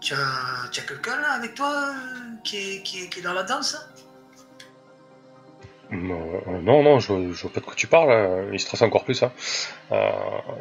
[0.00, 3.76] Tu as, quelqu'un là avec toi euh, qui, est, qui, est, dans la danse
[5.90, 8.10] Non, non, je, je vois pas de quoi tu parles.
[8.10, 9.22] euh, Il stresse encore plus.
[9.22, 9.32] Hein.
[9.92, 10.10] Euh,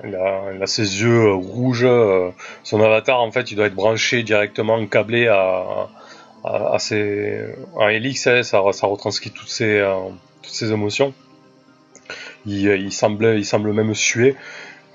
[0.05, 0.15] il,
[0.63, 1.83] a, ses yeux euh, rouges.
[1.85, 2.31] euh,
[2.63, 5.89] son avatar, en fait, il doit être branché directement, câblé à,
[6.45, 7.43] à, ses,
[7.77, 9.85] hein, ça, ça retranscrit toutes ses,
[10.41, 11.13] toutes ses émotions.
[12.45, 14.35] Il, il semble, il semble même suer.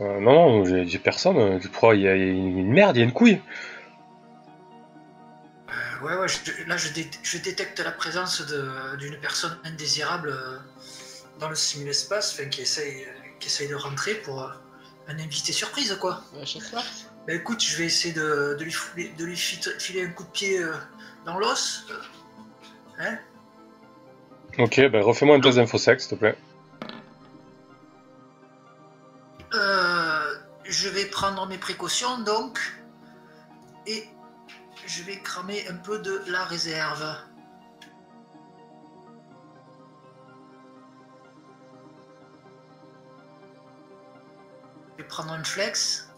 [0.00, 1.60] Euh, non, non, j'ai personne.
[1.70, 3.38] Pourquoi il y, a, il y a une merde, il y a une couille.
[6.02, 10.30] Euh, Ouais, ouais, je- là je, dé- je détecte la présence de- d'une personne indésirable
[10.30, 10.58] euh,
[11.38, 13.06] dans le simul-espace, enfin, qui, essaye,
[13.40, 14.48] qui essaye de rentrer pour euh,
[15.08, 16.22] un invité surprise, quoi.
[16.34, 16.44] Ouais.
[17.26, 20.24] Bah écoute, je vais essayer de, de lui, fouler- de lui fit- filer un coup
[20.24, 20.72] de pied euh,
[21.24, 21.86] dans l'os.
[21.90, 21.94] euh,
[22.98, 23.18] Hein
[24.58, 26.36] Ok, ben refais-moi un test d'infosec, s'il te plaît.
[29.54, 30.34] Euh,
[30.64, 32.58] je vais prendre mes précautions donc.
[33.86, 34.06] Et
[34.86, 37.16] je vais cramer un peu de la réserve.
[44.92, 46.08] Je vais prendre un flex.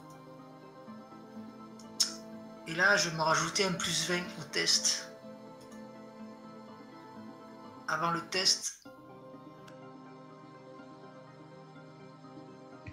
[2.66, 5.12] Et là, je vais me rajouter un plus 20 au test.
[7.88, 8.84] Avant le test,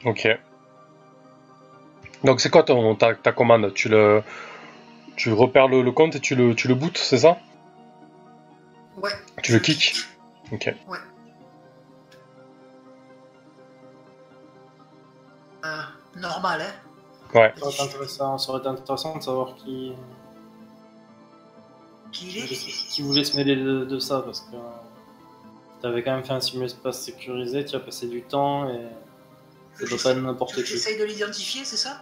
[0.06, 0.28] Ok.
[2.24, 3.74] Donc c'est quoi ton, ta, ta commande?
[3.74, 4.24] Tu le
[5.16, 7.38] tu repères le, le compte et tu le, tu le bootes, c'est ça?
[8.98, 9.12] Ouais.
[9.44, 9.96] Tu le kick?
[10.52, 10.74] Ok.
[15.64, 15.82] Euh,
[16.18, 16.74] normal, hein.
[17.38, 17.54] Ouais.
[17.58, 19.94] Ça aurait été intéressant, ça aurait été intéressant de savoir qui,
[22.12, 22.48] Qui il est?
[22.48, 24.58] qui voulait se mêler de, de ça parce que
[25.82, 28.82] tu avais quand même fait un simul-espace sécurisé, tu as passé du temps et
[29.76, 30.66] ça doit pas n'importe qui.
[30.66, 32.02] j'essaye de l'identifier, c'est ça?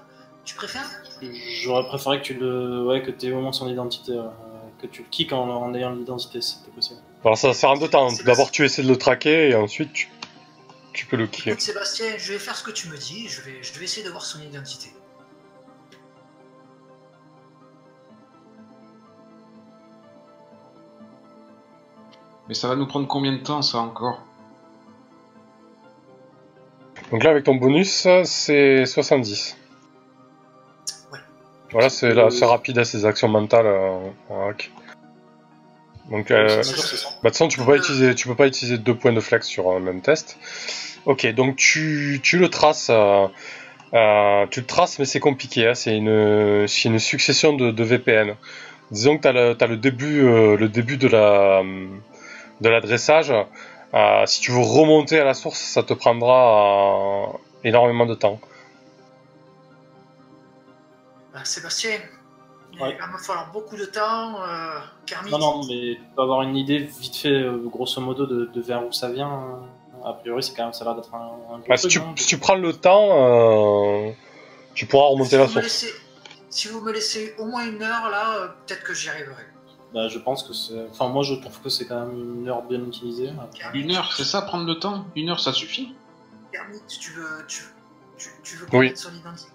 [0.49, 0.89] Tu préfères
[1.61, 4.23] J'aurais préféré que tu le, ouais, que tu aies au moins son identité, euh,
[4.81, 6.99] que tu le kicks en, en ayant l'identité si c'était possible.
[7.23, 8.11] Alors ça va se faire en deux temps.
[8.26, 10.09] D'abord tu essaies de le traquer et ensuite tu,
[10.91, 11.53] tu peux le kicker.
[11.53, 14.03] Écoute Sébastien, je vais faire ce que tu me dis, je vais, je vais essayer
[14.03, 14.89] de voir son identité.
[22.47, 24.23] Mais ça va nous prendre combien de temps, ça, encore?
[27.11, 29.59] Donc là avec ton bonus c'est 70.
[31.71, 34.71] Voilà c'est c'est rapide à ces actions mentales euh, en hack.
[36.09, 36.47] Donc euh.
[36.47, 37.77] Bah, de toute façon, tu peux pas Euh.
[37.77, 40.37] utiliser, tu peux pas utiliser deux points de flex sur un même test.
[41.05, 43.27] Ok, donc tu, tu le traces, euh,
[43.93, 45.67] euh, tu le traces, mais c'est compliqué.
[45.67, 48.35] hein, c'est une, une succession de, de VPN.
[48.91, 51.61] Disons que le, t'as le début, euh, le début de la,
[52.61, 53.31] de l'adressage.
[53.93, 58.39] Euh, si tu veux remonter à la source, ça te prendra euh, énormément de temps.
[61.39, 61.91] Bah, Sébastien,
[62.81, 62.91] Ouais.
[62.93, 64.41] il va me falloir beaucoup de temps.
[64.43, 68.25] Euh, Kermit, Non, non, mais tu peux avoir une idée vite fait, euh, grosso modo,
[68.25, 69.31] de, de vers où ça vient.
[70.03, 70.05] euh.
[70.09, 71.91] A priori, c'est quand même, ça a l'air d'être un, un gros Bah, si, truc,
[71.93, 72.13] tu, hein.
[72.17, 73.09] si tu prends le temps,
[74.07, 74.11] euh,
[74.73, 75.63] tu pourras remonter si la source.
[75.63, 75.93] laissez,
[76.49, 79.43] si vous me laissez au moins une heure, là, euh, peut-être que j'y arriverai.
[79.93, 80.87] Bah, je pense que c'est.
[80.91, 83.29] Enfin, moi, je trouve que c'est quand même une heure bien utilisée.
[83.55, 85.05] Kermit, Une heure, c'est ça, prendre le temps?
[85.15, 85.95] Une heure, ça suffit?
[86.51, 87.63] Kermit, tu veux, tu,
[88.17, 88.91] tu, tu veux Oui.
[88.95, 89.51] son identité?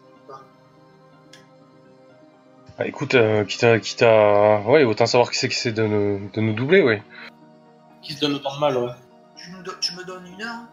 [2.78, 5.86] Ah, écoute, euh, quitte à, quitte à- ouais, autant savoir qui c'est qui c'est de,
[5.86, 7.00] nous- de nous doubler, oui.
[8.02, 8.90] Qui se donne autant de mal, ouais.
[9.36, 10.64] tu, nous do- tu me donnes une heure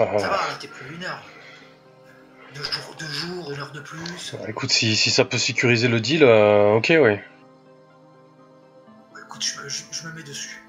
[0.00, 1.22] Euh, Ça va, t'es plus une heure.
[2.54, 4.34] Deux jours, deux jours, une heure de plus.
[4.34, 7.16] Bah, écoute, si, si ça peut sécuriser le deal, euh, ok, oui.
[9.12, 10.62] Bah, écoute, je me, je- je me mets dessus.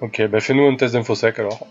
[0.00, 1.66] Ok, bah fais-nous un test d'infosec alors.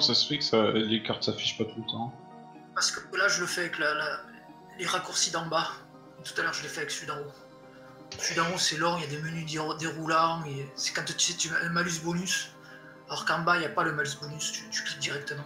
[0.00, 2.12] Ça se fait que ça, les cartes s'affichent pas tout le temps?
[2.74, 4.20] Parce que là, je le fais avec la, la-
[4.78, 5.68] les raccourcis d'en bas.
[6.24, 7.32] Tout à l'heure, je l'ai fait avec celui d'en haut.
[8.18, 10.44] Celui d'en haut, c'est long, il y a des menus déro- déroulants.
[10.46, 12.50] et C'est quand tu sais, tu as un malus bonus.
[13.08, 15.42] Alors qu'en bas, il n'y a pas le malus bonus, tu, tu cliques directement.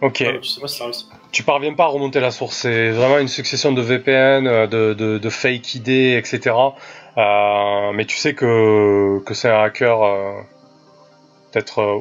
[0.00, 0.16] Ok.
[0.18, 0.26] Sais
[0.60, 1.06] réussit.
[1.30, 2.56] Tu parviens pas à remonter la source.
[2.56, 5.88] C'est vraiment une succession de VPN, euh, de, de, de fake ID,
[6.18, 6.56] etc.
[7.16, 10.40] Euh, mais tu sais que, que c'est un hacker euh,
[11.52, 11.98] peut-être euh,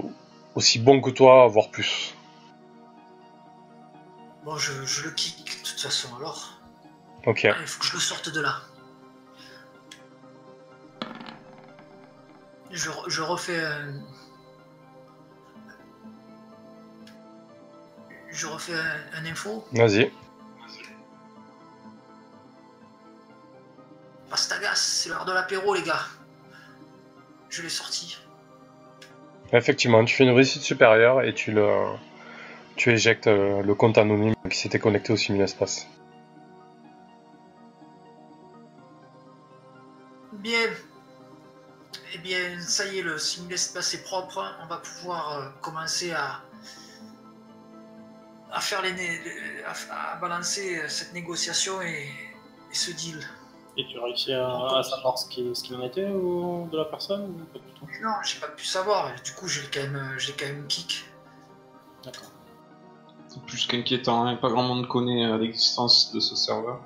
[0.55, 2.15] aussi bon que toi, voire plus.
[4.43, 6.59] Bon, je, je le kick de toute façon, alors.
[7.25, 7.43] Ok.
[7.43, 8.61] Il faut que je le sorte de là.
[12.71, 13.93] Je, je refais un...
[18.29, 19.67] Je refais un, un info.
[19.73, 20.11] Vas-y.
[24.29, 26.05] Pastagas, c'est l'heure de l'apéro, les gars.
[27.49, 28.17] Je l'ai sorti.
[29.53, 31.67] Effectivement, tu fais une réussite supérieure et tu le,
[32.75, 35.87] tu éjectes euh, le compte anonyme qui s'était connecté au simul-espace.
[40.33, 40.69] Bien.
[42.13, 44.43] Eh bien, ça y est, le simul-espace est propre.
[44.63, 46.41] On va pouvoir euh, commencer à
[48.61, 48.93] faire les,
[50.19, 52.07] balancer euh, cette négociation et
[52.71, 53.19] ce deal.
[53.77, 56.85] Et tu as réussi à, à savoir ce qu'il ce en était ou de la
[56.85, 57.87] personne ou pas du tout?
[58.01, 59.09] Non, j'ai pas pu savoir.
[59.23, 61.05] Du coup, j'ai quand même, j'ai quand même kick.
[62.03, 62.31] D'accord.
[63.29, 64.35] C'est plus qu'inquiétant, hein.
[64.35, 66.81] pas grand monde connaît euh, l'existence de ce serveur.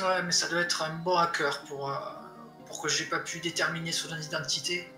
[0.00, 1.94] Ouais, mais ça doit être un bon hacker pour euh,
[2.66, 4.90] pour que j'ai pas pu déterminer son identité.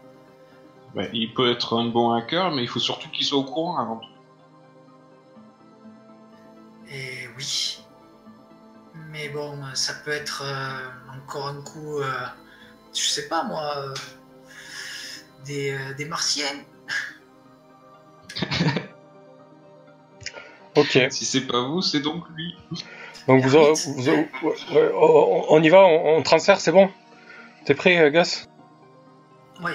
[0.94, 3.76] Ouais, il peut être un bon hacker, mais il faut surtout qu'il soit au courant
[3.76, 4.08] avant tout.
[6.88, 7.78] Et oui.
[9.10, 12.10] Mais bon, ça peut être euh, encore un coup, euh,
[12.94, 13.94] je sais pas moi, euh,
[15.44, 16.46] des, euh, des martiens.
[20.76, 20.98] Ok.
[21.10, 22.54] Si c'est pas vous, c'est donc lui.
[23.26, 26.90] Donc vous, aurez- vous aurez- ouais, on on y va, on, on transfère, c'est bon
[27.64, 28.46] T'es prêt, Gus?
[29.62, 29.72] Ouais.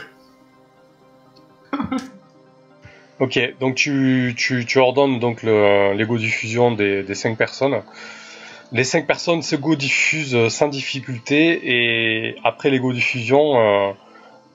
[3.20, 7.82] Ok, donc tu, tu, tu ordonnes donc le- l'ego diffusion des, des cinq personnes.
[8.72, 13.92] Les cinq personnes s'ego diffusent euh, sans difficulté et après l'ego diffusion, euh,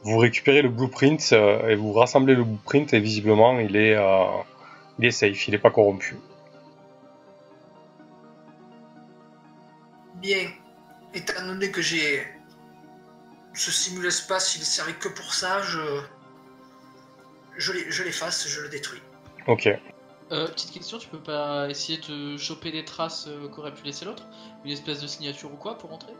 [0.05, 4.25] vous récupérez le blueprint euh, et vous rassemblez le blueprint et visiblement il est, euh,
[4.99, 6.17] il est safe, il n'est pas corrompu.
[10.15, 10.51] Bien.
[11.13, 12.27] Étant donné que j'ai
[13.53, 15.81] ce simul-espace, il est servi que pour ça, je
[17.59, 19.01] je l'efface, je le détruis.
[19.47, 19.69] Ok.
[20.33, 24.05] Euh, petite question, tu peux pas essayer de choper des traces euh, qu'aurait pu laisser
[24.05, 24.25] l'autre?
[24.65, 26.15] Une espèce de signature ou quoi pour entrer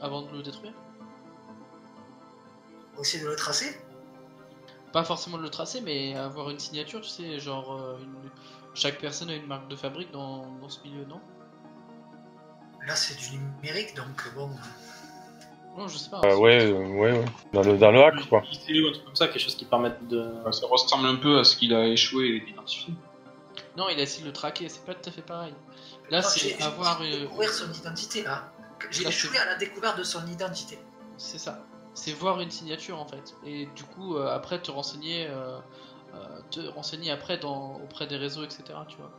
[0.00, 0.72] Avant de le détruire?
[2.96, 3.76] On de le tracer?
[4.92, 8.30] Pas forcément de le tracer, mais avoir une signature, tu sais, genre euh, une-
[8.74, 11.20] chaque personne a une marque de fabrique dans, dans ce milieu, non?
[12.86, 14.48] Là, c'est du numérique, donc bon.
[15.76, 16.20] Non, je sais pas.
[16.24, 17.24] Euh, hein, ouais, euh, ouais, ouais.
[17.52, 18.40] Dans le, dans le hack, quoi.
[18.40, 20.30] Ou un truc comme ça, quelque chose qui permette de.
[20.50, 22.94] Ça ressemble un peu à ce qu'il a échoué et identifié.
[23.76, 25.52] Non, il a essayé de le traquer, c'est pas tout à fait pareil.
[26.10, 28.50] Là, j'ai- c'est j'ai avoir découvrir son identité là.
[28.90, 30.78] J'ai Ça, échoué c'est- à la découverte de son identité.
[31.18, 31.62] C'est ça.
[31.94, 33.34] C'est voir une signature en fait.
[33.44, 35.58] Et du coup, euh, après te renseigner, euh,
[36.14, 36.18] euh,
[36.50, 38.64] te renseigner après dans, auprès des réseaux, etc.
[38.88, 39.10] Tu vois.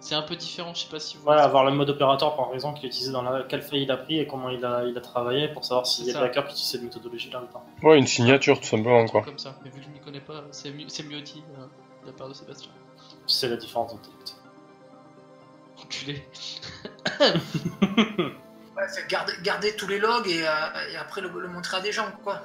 [0.00, 0.72] C'est un peu différent.
[0.74, 1.24] Je sais pas si vous.
[1.24, 3.42] Voilà, avoir le mode opérateur par exemple qu'il a utilisé dans la...
[3.42, 6.06] quelle feuille il a pris et comment il a, il a travaillé pour savoir s'il
[6.06, 7.62] y a C'est des hackers qui utilisent cette méthodologie là dedans.
[7.82, 9.22] Ouais, une signature, tout simplement, quoi.
[9.22, 9.54] comme ça.
[9.64, 11.64] Mais vu que je m'y connais pas, c'est mieux, c'est mieux dit euh,
[12.02, 12.70] de la part de Sébastien.
[13.26, 14.36] C'est la différence d'intellect.
[15.82, 16.22] Enculé.
[18.76, 21.80] Ouais, fait garder, garder tous les logs et, euh, et après le, le montrer à
[21.80, 22.42] des gens, quoi.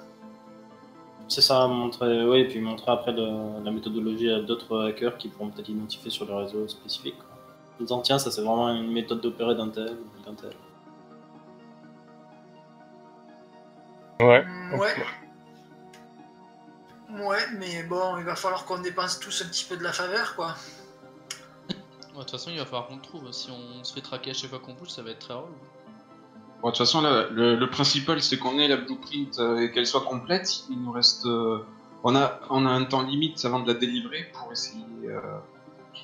[1.28, 5.28] C'est ça, montrer, oui, et puis montrer après le- la méthodologie à d'autres hackers qui
[5.30, 7.18] pourront peut-être identifier sur le réseau spécifique.
[7.20, 7.32] quoi.
[7.80, 10.54] En disant, tiens, ça c'est vraiment une méthode d'opérer d'un tel ou d'un tel.
[14.22, 14.45] Ouais.
[14.45, 14.95] Mm, ouais.
[17.26, 20.36] Ouais, mais bon, il va falloir qu'on dépense tous un petit peu de la faveur,
[20.36, 20.56] quoi.
[21.70, 21.76] Ouais,
[22.14, 23.32] De toute façon, il va falloir qu'on le trouve.
[23.32, 25.48] Si on se fait traquer à chaque fois qu'on bouge, ça va être très relou.
[26.62, 29.72] Bon, de toute façon, là, le, le principal, c'est qu'on ait la blueprint euh, et
[29.72, 30.64] qu'elle soit complète.
[30.70, 31.26] Il nous reste.
[31.26, 31.60] euh,
[32.04, 34.84] on, a, on a un temps limite avant de la délivrer pour essayer.
[35.06, 35.20] euh,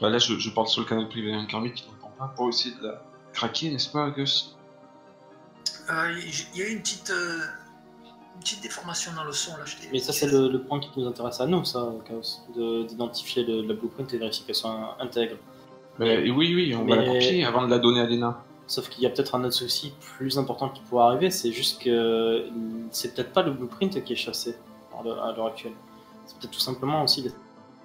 [0.01, 2.49] bah, là, je, je parle sur le canal privé d'un Kermit qui n'entend pas, pour
[2.49, 3.01] essayer de la
[3.33, 4.55] craquer, n'est-ce pas, Gus?
[5.89, 6.13] Euh,
[6.53, 7.39] Il y a eu une petite, euh,
[8.35, 9.65] une petite déformation dans le son, là.
[9.65, 12.21] je Mais ça, c'est le, le point qui nous intéresse à nous, ça, Chaos,
[12.55, 15.35] de- d'identifier le- la blueprint et vérifier qu'elle soit intègre.
[15.97, 18.41] Mais et oui, oui, on va la copier avant de la donner à Lena.
[18.67, 21.81] Sauf qu'il y a peut-être un autre souci plus important qui pourrait arriver, c'est juste
[21.81, 22.47] que
[22.91, 24.55] c'est peut-être pas le blueprint qui est chassé
[24.97, 25.73] à l'heure à l'heure actuelle.
[26.27, 27.23] C'est peut-être tout simplement aussi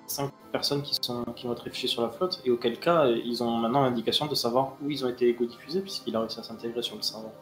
[0.06, 3.06] les cinq personnes qui, sont, qui vont être réfugiées sur la flotte, et auquel cas,
[3.06, 6.43] ils ont maintenant l'indication de savoir où ils ont été égo-diffusés, puisqu'il a réussi à
[6.43, 7.32] s'intégrer sur le serveur.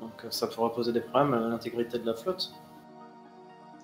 [0.00, 2.52] Donc euh, ça pourrait poser des problèmes à l'intégrité de la flotte.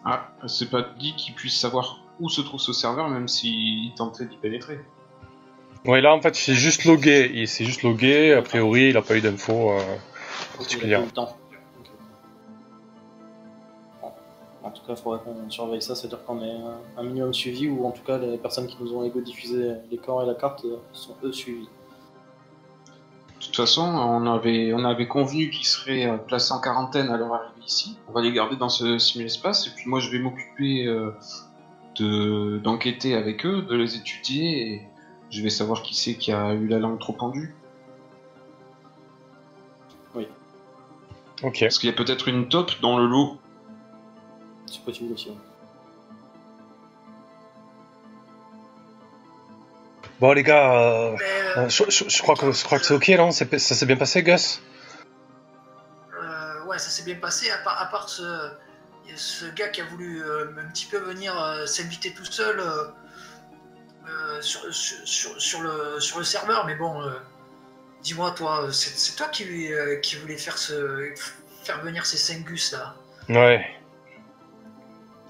[0.05, 4.27] Ah, c'est pas dit qu'ils puissent savoir où se trouve ce serveur, même s'ils tentaient
[4.27, 4.81] d'y pénétrer.
[5.87, 7.31] Ouais, là en fait, c'est juste logué.
[7.35, 8.35] Il s'est juste logué.
[8.35, 9.73] A priori, il a pas eu d'infos.
[9.73, 9.81] euh,
[10.83, 11.37] Il a pas eu le temps.
[14.65, 16.57] En tout cas, il faudrait qu'on surveille ça, c'est-à-dire qu'on ait
[16.97, 20.23] un, minimum suivi, ou en tout cas, les personnes qui nous ont égo-diffusé les corps
[20.23, 21.69] et la carte euh, sont eux suivis.
[23.41, 27.17] De toute façon, on avait, on avait convenu qu'ils seraient euh, placés en quarantaine à
[27.17, 27.99] leur arrivée ici.
[28.09, 31.11] On va les garder dans ce simul-espace, et puis moi je vais m'occuper euh,
[31.97, 34.83] de d'enquêter avec eux, de les étudier, et
[35.31, 37.53] je vais savoir qui c'est qui a eu la langue trop pendue.
[41.43, 41.59] Ok.
[41.61, 43.37] Parce qu'il y a peut-être une taupe dans le lot.
[44.73, 45.29] C'est possible aussi.
[45.29, 45.37] ouais.
[50.19, 51.17] Bon les gars, euh,
[51.57, 53.33] euh, je, je- je crois que je crois que c'est ok, non?
[53.33, 54.63] Ça s'est bien passé, Gus?
[56.15, 60.23] Euh, ouais, ça s'est bien passé, à part, à part ce, gars qui a voulu
[60.23, 62.63] euh, un petit peu venir euh, s'inviter tout seul
[64.41, 67.11] sur, sur, sur- sur le, sur le serveur, mais bon, euh,
[68.03, 71.13] dis-moi, toi, c'est toi qui, lui, euh, qui voulais faire, ce,
[71.65, 72.95] faire venir ces 5 gus là?
[73.29, 73.65] Ouais.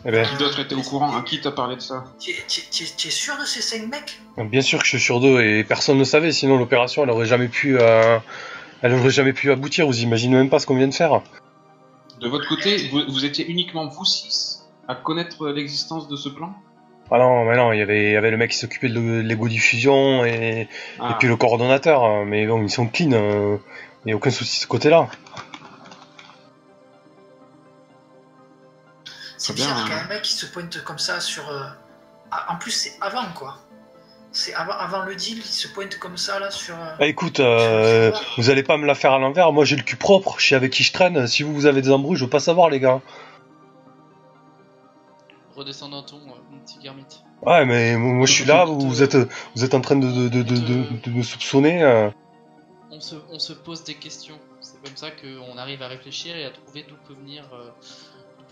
[0.04, 3.10] Eh ben, Qui d'autre était au courant À qui t'a parlé de ça Tu es-
[3.10, 4.20] sûr de ces 5 mecs?
[4.50, 7.26] Bien sûr que je suis sur deux et personne ne savait, sinon l'opération elle aurait
[7.26, 8.18] jamais pu, euh,
[8.82, 9.86] elle aurait jamais pu aboutir.
[9.86, 11.22] Vous imaginez même pas ce qu'on vient de faire.
[12.20, 16.52] De votre côté, vous, vous étiez uniquement vous six à connaître l'existence de ce plan?
[17.10, 18.98] Ah non, mais non, il y avait, il y avait le mec qui s'occupait de
[18.98, 20.66] l'e- l'égo diffusion et,
[20.98, 23.56] Ah, et puis le coordonnateur, hein, mais bon, ils sont clean, euh,
[24.04, 25.08] il n'y a aucun souci de ce côté-là.
[29.43, 29.89] C'est bizarre hein.
[29.89, 31.48] qu'un mec qui se pointe comme ça sur.
[31.51, 31.64] euh,
[32.48, 33.59] En plus, c'est avant quoi.
[34.31, 36.74] C'est avant, avant le deal, il se pointe comme ça là sur.
[36.77, 39.82] euh, Bah écoute, euh, vous allez pas me la faire à l'envers, moi j'ai le
[39.82, 42.24] cul propre, je sais avec qui je traîne, si vous, vous avez des embrouilles, je
[42.24, 43.01] veux pas savoir les gars.
[45.55, 47.23] Redescends d'un ton, mon petit Garmite.
[47.43, 49.16] Ouais, mais moi je suis là, vous, vous êtes,
[49.55, 51.82] vous êtes en train de, de, de, de, de- de me soupçonner.
[51.82, 52.09] euh.
[52.90, 54.39] On se, on se pose des questions.
[54.60, 57.69] C'est comme ça qu'on arrive à réfléchir et à trouver d'où peut venir, euh,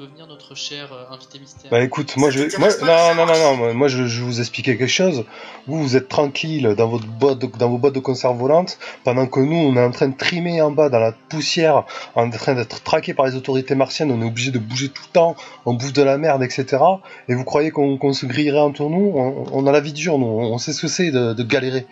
[0.01, 1.70] peut venir notre cher euh, invité mystère.
[1.70, 4.40] Bah écoute, moi je Moi, non, non, non, non, moi, moi, je, je vais vous
[4.40, 5.27] expliquer quelque chose.
[5.66, 9.27] Vous, vous êtes tranquille dans, votre boîte de- dans vos boîtes de conserve volantes, pendant
[9.27, 12.55] que nous, on est en train de trimer en bas dans la poussière, en train
[12.55, 15.36] d'être traqué par les autorités martiennes, on est obligé de bouger tout le temps,
[15.66, 16.82] on bouffe de la merde, etc.
[17.28, 19.12] Et vous croyez qu'on se grillerait entre nous?
[19.14, 21.86] On, on a la vie dure, nous, on sait ce que c'est de, de galérer.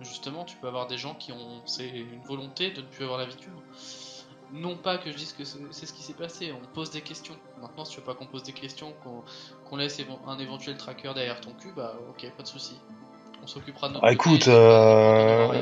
[0.00, 3.18] Justement, tu peux avoir des gens qui ont c'est une volonté de ne plus avoir
[3.20, 3.62] la vie dure.
[4.56, 7.34] Non pas que je dise que c'est ce qui s'est passé, on pose des questions.
[7.60, 8.92] Maintenant, si tu veux pas qu'on pose des questions,
[9.68, 12.78] qu'on laisse un éventuel tracker derrière ton cul, bah ok, pas de souci.
[13.42, 15.46] On s'occupera de notre Ah, écoute, euh.
[15.48, 15.56] Non, moi,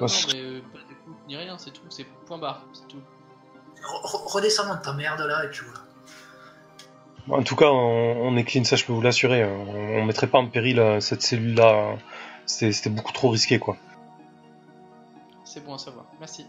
[0.00, 3.00] non, je- mais euh, pas d'écoute ni rien, c'est tout, c'est point barre, c'est tout.
[3.80, 7.38] re- re- Redescends dans ta merde là et puis voilà.
[7.38, 9.44] En tout cas, on, on est clean, ça je peux vous l'assurer.
[9.44, 11.96] On, on mettrait pas en péril euh, cette cellule-là.
[12.44, 13.76] C'était c'était beaucoup trop risqué, quoi.
[15.44, 16.44] C'est bon à savoir, merci.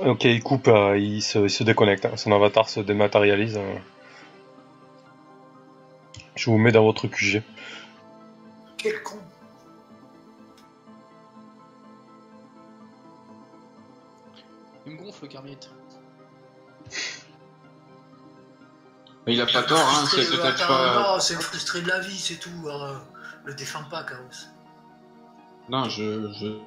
[0.00, 2.04] Ok, il coupe, euh, il, se, il se déconnecte.
[2.06, 2.16] hein.
[2.16, 3.56] Son avatar se dématérialise.
[3.56, 3.78] euh.
[6.36, 7.42] Je vous mets dans votre QG.
[8.76, 9.18] Quel con.
[14.86, 15.70] Il me gonfle le Garmite.
[19.26, 20.94] Mais il a pas tort, hein, c'est Frustré, peut-être pas.
[21.14, 22.50] Non, c'est frustré de la vie, c'est tout.
[22.66, 22.94] euh,
[23.44, 24.46] le défends pas, Chaos.
[25.68, 26.58] Non, je, je.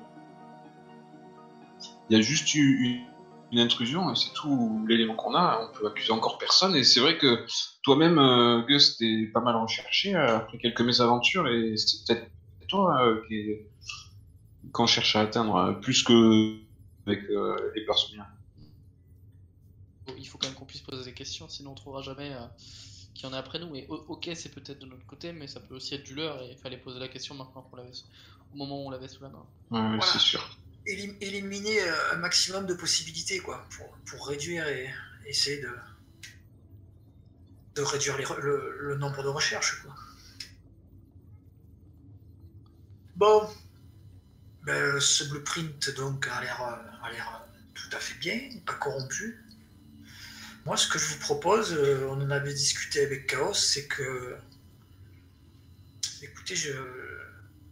[2.10, 3.06] Il y a juste eu une,
[3.52, 5.62] une intrusion c'est tout l'élément qu'on a.
[5.70, 6.76] On peut accuser encore personne.
[6.76, 7.46] Et c'est vrai que
[7.84, 12.32] toi-même, euh, Gus, t'es pas mal recherché euh, après quelques mésaventures et c'est peut-être
[12.70, 13.72] toi euh, qui est-
[14.72, 16.58] qu'on cherche à atteindre euh, plus que
[17.08, 18.26] avec euh, les personnels.
[20.06, 22.46] Bon, il faut quand même qu'on puisse poser des questions, sinon on trouvera jamais euh,
[23.14, 23.76] qui en est après nous.
[23.76, 26.52] Et ok, c'est peut-être de notre côté, mais ça peut aussi être du leur, et
[26.52, 27.92] il fallait poser la question maintenant qu'on l'avait,
[28.52, 29.46] au moment où on l'avait sous la main.
[29.72, 30.61] Ouais, c'est sûr.
[30.86, 34.90] Élim- éliminer euh, un maximum de possibilités, quoi, pour, pour réduire et
[35.26, 35.70] essayer de,
[37.76, 39.94] de réduire le, nombre de recherches, quoi.
[43.16, 43.48] Bon,
[44.64, 49.44] ben, ce blueprint donc a l'air euh, euh, tout à fait bien, pas corrompu.
[50.66, 51.74] Moi, ce que je vous propose,
[52.10, 54.36] on en avait discuté avec Chaos, c'est que,
[56.22, 56.72] écoutez, je,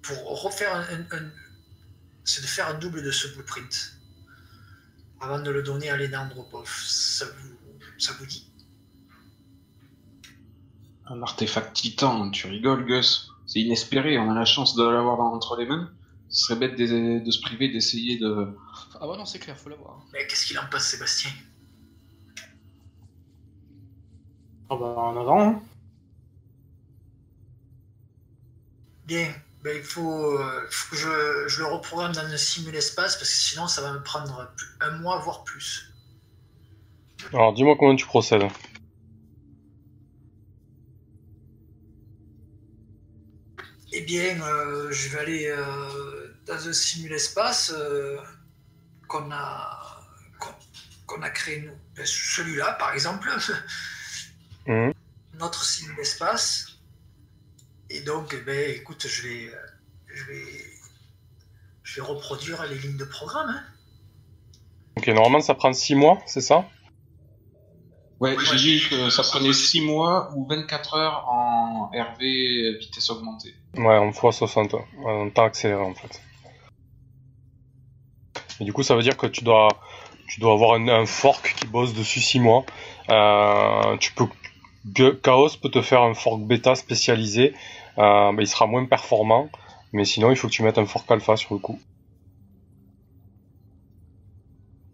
[0.01, 1.31] pour refaire un-
[2.29, 3.93] c'est de faire un double de ce blueprint
[5.19, 6.69] avant de le donner à Lena Andropov.
[6.85, 7.55] Ça vous,
[7.97, 8.45] ça vous dit
[11.07, 13.29] Un artefact titan, tu rigoles, Gus.
[13.45, 15.91] C'est inespéré, on a la chance de l'avoir dans- entre les mains.
[16.29, 18.47] Ce serait bête de, de se priver d'essayer de.
[18.99, 20.05] Ah ouais, non, c'est clair, faut l'avoir.
[20.13, 21.31] Mais qu'est-ce qu'il en pense, Sébastien?
[24.69, 25.61] Ah bah, en avant, hein.
[29.05, 33.29] Bien, ben, il faut, euh, faut que je, je le reprogramme dans un simul-espace parce
[33.29, 35.91] que sinon ça va me prendre un mois, voire plus.
[37.33, 38.43] Alors, dis-moi comment tu procèdes.
[43.91, 48.17] Eh bien, euh, je vais aller euh, dans un simul-espace euh,
[49.07, 50.05] qu'on a,
[51.07, 51.73] qu'on, a créé nous.
[51.95, 53.29] Ben, celui-là, par exemple,
[54.67, 54.93] Mhm.
[55.39, 56.78] notre simul-espace.
[57.89, 59.55] Et donc, eh ben, écoute, je vais, euh,
[60.13, 60.43] je vais,
[61.83, 63.49] je vais reproduire les lignes de programme.
[63.49, 63.63] hein.
[64.97, 66.65] Ok, normalement ça prend 6 mois, c'est ça?
[68.19, 73.55] Ouais, j'ai dit que ça prenait 6 mois ou 24 heures en RV vitesse augmentée.
[73.77, 76.21] Ouais, en x60, ouais, en temps accéléré en fait.
[78.59, 79.69] Et du coup, ça veut dire que tu dois,
[80.27, 82.65] tu dois avoir un, un fork qui bosse dessus 6 mois.
[83.09, 84.27] Euh, tu peux,
[85.23, 87.53] Chaos peut te faire un fork bêta spécialisé.
[87.99, 89.49] Euh, il sera moins performant,
[89.91, 91.79] mais sinon il faut que tu mettes un fork alpha sur le coup.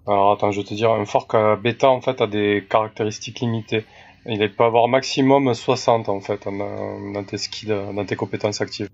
[0.07, 3.40] Alors attends, je vais te dire, un fork euh, bêta en fait a des caractéristiques
[3.40, 3.86] limitées.
[4.26, 8.90] Il peut avoir maximum 60 en fait dans tes skills, dans tes compétences actives.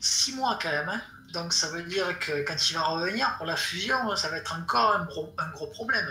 [0.00, 1.00] Six mois quand même, hein.
[1.32, 4.58] donc ça veut dire que quand il va revenir pour la fusion, ça va être
[4.60, 6.08] encore un gros problème.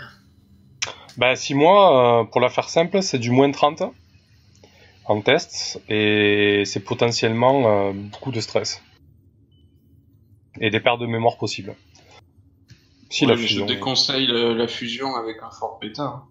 [1.16, 3.82] Bah 6 mois, euh, pour la faire simple, c'est du moins 30
[5.06, 8.82] en test et c'est potentiellement euh, beaucoup de stress.
[10.60, 11.74] Et des pertes de mémoire possibles.
[13.10, 13.66] Si la mais je fusion.
[13.66, 16.24] déconseille le- la fusion avec un fort bêta.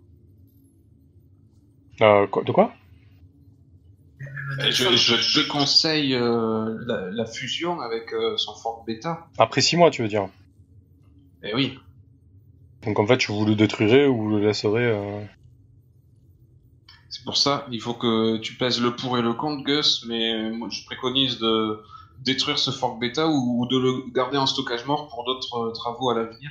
[2.02, 2.74] Euh, quoi- de quoi?
[4.60, 9.28] Je, je déconseille euh, la, la fusion avec euh, son fort bêta.
[9.38, 10.28] Après 6 mois, tu veux dire?
[11.44, 11.80] Eh oui.
[12.86, 14.86] Donc en fait, tu vous le détruirez ou vous le laisserez.
[14.86, 15.26] euh,
[17.10, 20.52] C'est pour ça, il faut que tu pèses le pour et le contre, Gus, mais
[20.52, 21.82] moi je préconise de
[22.20, 25.72] détruire ce fork bêta ou, ou de le garder en stockage mort pour d'autres euh,
[25.72, 26.50] travaux à l'avenir.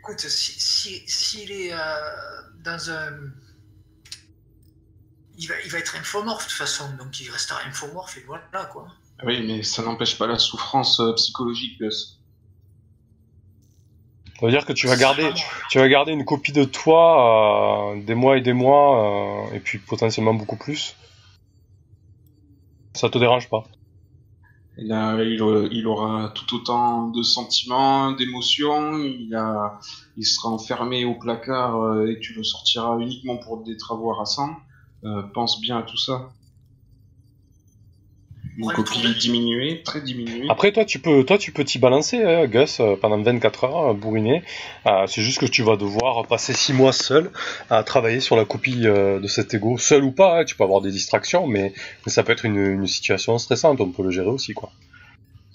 [0.00, 1.78] Écoute, si, si, s'il est euh,
[2.64, 3.10] dans un.
[5.38, 8.64] Il va, il va être infomorphe de toute façon, donc il restera infomorphe et voilà
[8.72, 8.86] quoi.
[9.24, 12.15] Oui, mais ça n'empêche pas la souffrance euh, psychologique, Gus.
[14.38, 15.30] Ça veut dire que tu vas garder,
[15.70, 19.60] tu vas garder une copie de toi euh, des mois et des mois, euh, et
[19.60, 20.94] puis potentiellement beaucoup plus.
[22.92, 23.64] Ça te dérange pas?
[24.78, 32.34] Il, aura tout autant de sentiments, d'émotions, il, sera enfermé au placard euh, et tu
[32.34, 34.14] le sortiras uniquement pour des travaux.
[35.04, 36.28] Euh, pense bien à tout ça.
[38.58, 40.46] Une Ouais, copie diminuée, très diminuée.
[40.48, 43.90] Après, toi, tu peux, toi, tu peux t'y balancer, hein, Gus, euh, pendant 24 heures,
[43.90, 44.42] euh, bourriner.
[44.86, 47.30] Euh, c'est juste que tu vas devoir passer 6 mois seul
[47.68, 50.40] à travailler sur la copie euh, de cet ego, seul ou pas.
[50.40, 51.74] hein, tu peux avoir des distractions, mais,
[52.06, 53.80] mais ça peut être une, une situation stressante.
[53.82, 54.72] On peut le gérer aussi, quoi.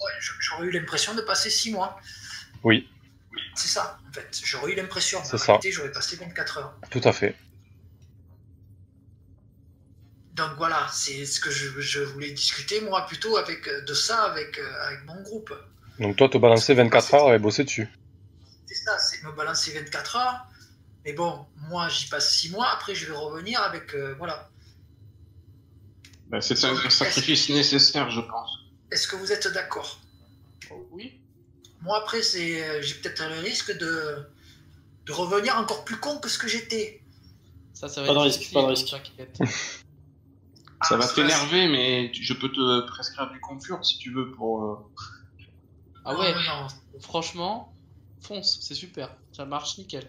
[0.00, 1.98] Ouais, j'aurais eu l'impression de passer 6 mois.
[2.62, 2.86] Oui.
[3.56, 4.40] C'est ça, en fait.
[4.44, 5.18] J'aurais eu l'impression.
[5.24, 5.58] C'est ça.
[5.70, 6.74] j'aurais passé 24 heures.
[6.90, 7.34] Tout à fait.
[10.34, 14.22] Donc voilà, c'est ce que je, je voulais discuter, moi, plutôt avec, euh, de ça
[14.24, 15.52] avec, euh, avec mon groupe.
[15.98, 17.88] Donc toi, te balancer 24 heures et bosser dessus.
[18.66, 20.46] C'est ça, c'est me balancer 24 heures.
[21.04, 22.68] Mais bon, moi, j'y passe 6 mois.
[22.72, 23.94] Après, je vais revenir avec.
[23.94, 24.48] euh, voilà.
[26.28, 28.58] Bah, c'est un sacrifice nécessaire, je pense.
[28.90, 30.00] Est-ce que vous êtes d'accord?
[30.70, 31.20] Oh, oui.
[31.82, 34.26] Moi, après, c'est, j'ai peut-être le risque de,
[35.04, 37.02] de revenir encore plus con que ce que j'étais.
[37.74, 38.96] Ça, ça va Pas de risque, difficile, pas de risque.
[40.82, 44.64] Ça Ah, va t'énerver, mais je peux te prescrire du confort si tu veux pour.
[44.64, 44.76] euh,
[46.04, 46.68] Ah ouais, non.
[47.00, 47.76] franchement,
[48.20, 49.16] fonce, c'est super.
[49.32, 50.08] Ça marche nickel.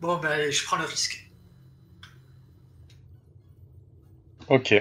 [0.00, 1.32] Bon, ben, je prends le risque.
[4.48, 4.72] Ok.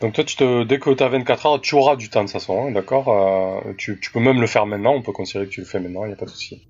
[0.00, 2.26] Donc toi, tu te, dès que tu as 24 heures, tu auras du temps de
[2.26, 5.46] toute façon, hein, d'accord Euh, tu, tu peux même le faire maintenant, on peut considérer
[5.46, 6.66] que tu le fais maintenant, il n'y a pas de souci.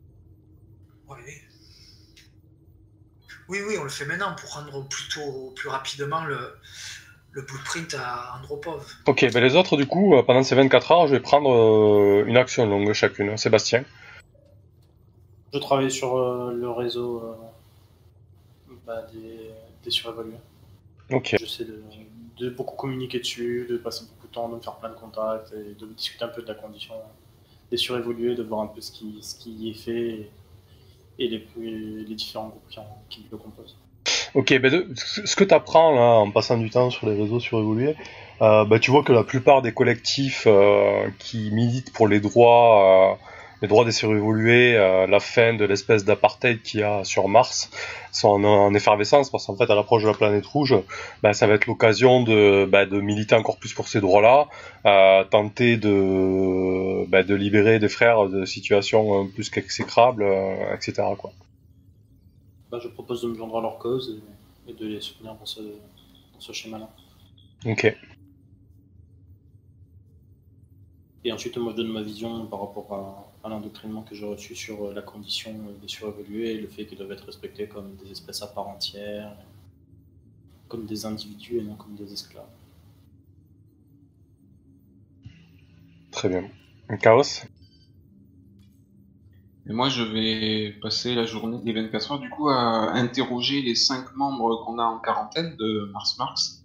[1.09, 1.43] Oui.
[3.49, 6.55] Oui, oui, on le fait maintenant pour rendre plutôt plus rapidement le,
[7.33, 8.87] le blueprint à Andropov.
[9.07, 12.25] Ok, ben les autres, du coup, euh, pendant ces 24 heures, je vais prendre euh,
[12.27, 13.37] une action longue chacune.
[13.37, 13.85] Sébastien
[15.53, 19.51] Je travaille sur euh, le réseau euh, bah, des,
[19.83, 20.37] des surévalués.
[21.11, 21.37] Ok.
[21.39, 21.83] J'essaie de,
[22.39, 25.53] de beaucoup communiquer dessus, de passer beaucoup de temps, de me faire plein de contacts
[25.53, 26.95] et de discuter un peu de la condition
[27.71, 30.31] des surévolués, de voir un peu ce qui, ce qui y est fait et,
[31.29, 33.77] les, différents groupes qui, le composent.
[34.35, 37.97] Ok, de- ce que tu apprends là en passant du temps sur les réseaux surévolués,
[38.41, 43.13] euh, bah, tu vois que la plupart des collectifs euh, qui militent pour les droits,
[43.13, 43.27] euh,
[43.63, 47.71] les droits des surévolués, euh, la fin de l'espèce d'apartheid qu'il y a sur Mars,
[48.11, 50.75] sont en, en effervescence parce qu'en fait à l'approche de la planète rouge,
[51.23, 54.49] bah, ça va être l'occasion de, bah, de militer encore plus pour ces droits-là,
[54.85, 61.05] euh, tenter de, bah, de libérer des frères de situations euh, plus qu'exécrables, euh, etc.
[61.17, 61.33] Quoi.
[62.71, 64.21] Bah, je propose de me joindre à leur cause
[64.67, 66.89] et, et de les soutenir dans ce, dans ce schéma-là.
[67.65, 67.97] Ok.
[71.25, 74.55] Et ensuite, moi, je donne ma vision par rapport à, à l'endoctrinement que j'ai reçu
[74.55, 78.11] sur euh, la condition des surévolués et le fait qu'ils doivent être respectés comme des
[78.11, 79.37] espèces à part entière,
[80.69, 82.45] comme des individus et non comme des esclaves.
[86.13, 86.49] Très bien.
[87.01, 87.47] Chaos
[89.67, 93.75] Et moi, je vais passer la journée des 24 heures, du coup, à interroger les
[93.75, 96.65] cinq membres qu'on a en quarantaine de Mars Marx,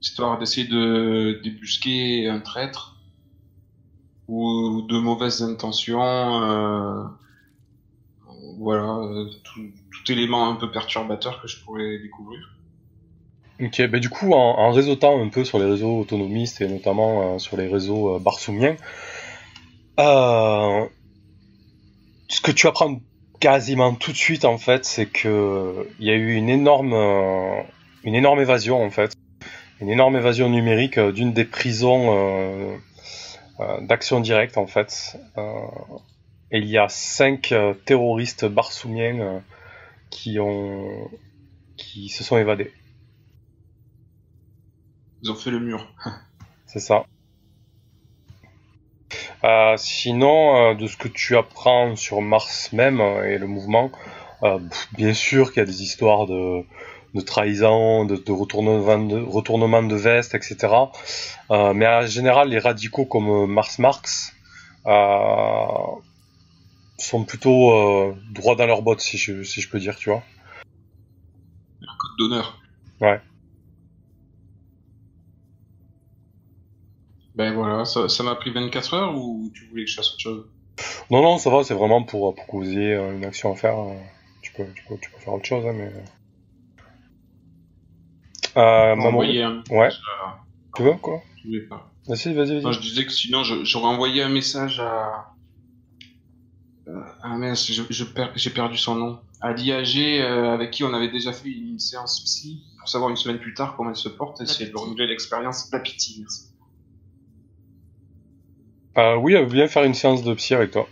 [0.00, 2.97] histoire d'essayer de débusquer un traître
[4.28, 7.02] ou de mauvaises intentions, euh,
[8.58, 9.60] voilà, euh, tout,
[9.90, 12.54] tout élément un peu perturbateur que je pourrais découvrir.
[13.60, 17.34] Ok, bah du coup, en, en réseautant un peu sur les réseaux autonomistes et notamment
[17.34, 18.76] euh, sur les réseaux euh, barsoumiens,
[19.98, 20.86] euh,
[22.28, 23.00] ce que tu apprends
[23.40, 26.94] quasiment tout de suite en fait, c'est que il y a eu une énorme,
[28.04, 29.12] une énorme évasion en fait,
[29.80, 32.78] une énorme évasion numérique euh, d'une des prisons
[33.80, 35.16] d'action directe en fait.
[35.36, 35.66] Euh,
[36.50, 39.38] et il y a cinq euh, terroristes barsoumiens euh,
[40.10, 41.10] qui ont,
[41.76, 42.72] qui se sont évadés.
[45.22, 45.92] Ils ont fait le mur.
[46.66, 47.04] C'est ça.
[49.44, 53.90] Euh, sinon, euh, de ce que tu apprends sur Mars même euh, et le mouvement,
[54.42, 56.64] euh, pff, bien sûr qu'il y a des histoires de,
[57.14, 60.56] de trahison, de, de retournement de retournement de veste, etc.
[61.50, 64.34] Euh, mais en général, les radicaux comme euh, Mars Marx
[64.86, 64.92] euh,
[66.98, 70.22] sont plutôt euh, droits dans leurs bottes, si je, si je peux dire, tu vois.
[71.80, 72.60] Code d'honneur.
[73.00, 73.20] Ouais.
[77.34, 80.46] Ben voilà, ça m'a pris 24 heures ou tu voulais que je fasse autre chose?
[81.10, 83.76] Non, non, ça va, c'est vraiment pour, pour que vous ayez une action à faire.
[84.42, 85.92] Tu peux, tu peux, tu peux faire autre chose, hein, mais.
[88.58, 89.88] Euh, maman, un ouais.
[89.88, 90.38] à-
[90.76, 91.92] tu veux quoi Je voulais pas.
[92.06, 92.72] Vas-y, vas-y, Non, vas-y.
[92.74, 95.26] je disais que sinon j'aurais envoyé un message à.
[97.22, 99.20] Ah mince, je- je per- j'ai perdu son nom.
[99.40, 103.16] À l'IAG, euh, avec qui on avait déjà fait une séance psy, pour savoir une
[103.16, 105.68] semaine plus tard comment elle se porte, essayer de renouveler l'expérience.
[105.70, 106.46] La pitié, merci.
[108.96, 110.88] Euh, oui, elle veut bien faire une séance de psy avec toi.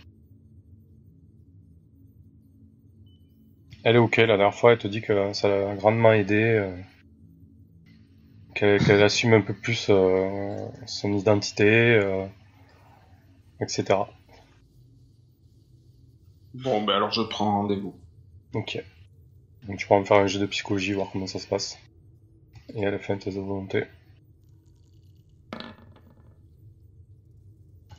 [3.83, 6.75] Elle est ok, la dernière fois, elle te dit que ça l'a grandement aidé, euh,
[8.57, 12.25] qu'elle assume un peu plus euh, son identité, euh,
[13.61, 13.99] etc.
[16.55, 17.95] Bon, ben alors je prends rendez-vous.
[18.53, 18.83] Ok.
[19.67, 21.77] Donc tu pourras me faire un jeu de psychologie, voir comment ça se passe.
[22.73, 23.85] Et à la fin, tes volonté.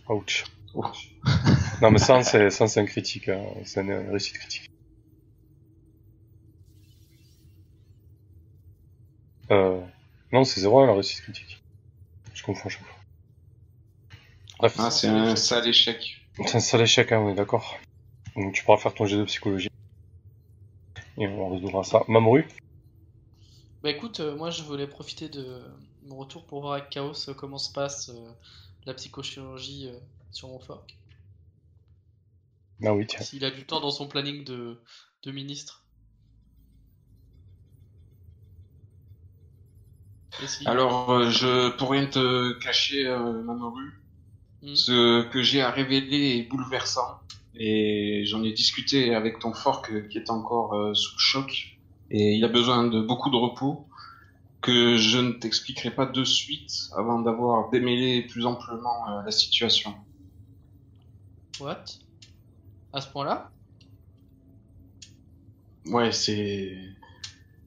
[0.08, 0.44] Ouch.
[0.74, 0.84] Oh.
[1.80, 3.40] Non mais ça, c'est un critique, hein.
[3.64, 4.68] c'est une réussite critique.
[9.52, 9.80] Euh...
[10.32, 11.62] Non, c'est zéro la réussite critique.
[12.34, 12.94] Je confonds à chaque fois.
[14.58, 16.20] Bref, Ah, c'est un sale échec.
[16.36, 17.78] c'est un seul échec, hein, on est d'accord.
[18.36, 19.68] Donc tu pourras faire ton jet de psychologie.
[21.16, 22.02] Et on résoudra ça.
[22.08, 22.46] Mamoru
[23.82, 25.62] Bah écoute, euh, moi je voulais profiter de
[26.02, 28.30] mon retour pour voir avec Chaos euh, comment se passe euh,
[28.86, 29.98] la psychochirurgie euh,
[30.30, 30.96] sur mon fork.
[32.84, 33.20] Ah oui, tiens.
[33.20, 34.80] S'il a du temps dans son planning de,
[35.24, 35.82] de ministre.
[40.64, 43.42] Alors, euh, je pour rien te cacher, euh,
[44.62, 44.74] Hmm.
[44.74, 47.20] ce que j'ai à révéler est bouleversant.
[47.54, 51.78] Et j'en ai discuté avec ton fork euh, qui est encore euh, sous le choc.
[52.10, 53.88] Et il a besoin de beaucoup de repos
[54.62, 59.94] que je ne t'expliquerai pas de suite avant d'avoir démêlé plus amplement euh, la situation.
[61.60, 61.98] What?
[62.92, 63.50] À ce point-là?
[65.86, 66.76] Ouais, c'est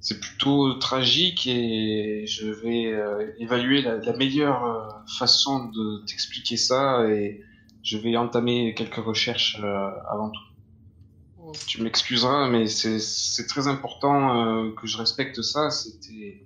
[0.01, 6.57] c'est plutôt tragique et je vais euh, évaluer la, la meilleure euh, façon de t'expliquer
[6.57, 7.41] ça et
[7.83, 10.41] je vais entamer quelques recherches euh, avant tout.
[11.39, 15.69] Oh, Tu m'excuseras, mais c'est très important que je respecte ça.
[15.69, 16.45] C'était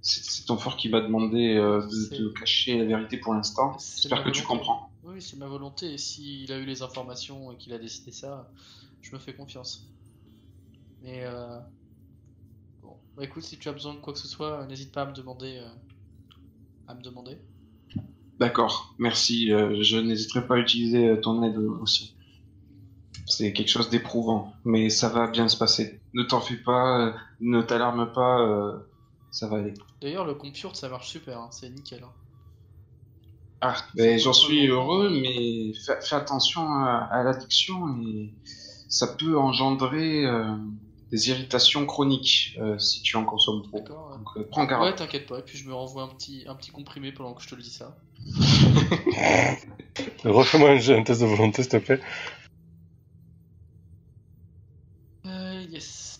[0.00, 3.76] c'est ton fort qui m'a demandé de te cacher la vérité pour l'instant.
[3.78, 4.90] J'espère que tu comprends.
[5.04, 5.96] Oui, c'est ma volonté.
[5.96, 8.50] S'il a eu les informations et qu'il a décidé ça,
[9.00, 9.88] je me fais confiance.
[11.04, 11.24] Mais
[13.16, 15.06] bah écoute, si tu as besoin de quoi que ce soit, euh, n'hésite pas à
[15.06, 15.58] me demander.
[15.58, 15.68] euh,
[16.88, 17.38] À me demander.
[18.38, 19.52] D'accord, merci.
[19.52, 22.16] euh, je n'hésiterai pas à utiliser ton aide aussi.
[23.26, 26.00] C'est quelque chose d'éprouvant, mais ça va bien se passer.
[26.12, 28.74] Ne t'en fais pas, euh, ne t'alarme pas,
[29.30, 29.74] ça va aller.
[30.00, 32.02] D'ailleurs, le compute ça marche super, hein, c'est nickel.
[32.02, 32.12] hein.
[33.60, 38.34] Ah, ben, j'en suis heureux, mais fais, fais attention à, à l'addiction et
[38.88, 40.26] ça peut engendrer
[41.12, 43.80] des irritations chroniques euh, si tu en consommes trop.
[43.80, 44.16] D'accord.
[44.16, 44.84] Donc euh, prends garde.
[44.84, 47.42] Ouais, t'inquiète pas, et puis je me renvoie un petit, un petit comprimé pendant que
[47.42, 47.98] je te le dis ça.
[50.24, 52.00] Refais-moi un, un test de volonté, s'il te plaît.
[55.26, 56.18] Euh, yes.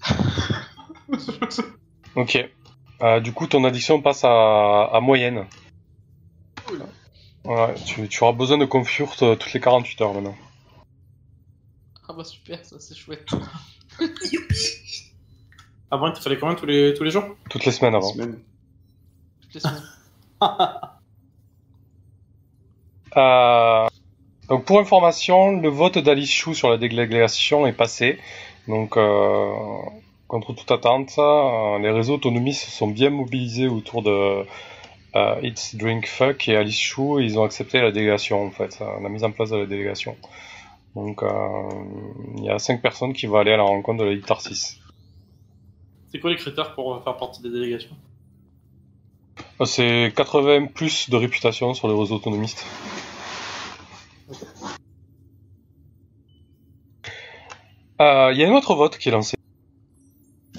[2.16, 2.36] Ok.
[3.02, 5.46] Euh, du coup, ton addiction passe à, à moyenne.
[6.66, 6.82] Cool.
[7.44, 10.34] Ouais, tu, tu auras besoin de Confurt euh, toutes les 48 heures maintenant.
[12.08, 13.28] Ah bah super, ça c'est chouette.
[14.32, 15.12] Youpi
[15.90, 17.24] Avant, il te fallait combien tous les, tous les jours?
[17.50, 18.12] Toutes les semaines avant.
[18.12, 18.38] Semaine.
[19.42, 19.82] Toutes les semaines.
[23.16, 23.86] Euh,
[24.50, 28.18] donc pour information, le vote d'Alice Chou sur la délégation est passé.
[28.68, 29.54] Donc euh,
[30.28, 34.44] contre toute attente, euh, les réseaux autonomistes se sont bien mobilisés autour de
[35.14, 37.20] euh, It's Drink Fuck et Alice Chou.
[37.20, 39.66] Et ils ont accepté la délégation en fait, euh, la mise en place de la
[39.66, 40.16] délégation.
[40.94, 41.22] Donc
[42.38, 44.80] il y a 5 personnes qui vont aller à la rencontre de la Ligue Tarsis.
[46.10, 47.94] C'est quoi les critères pour faire partie des délégations?
[49.64, 52.64] C'est 80 plus de réputation sur les réseaux autonomistes.
[58.00, 59.36] Euh, Il y a un autre vote qui est lancé.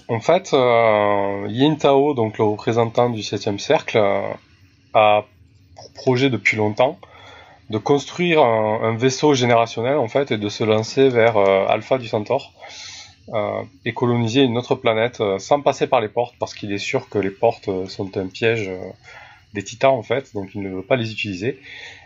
[0.10, 4.22] En fait, euh, Yin Tao, donc le représentant du 7e cercle, euh,
[4.94, 5.26] a
[5.76, 6.98] pour projet depuis longtemps
[7.70, 12.08] de construire un, vaisseau générationnel en fait et de se lancer vers euh, Alpha du
[12.08, 12.54] Centaure
[13.34, 17.10] euh, et coloniser une autre planète sans passer par les portes parce qu'il est sûr
[17.10, 18.72] que les portes sont un piège
[19.54, 21.60] des titans en fait, donc il ne veut pas les utiliser.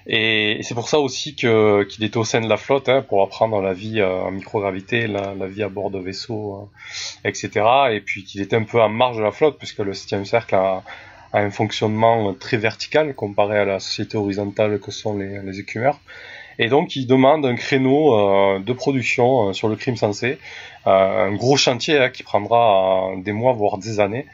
[0.07, 3.61] Et, c'est pour ça aussi qu'il était au sein de la flotte hein, pour apprendre
[3.61, 6.69] la vie euh, en microgravité, la, vie à bord de vaisseaux,
[7.26, 7.65] euh, etc.
[7.91, 10.56] Et puis qu'il était un peu en marge de la flotte puisque le 7 cercle
[10.56, 10.84] a,
[11.34, 15.99] un fonctionnement très vertical comparé à la société horizontale que sont les, écumeurs.
[16.60, 20.38] Et donc il demande un créneau euh, de production euh, sur le crime sensé,
[20.88, 24.26] euh, un gros chantier hein, qui prendra des mois voire des années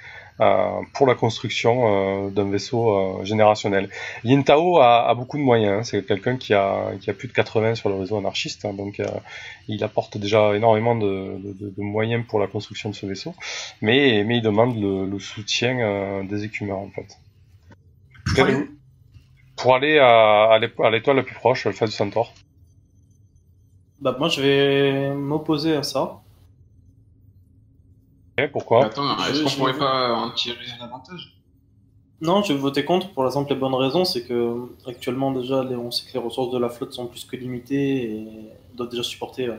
[0.94, 2.92] pour la construction euh, d'un vaisseau
[3.22, 3.90] euh, générationnel.
[4.24, 5.84] Yin Tao a, a beaucoup de moyens, hein.
[5.84, 9.00] c'est quelqu'un qui a, qui a plus de 80 sur le réseau anarchiste, hein, donc
[9.00, 9.08] euh,
[9.68, 13.34] il apporte déjà énormément de, de- de- moyens pour la construction de ce vaisseau,
[13.82, 17.18] mais, mais il demande le, le soutien euh, des écumeurs en fait.
[18.36, 18.68] Pour aller où
[19.56, 20.60] Pour aller à, à
[20.92, 22.34] l'étoile la plus proche, Alpha du Centaure.
[24.00, 26.22] Bah, moi, je vais m'opposer à ça.
[28.40, 31.36] Ok, pourquoi Attends, est-ce Je- qu'on pourrait pas en tirer un avantage
[32.22, 35.64] Non, je vais voter contre pour la simple et bonne raison, c'est que actuellement déjà,
[35.64, 38.28] les- on sait que les ressources de la flotte sont plus que limitées et
[38.76, 39.56] doivent déjà supporter euh,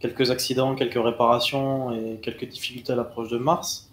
[0.00, 3.90] quelques accidents, quelques réparations et quelques difficultés à l'approche de Mars.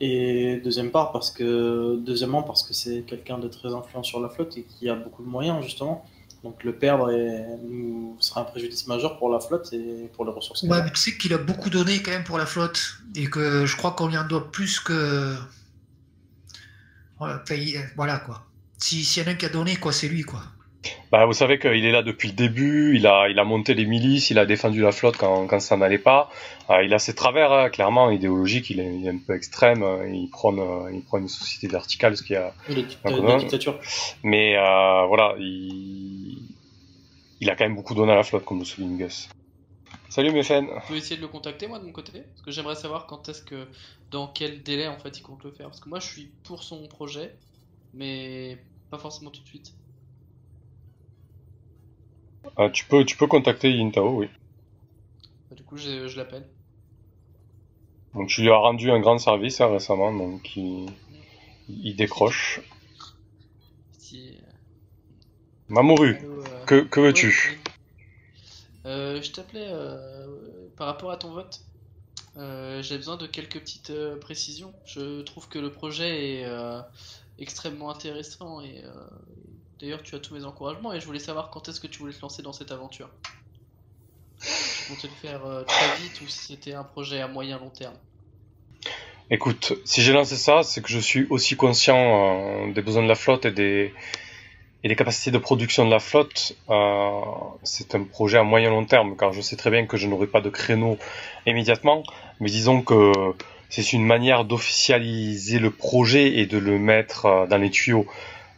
[0.00, 4.28] Et deuxième part, parce que deuxièmement parce que c'est quelqu'un de très influent sur la
[4.28, 6.04] flotte et qui a beaucoup de moyens justement.
[6.44, 10.30] Donc le perdre est- nous sera un préjudice majeur pour la flotte et pour les
[10.30, 10.62] ressources.
[10.64, 13.64] Ouais, mais tu sais qu'il a beaucoup donné quand même pour la flotte et que
[13.66, 15.34] je crois qu'on lui en doit plus que.
[17.18, 17.42] Voilà,
[17.96, 18.44] voilà, quoi.
[18.76, 20.42] Si- S'il y en a un qui a donné, quoi, c'est lui quoi.
[21.10, 23.86] Bah, vous savez qu'il est là depuis le début, il a, il a monté les
[23.86, 26.30] milices, il a défendu la flotte quand, quand ça n'allait pas.
[26.70, 29.82] Euh, il a ses travers, hein, clairement, idéologiques, il est, il est un peu extrême,
[29.82, 32.52] euh, il prône, euh, il prône une société verticale, ce qui a...
[32.68, 33.26] D'accord.
[33.26, 33.78] la dictature.
[34.22, 36.38] Mais euh, voilà, il...
[37.40, 39.28] il a quand même beaucoup donné à la flotte, comme le souligne Gus.
[40.08, 42.76] Salut Méfen Je peux essayer de le contacter moi de mon côté Parce que j'aimerais
[42.76, 43.66] savoir quand est-ce que.
[44.12, 45.66] Dans quel délai en fait il compte le faire.
[45.66, 47.34] Parce que moi je suis pour son projet,
[47.92, 48.58] mais
[48.90, 49.72] pas forcément tout de suite.
[52.58, 54.28] Euh, tu, peux, tu peux contacter Yintao, oui.
[55.50, 56.46] Bah, du coup je, je l'appelle.
[58.14, 60.86] Donc tu lui as rendu un grand service hein, récemment, donc il,
[61.68, 62.60] il décroche.
[63.98, 64.38] Si...
[65.68, 67.60] Mamoru, Allô, euh, que, que veux-tu.
[68.86, 70.26] Euh, Je t'appelais euh,
[70.76, 71.60] par rapport à ton vote.
[72.36, 74.72] Euh, J'ai besoin de quelques petites euh, précisions.
[74.84, 76.80] Je trouve que le projet est euh,
[77.38, 78.90] extrêmement intéressant et euh,
[79.80, 82.12] d'ailleurs tu as tous mes encouragements et je voulais savoir quand est-ce que tu voulais
[82.12, 83.10] te lancer dans cette aventure.
[84.40, 87.70] Tu comptais le faire euh, très vite ou si c'était un projet à moyen long
[87.70, 87.94] terme?
[89.30, 93.08] Écoute, si j'ai lancé ça, c'est que je suis aussi conscient euh, des besoins de
[93.08, 93.92] la flotte et des,
[94.96, 96.54] capacités de production de la flotte.
[96.68, 97.20] Euh,
[97.62, 100.26] c'est un projet à moyen long terme, car je sais très bien que je n'aurai
[100.26, 100.98] pas de créneau
[101.46, 102.02] immédiatement.
[102.40, 103.12] Mais disons que
[103.70, 108.06] c'est une manière d'officialiser le projet et de le mettre dans les tuyaux.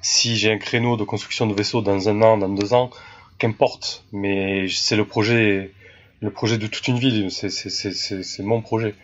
[0.02, 2.90] Si j'ai un créneau de construction de vaisseau dans un an, dans deux ans,
[3.38, 4.04] qu'importe.
[4.12, 5.72] Mais c'est le projet,
[6.20, 7.30] le projet de toute une ville.
[7.30, 8.94] C'est, mon projet.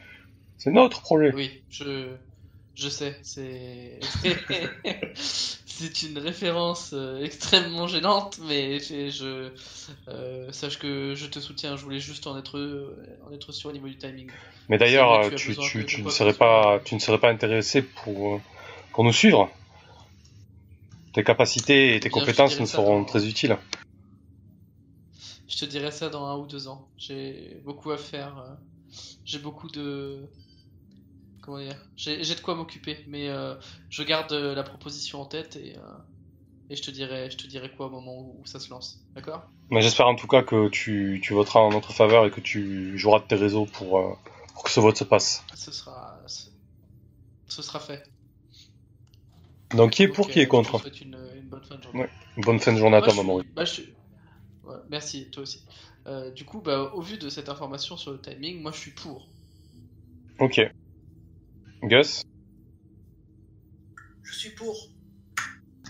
[0.59, 1.32] C'est notre projet.
[1.35, 2.09] Oui, je,
[2.74, 3.98] je sais, c'est
[5.73, 9.51] c'est une référence euh, extrêmement gênante, mais je,
[10.09, 11.77] euh, sache que je te soutiens.
[11.77, 12.97] Je voulais juste en être
[13.28, 14.31] en être sûr au niveau du timing.
[14.69, 18.40] Mais d'ailleurs, tu, tu, tu ne serais pas, tu ne serais pas intéressé pour, euh,
[18.93, 19.51] pour nous suivre.
[21.12, 23.59] Tes capacités et tes Bien, compétences nous seront dans- très utiles.
[25.48, 26.89] Je te dirai ça dans un ou deux ans.
[26.97, 28.39] J'ai beaucoup à faire.
[28.39, 28.55] euh,
[29.24, 30.26] J'ai beaucoup de.
[31.43, 33.55] Comment dire J'ai de quoi m'occuper, mais euh,
[33.90, 35.82] je garde euh, la proposition en tête et, euh,
[36.70, 39.05] et je te dirai, je te dirai quoi au moment où, où ça se lance.
[39.14, 39.43] D'accord?
[39.70, 42.97] Mais j'espère en tout cas que tu, tu voteras en notre faveur et que tu
[42.97, 44.14] joueras de tes réseaux pour, euh,
[44.55, 45.44] pour que ce vote se passe.
[45.55, 46.51] Ce sera, ce,
[47.48, 48.02] ce sera fait.
[49.74, 51.77] Donc qui est pour, qui euh, est contre Je te souhaite une, une bonne fin
[51.77, 52.01] de journée.
[52.01, 52.11] Ouais.
[52.39, 53.12] Bonne fin de journée à toi,
[53.55, 53.65] bah,
[54.65, 55.65] ouais, merci, toi aussi.
[56.07, 58.90] Euh, du coup, bah, au vu de cette information sur le timing, moi je suis
[58.90, 59.28] pour.
[60.39, 60.61] Ok.
[61.82, 62.23] Gus
[64.23, 64.89] Je suis pour.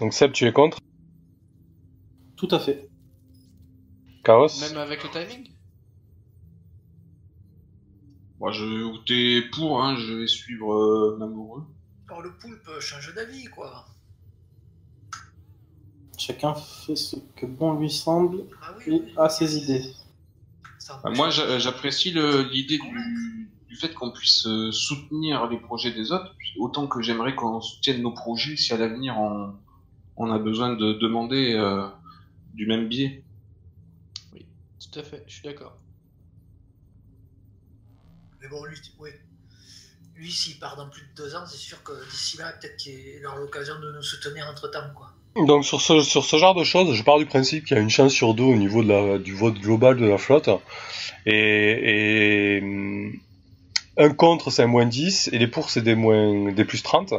[0.00, 0.78] Donc Seb, tu es contre
[2.36, 2.88] Tout à fait.
[4.24, 5.48] Chaos Même avec le timing?
[8.38, 11.62] Moi, je, t'es pour, hein, je vais suivre euh, Mamoru.
[12.12, 13.86] Alors le poulpe change d'avis, quoi.
[16.18, 19.14] Chacun fait ce que bon lui semble Ah oui, et oui.
[19.16, 19.94] a ses idées.
[21.02, 25.90] Bah, moi, j'a- j'apprécie le- l'idée du, du fait qu'on puisse euh, soutenir les projets
[25.92, 29.54] des autres, autant que j'aimerais qu'on soutienne nos projets si à l'avenir on,
[30.16, 31.88] on a besoin de demander euh,
[32.52, 33.24] du même biais.
[34.34, 35.78] Tout à fait, je suis d'accord.
[38.42, 39.08] Mais bon, lui, oui.
[40.16, 43.24] Lui, s'il part dans plus de deux ans, c'est sûr que d'ici là, peut-être qu'il
[43.26, 45.12] aura l'occasion de nous soutenir entre temps, quoi.
[45.34, 47.82] Donc sur ce, sur ce genre de choses, je pars du principe qu'il y a
[47.82, 50.50] une chance sur deux au niveau de la, du vote global de la flotte.
[51.24, 53.12] Et, et
[53.96, 57.14] un contre c'est un moins 10 et les pour c'est des moins des plus 30.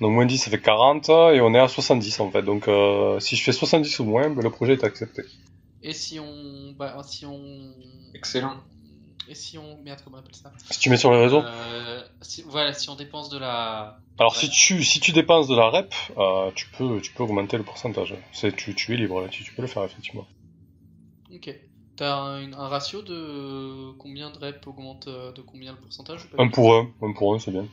[0.00, 2.42] Donc moins 10 ça fait 40 et on est à 70 en fait.
[2.42, 5.22] Donc euh, si je fais 70 ou moins, ben, le projet est accepté.
[5.82, 6.72] Et si on.
[6.78, 7.40] Bah, si on.
[8.14, 8.56] Excellent.
[9.30, 9.78] Et si on.
[9.84, 11.40] Merde, comment on appelle ça Si tu mets sur les réseaux.
[11.40, 14.00] Euh, si, Voilà, si on dépense de la.
[14.18, 14.38] Alors ouais.
[14.38, 17.62] si tu si tu dépenses de la rep, euh, tu peux tu peux augmenter le
[17.62, 18.12] pourcentage.
[18.32, 20.26] C'est tu, tu es libre là-dessus, tu peux le faire effectivement.
[21.32, 21.54] Ok.
[21.94, 26.36] T'as un, un ratio de combien de reps augmente euh, de combien le pourcentage ou
[26.36, 27.66] pas Un pour un, un pour un c'est bien.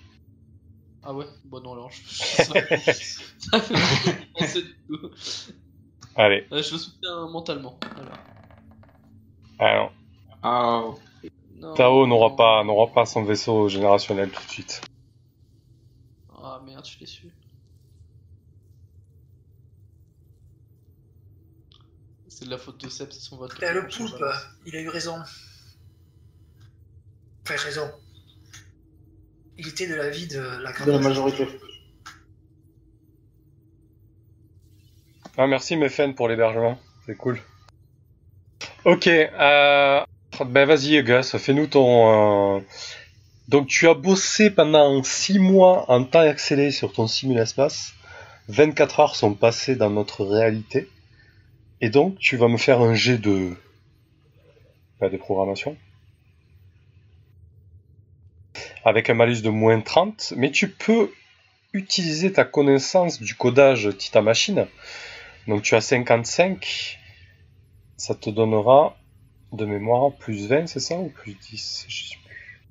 [1.03, 1.25] Ah ouais?
[1.45, 1.89] Bon, non, alors.
[1.89, 2.01] Je...
[6.15, 7.79] Allez, je le soutiens mentalement.
[7.95, 8.11] Voilà.
[9.57, 9.91] alors
[10.43, 10.83] Ah,
[11.57, 11.73] Non.
[11.73, 14.81] Tao n'aura pas n'aura pas son vaisseau générationnel tout de suite.
[16.37, 17.27] Ah merde, je suis déçu.
[22.27, 23.53] C'est de la faute de Seb, c'est son vote.
[23.63, 24.23] Eh, le poulpe,
[24.67, 25.17] il a eu raison.
[27.43, 27.89] Enfin, raison.
[29.57, 31.47] Il était de l'avis de la grande De la majorité.
[35.35, 37.39] Ah merci Mefen pour l'hébergement, c'est cool.
[38.85, 40.03] Ok, euh,
[40.45, 42.57] ben vas-y Gus, fais-nous ton.
[42.57, 42.61] euh,
[43.47, 47.93] Donc tu as bossé pendant 6 mois en temps accéléré sur ton simul-espace.
[48.49, 50.89] 24 heures sont passées dans notre réalité.
[51.81, 53.55] Et donc tu vas me faire un jet de.
[54.99, 55.77] ben, de programmation.
[58.85, 61.11] Avec un malus de moins 30, mais tu peux
[61.73, 64.65] utiliser ta connaissance du codage Tita Machine.
[65.47, 66.97] Donc tu as 55,
[67.97, 68.97] ça te donnera
[69.53, 72.61] de mémoire plus 20, c'est ça ou plus 10 Je sais plus.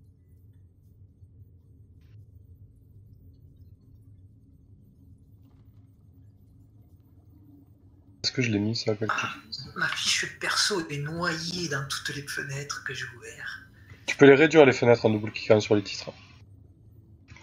[8.25, 9.35] Est-ce que je l'ai mis ça quelque Ah,
[9.77, 13.61] ma fiche perso est noyée dans toutes les fenêtres que j'ai ouvertes.
[14.07, 16.11] Tu peux les réduire les fenêtres en double-cliquant sur les titres.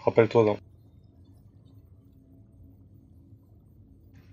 [0.04, 0.60] Rappelle-toi donc.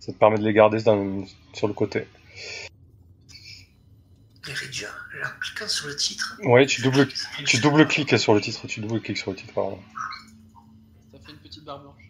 [0.01, 2.07] Ça te permet de les garder dans- sur le côté.
[4.49, 6.39] En cliquant sur le titre.
[6.45, 9.79] Ouais, tu double, tu seule- double-cliques sur le titre, tu double-cliques sur le titre, pardon.
[11.13, 12.03] Ça fait une petite barre blanche.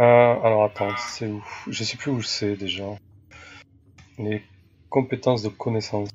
[0.00, 1.44] Euh, alors attends, c'est où?
[1.68, 2.84] Je sais plus où c'est déjà.
[4.18, 4.44] Les
[4.90, 6.10] compétences de connaissance.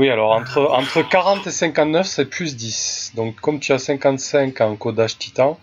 [0.00, 3.12] Oui, alors entre, entre 40 et 59, c'est plus 10.
[3.16, 5.60] Donc comme tu as 55 en codage titan,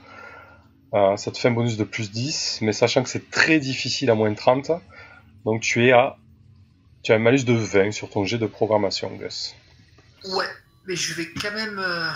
[0.93, 4.11] euh, ça te fait un bonus de plus 10, mais sachant que c'est très difficile
[4.11, 4.73] à moins 30,
[5.43, 6.17] donc tu es à...
[7.01, 9.55] Tu as un malus de 20 sur ton jet de programmation, Gus.
[10.23, 10.45] Ouais,
[10.85, 12.11] mais je vais quand même euh,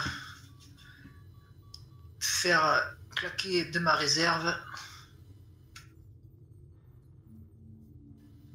[2.19, 2.83] faire
[3.15, 4.53] claquer de ma réserve.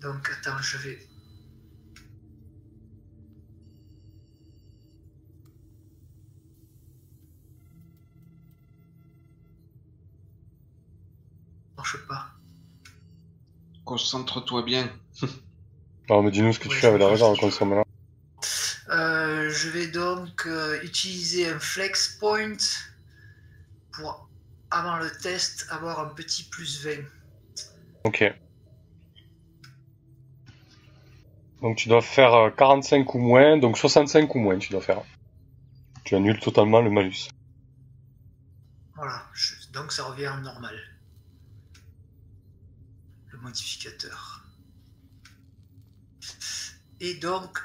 [0.01, 1.15] Donc attends, je vais...
[13.86, 14.90] Concentre-toi bien.
[16.10, 17.84] Alors, mais dis-nous ce que tu fais avec la je réserve maintenant.
[18.90, 22.56] Euh, je vais donc euh, utiliser un flex point
[23.92, 24.28] pour,
[24.70, 26.90] avant le test, avoir un petit plus 20.
[28.04, 28.24] Ok.
[31.62, 35.02] Donc tu dois faire euh, 45 ou moins, donc 65 ou moins tu dois faire.
[36.04, 37.28] Tu annules totalement le malus.
[38.96, 40.76] Voilà, je- donc ça revient en normal.
[43.47, 44.44] Modificateur.
[47.01, 47.60] Et donc,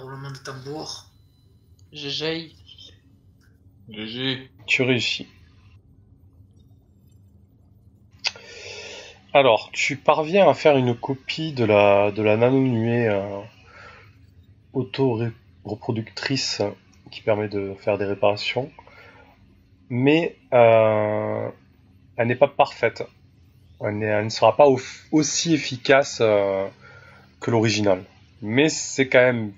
[0.00, 1.08] roulement de tambour.
[1.92, 2.50] GG.
[3.88, 4.50] GG.
[4.66, 5.28] Tu réussis.
[9.32, 13.38] Alors, tu parviens à faire une copie de la, de la nano-nuée euh,
[14.72, 16.60] auto-reproductrice
[17.12, 18.72] qui permet de faire des réparations,
[19.88, 21.48] mais euh,
[22.16, 23.04] elle n'est pas parfaite.
[23.84, 24.80] Elle, ne sera pas au-
[25.10, 26.68] aussi efficace euh,
[27.40, 28.04] que l'original,
[28.40, 29.52] mais c'est quand même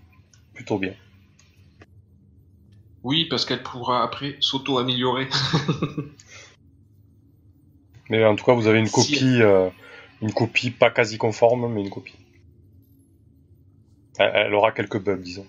[0.55, 0.95] plutôt bien.
[3.03, 5.29] Oui, parce qu'elle pourra après s'auto-améliorer.
[8.11, 8.93] Mais en tout cas, vous avez une Si.
[9.13, 9.71] copie, euh,
[10.23, 12.15] une copie pas quasi conforme, mais une copie.
[14.19, 15.47] Elle, elle aura quelques bugs, disons.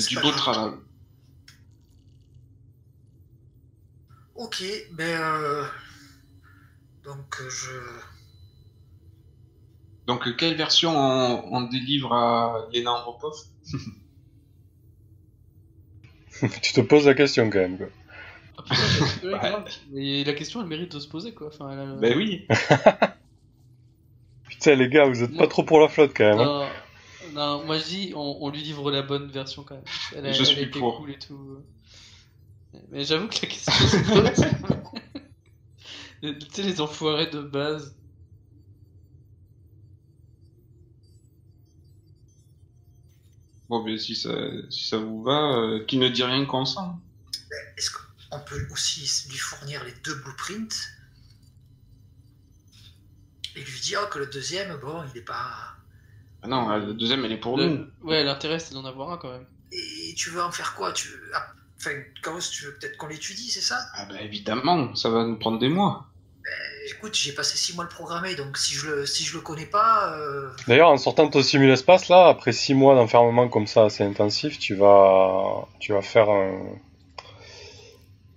[0.00, 0.36] C'est du beau grave.
[0.36, 0.72] travail.
[4.34, 4.62] Ok,
[4.92, 5.64] ben euh,
[7.04, 7.70] donc euh, je
[10.06, 13.34] Donc, euh, quelle version on, on délivre à Lena Andropov
[16.62, 17.76] tu te poses la question quand même.
[17.76, 17.88] quoi.
[18.56, 18.76] Ah, putain,
[19.22, 19.38] mais- ouais, Ouais.
[19.50, 19.64] grave.
[19.90, 21.48] Mais la question, elle mérite de se poser, quoi.
[21.48, 22.46] Enfin, elle a- Ben oui.
[24.48, 26.38] Putain, les gars, vous êtes pas trop pour la flotte quand même.
[26.40, 26.68] hein.
[27.32, 29.84] Non, moi je dis, on, on lui livre la bonne version quand même.
[30.16, 30.98] Elle a, Je elle suis a été pour.
[30.98, 31.62] cool et tout.
[32.90, 34.46] Mais j'avoue que la question se pose.
[36.40, 37.94] tu sais, les enfoirés de base.
[43.68, 44.30] Bon, ben si ça,
[44.68, 47.00] si ça vous va, euh, qui ne dit rien consent.
[47.76, 50.90] est-ce qu'on peut aussi lui fournir les deux blueprints
[53.56, 55.76] et lui dire que le deuxième, bon, il n'est pas.
[56.42, 57.64] Ah non, euh, la deuxième, elle est pour nous.
[57.68, 59.46] Le- Ouais, l'intérêt c'est d'en avoir un quand même.
[59.72, 60.92] Et tu veux en faire quoi?
[60.92, 61.20] Tu veux...
[61.34, 61.46] ah,
[61.78, 61.92] Enfin,
[62.22, 63.78] Chaos, tu veux peut-être qu'on l'étudie, c'est ça?
[63.94, 66.06] Ah ben évidemment, ça va nous prendre des mois.
[66.90, 69.42] Écoute, j'ai passé six mois à le programmer, donc si je le, si je le
[69.42, 73.66] connais pas, euh, D'ailleurs, en sortant de ton simul-espace, là, après 6 mois d'enfermement comme
[73.66, 76.60] ça assez intensif, tu vas, tu vas faire un,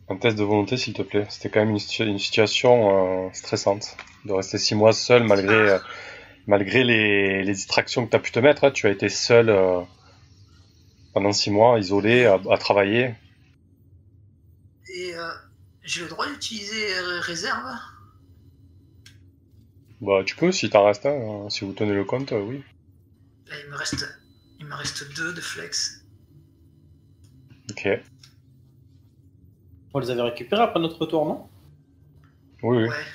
[0.09, 1.25] un test de volonté, s'il te plaît.
[1.30, 5.53] C'était quand même une, situa- une situation euh, stressante de rester 6 mois seul malgré,
[5.55, 5.80] euh,
[6.48, 8.64] malgré les, les distractions que tu as pu te mettre.
[8.65, 8.72] hein.
[8.72, 9.82] Tu as été seul euh,
[11.14, 13.15] pendant 6 mois, isolé, à, à travailler.
[14.94, 15.30] et euh,
[15.84, 17.65] j'ai le droit d'utiliser euh, réserve?
[20.02, 21.11] Bah, tu peux, si t'en restes un,
[21.45, 21.49] hein.
[21.49, 22.64] si vous tenez le compte, euh, oui.
[23.48, 24.06] Là, il me reste,
[24.60, 26.03] il me reste deux de flex.
[27.72, 27.88] Ok.
[29.94, 31.48] On les avait récupérés après notre retour, non?
[32.64, 32.90] Oui, oui.
[32.90, 33.06] Ouais.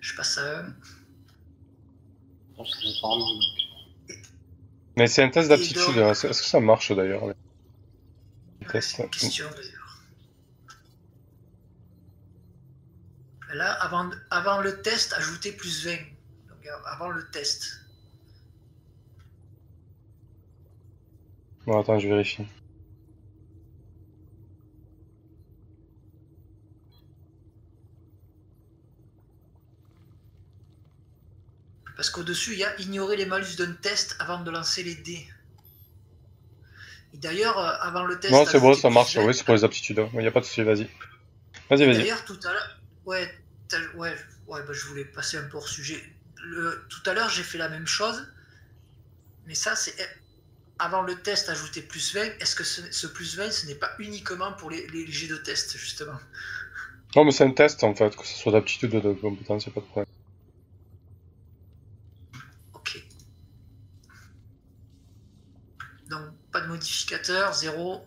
[0.00, 0.62] Je passe à un.
[0.64, 2.45] Non, je sais pas,
[4.96, 5.76] mais- c'est un test d'aptitude.
[5.76, 6.10] donc- hein.
[6.12, 7.34] Est-ce que ça marche d'ailleurs les
[8.66, 9.72] Ouais, tests c'est une question d'ailleurs.
[13.54, 15.92] Là, avant, avant le test, ajoutez plus 20.
[16.48, 17.80] Donc, euh, avant le test.
[21.66, 22.44] Bon, attends, je vérifie.
[31.96, 35.26] Parce qu'au-dessus, il y a ignorer les malus d'un test avant de lancer les dés.
[37.14, 38.32] Et d'ailleurs, euh, avant le test.
[38.32, 39.16] Non, c'est bon, ça marche.
[39.16, 39.24] 20.
[39.24, 40.06] Oui, c'est pour les aptitudes.
[40.12, 40.88] Il n'y a pas de souci, vas-y.
[41.70, 41.98] Vas-y, vas-y.
[41.98, 43.34] D'ailleurs, tout à l'heure, ouais,
[43.94, 44.14] ouais,
[44.46, 46.02] ouais bah, je voulais passer un peu hors sujet.
[46.44, 48.28] Le, tout à l'heure, j'ai fait la même chose,
[49.46, 49.96] mais ça, c'est
[50.78, 52.20] avant le test ajouter plus 20.
[52.40, 55.38] Est-ce que ce, ce plus 20, ce n'est pas uniquement pour les, les jets de
[55.38, 56.20] test, justement?
[57.16, 59.70] Non, mais c'est un test en fait, que ce soit d'aptitude ou de compétence, y
[59.70, 60.15] a pas de problème.
[67.10, 68.04] Modificateur, zéro.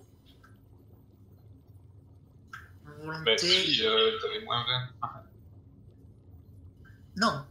[2.84, 3.26] Volonté.
[3.26, 4.66] Bah si, euh, t'avais moins
[5.02, 5.10] 20.
[7.16, 7.46] Non.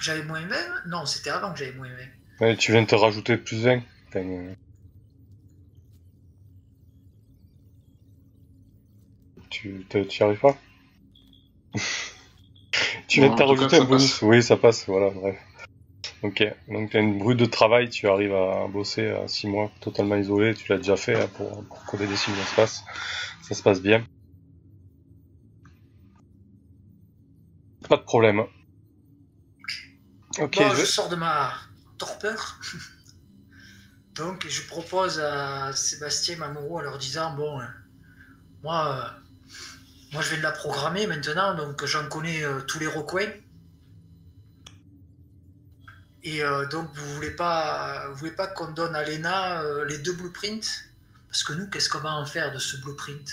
[0.00, 2.44] J'avais moins 20 Non, c'était avant que j'avais moins 20.
[2.46, 3.82] Ouais, tu viens de te rajouter plus 20.
[4.10, 4.54] T'as une-
[9.50, 10.56] Tu t'y tu y arrives pas?
[13.08, 14.22] Tu viens de te rajouter un bonus passe.
[14.22, 15.36] Oui, ça passe, voilà, bref.
[16.24, 20.16] Ok, donc t'as une brute de travail, tu arrives à bosser à 6 mois totalement
[20.16, 22.82] isolé, tu l'as déjà fait hein, pour, pour coder des simules d'espace.
[23.42, 24.02] Ça se passe bien.
[27.90, 28.40] Pas de problème.
[30.38, 31.52] Ok, bon, je sors de ma
[31.98, 32.58] torpeur.
[34.14, 37.64] Donc, je propose à Sébastien Mamoru en leur disant Bon, euh,
[38.62, 39.30] moi, euh,
[40.14, 43.28] moi, je vais de la programmer maintenant, donc j'en connais euh, tous les recoins.
[46.24, 49.98] Et euh, donc, vous voulez pas, vous voulez pas qu'on donne à Lena euh, les
[49.98, 50.84] deux blueprints?
[51.28, 53.28] Parce que nous, qu'est-ce qu'on va en faire de ce blueprint?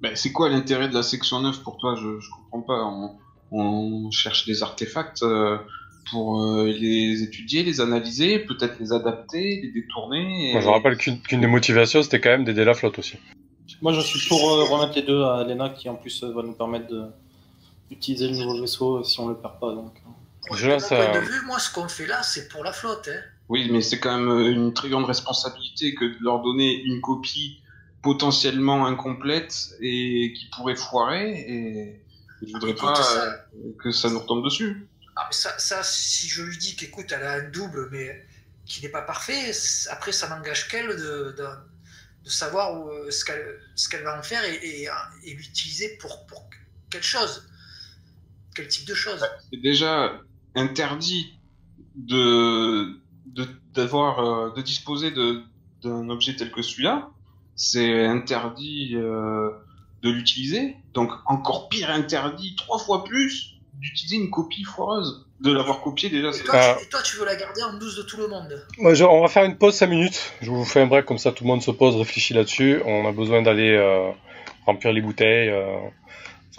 [0.00, 1.94] Ben, c'est quoi l'intérêt de la section 9 pour toi?
[1.96, 2.84] Je, je comprends pas.
[2.84, 3.16] On,
[3.50, 5.58] on cherche des artefacts euh,
[6.10, 10.50] pour euh, les étudier, les analyser, peut-être les adapter, les détourner.
[10.50, 13.16] et- Moi, je rappelle qu'une des motivations, c'était quand même d'aider la flotte aussi.
[13.82, 16.42] Moi, je suis pour euh, remettre les deux à Lena, qui en plus euh, va
[16.42, 17.12] nous permettre
[17.90, 19.72] d'utiliser le nouveau vaisseau si on le perd pas.
[19.74, 19.92] Donc.
[20.52, 23.08] Je De vue, moi, ce qu'on fait là, c'est pour la flotte.
[23.08, 23.20] Hein.
[23.48, 27.00] Oui, mais c'est quand même euh, une très grande responsabilité que de leur donner une
[27.00, 27.62] copie
[28.02, 31.30] potentiellement incomplète et qui pourrait foirer.
[31.48, 32.00] Et
[32.46, 34.86] je voudrais Écoute, pas ça- euh, que ça nous retombe dessus.
[35.16, 38.26] Ah, mais ça, ça, si je lui dis qu'écoute, elle a un double, mais
[38.66, 39.52] qui n'est pas parfait,
[39.90, 41.46] après, ça n'engage qu'elle de, de,
[42.24, 43.24] de savoir où, euh, ce
[43.88, 44.88] qu'elle va en faire et, et,
[45.24, 46.48] et l'utiliser pour, pour
[46.90, 47.46] quelle chose?
[48.54, 49.24] Quel type de chose?
[49.50, 50.20] C'est déjà
[50.54, 51.38] interdit
[51.96, 55.42] de de d'avoir euh, de disposer de
[55.82, 57.08] d'un objet tel que celui-là.
[57.56, 59.50] C'est interdit euh,
[60.02, 60.76] de l'utiliser.
[60.92, 65.26] Donc encore pire interdit trois fois plus d'utiliser une copie foireuse.
[65.40, 66.28] De l'avoir copié déjà.
[66.28, 66.76] et c'est- toi, Ah.
[66.78, 68.48] tu, et toi, tu veux la garder en douce de tout le monde
[68.80, 70.32] on va faire une pause 5 minutes.
[70.40, 72.80] Je vous fais un break comme ça, tout le monde se pose, réfléchit là-dessus.
[72.86, 74.10] On a besoin d'aller euh,
[74.64, 75.76] remplir les bouteilles, euh,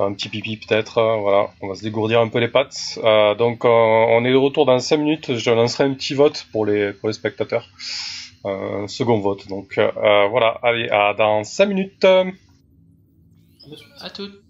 [0.04, 0.98] un petit pipi peut-être.
[0.98, 3.00] euh, voilà, on va se dégourdir un peu les pattes.
[3.04, 5.38] Euh, donc, euh, on est de retour dans 5 minutes.
[5.38, 7.68] Je lancerai un petit vote pour les pour les spectateurs.
[8.46, 9.48] Euh, un second vote.
[9.48, 10.60] Donc, voilà.
[10.64, 12.06] Allez, à dans 5 minutes.
[12.06, 14.45] À toutes.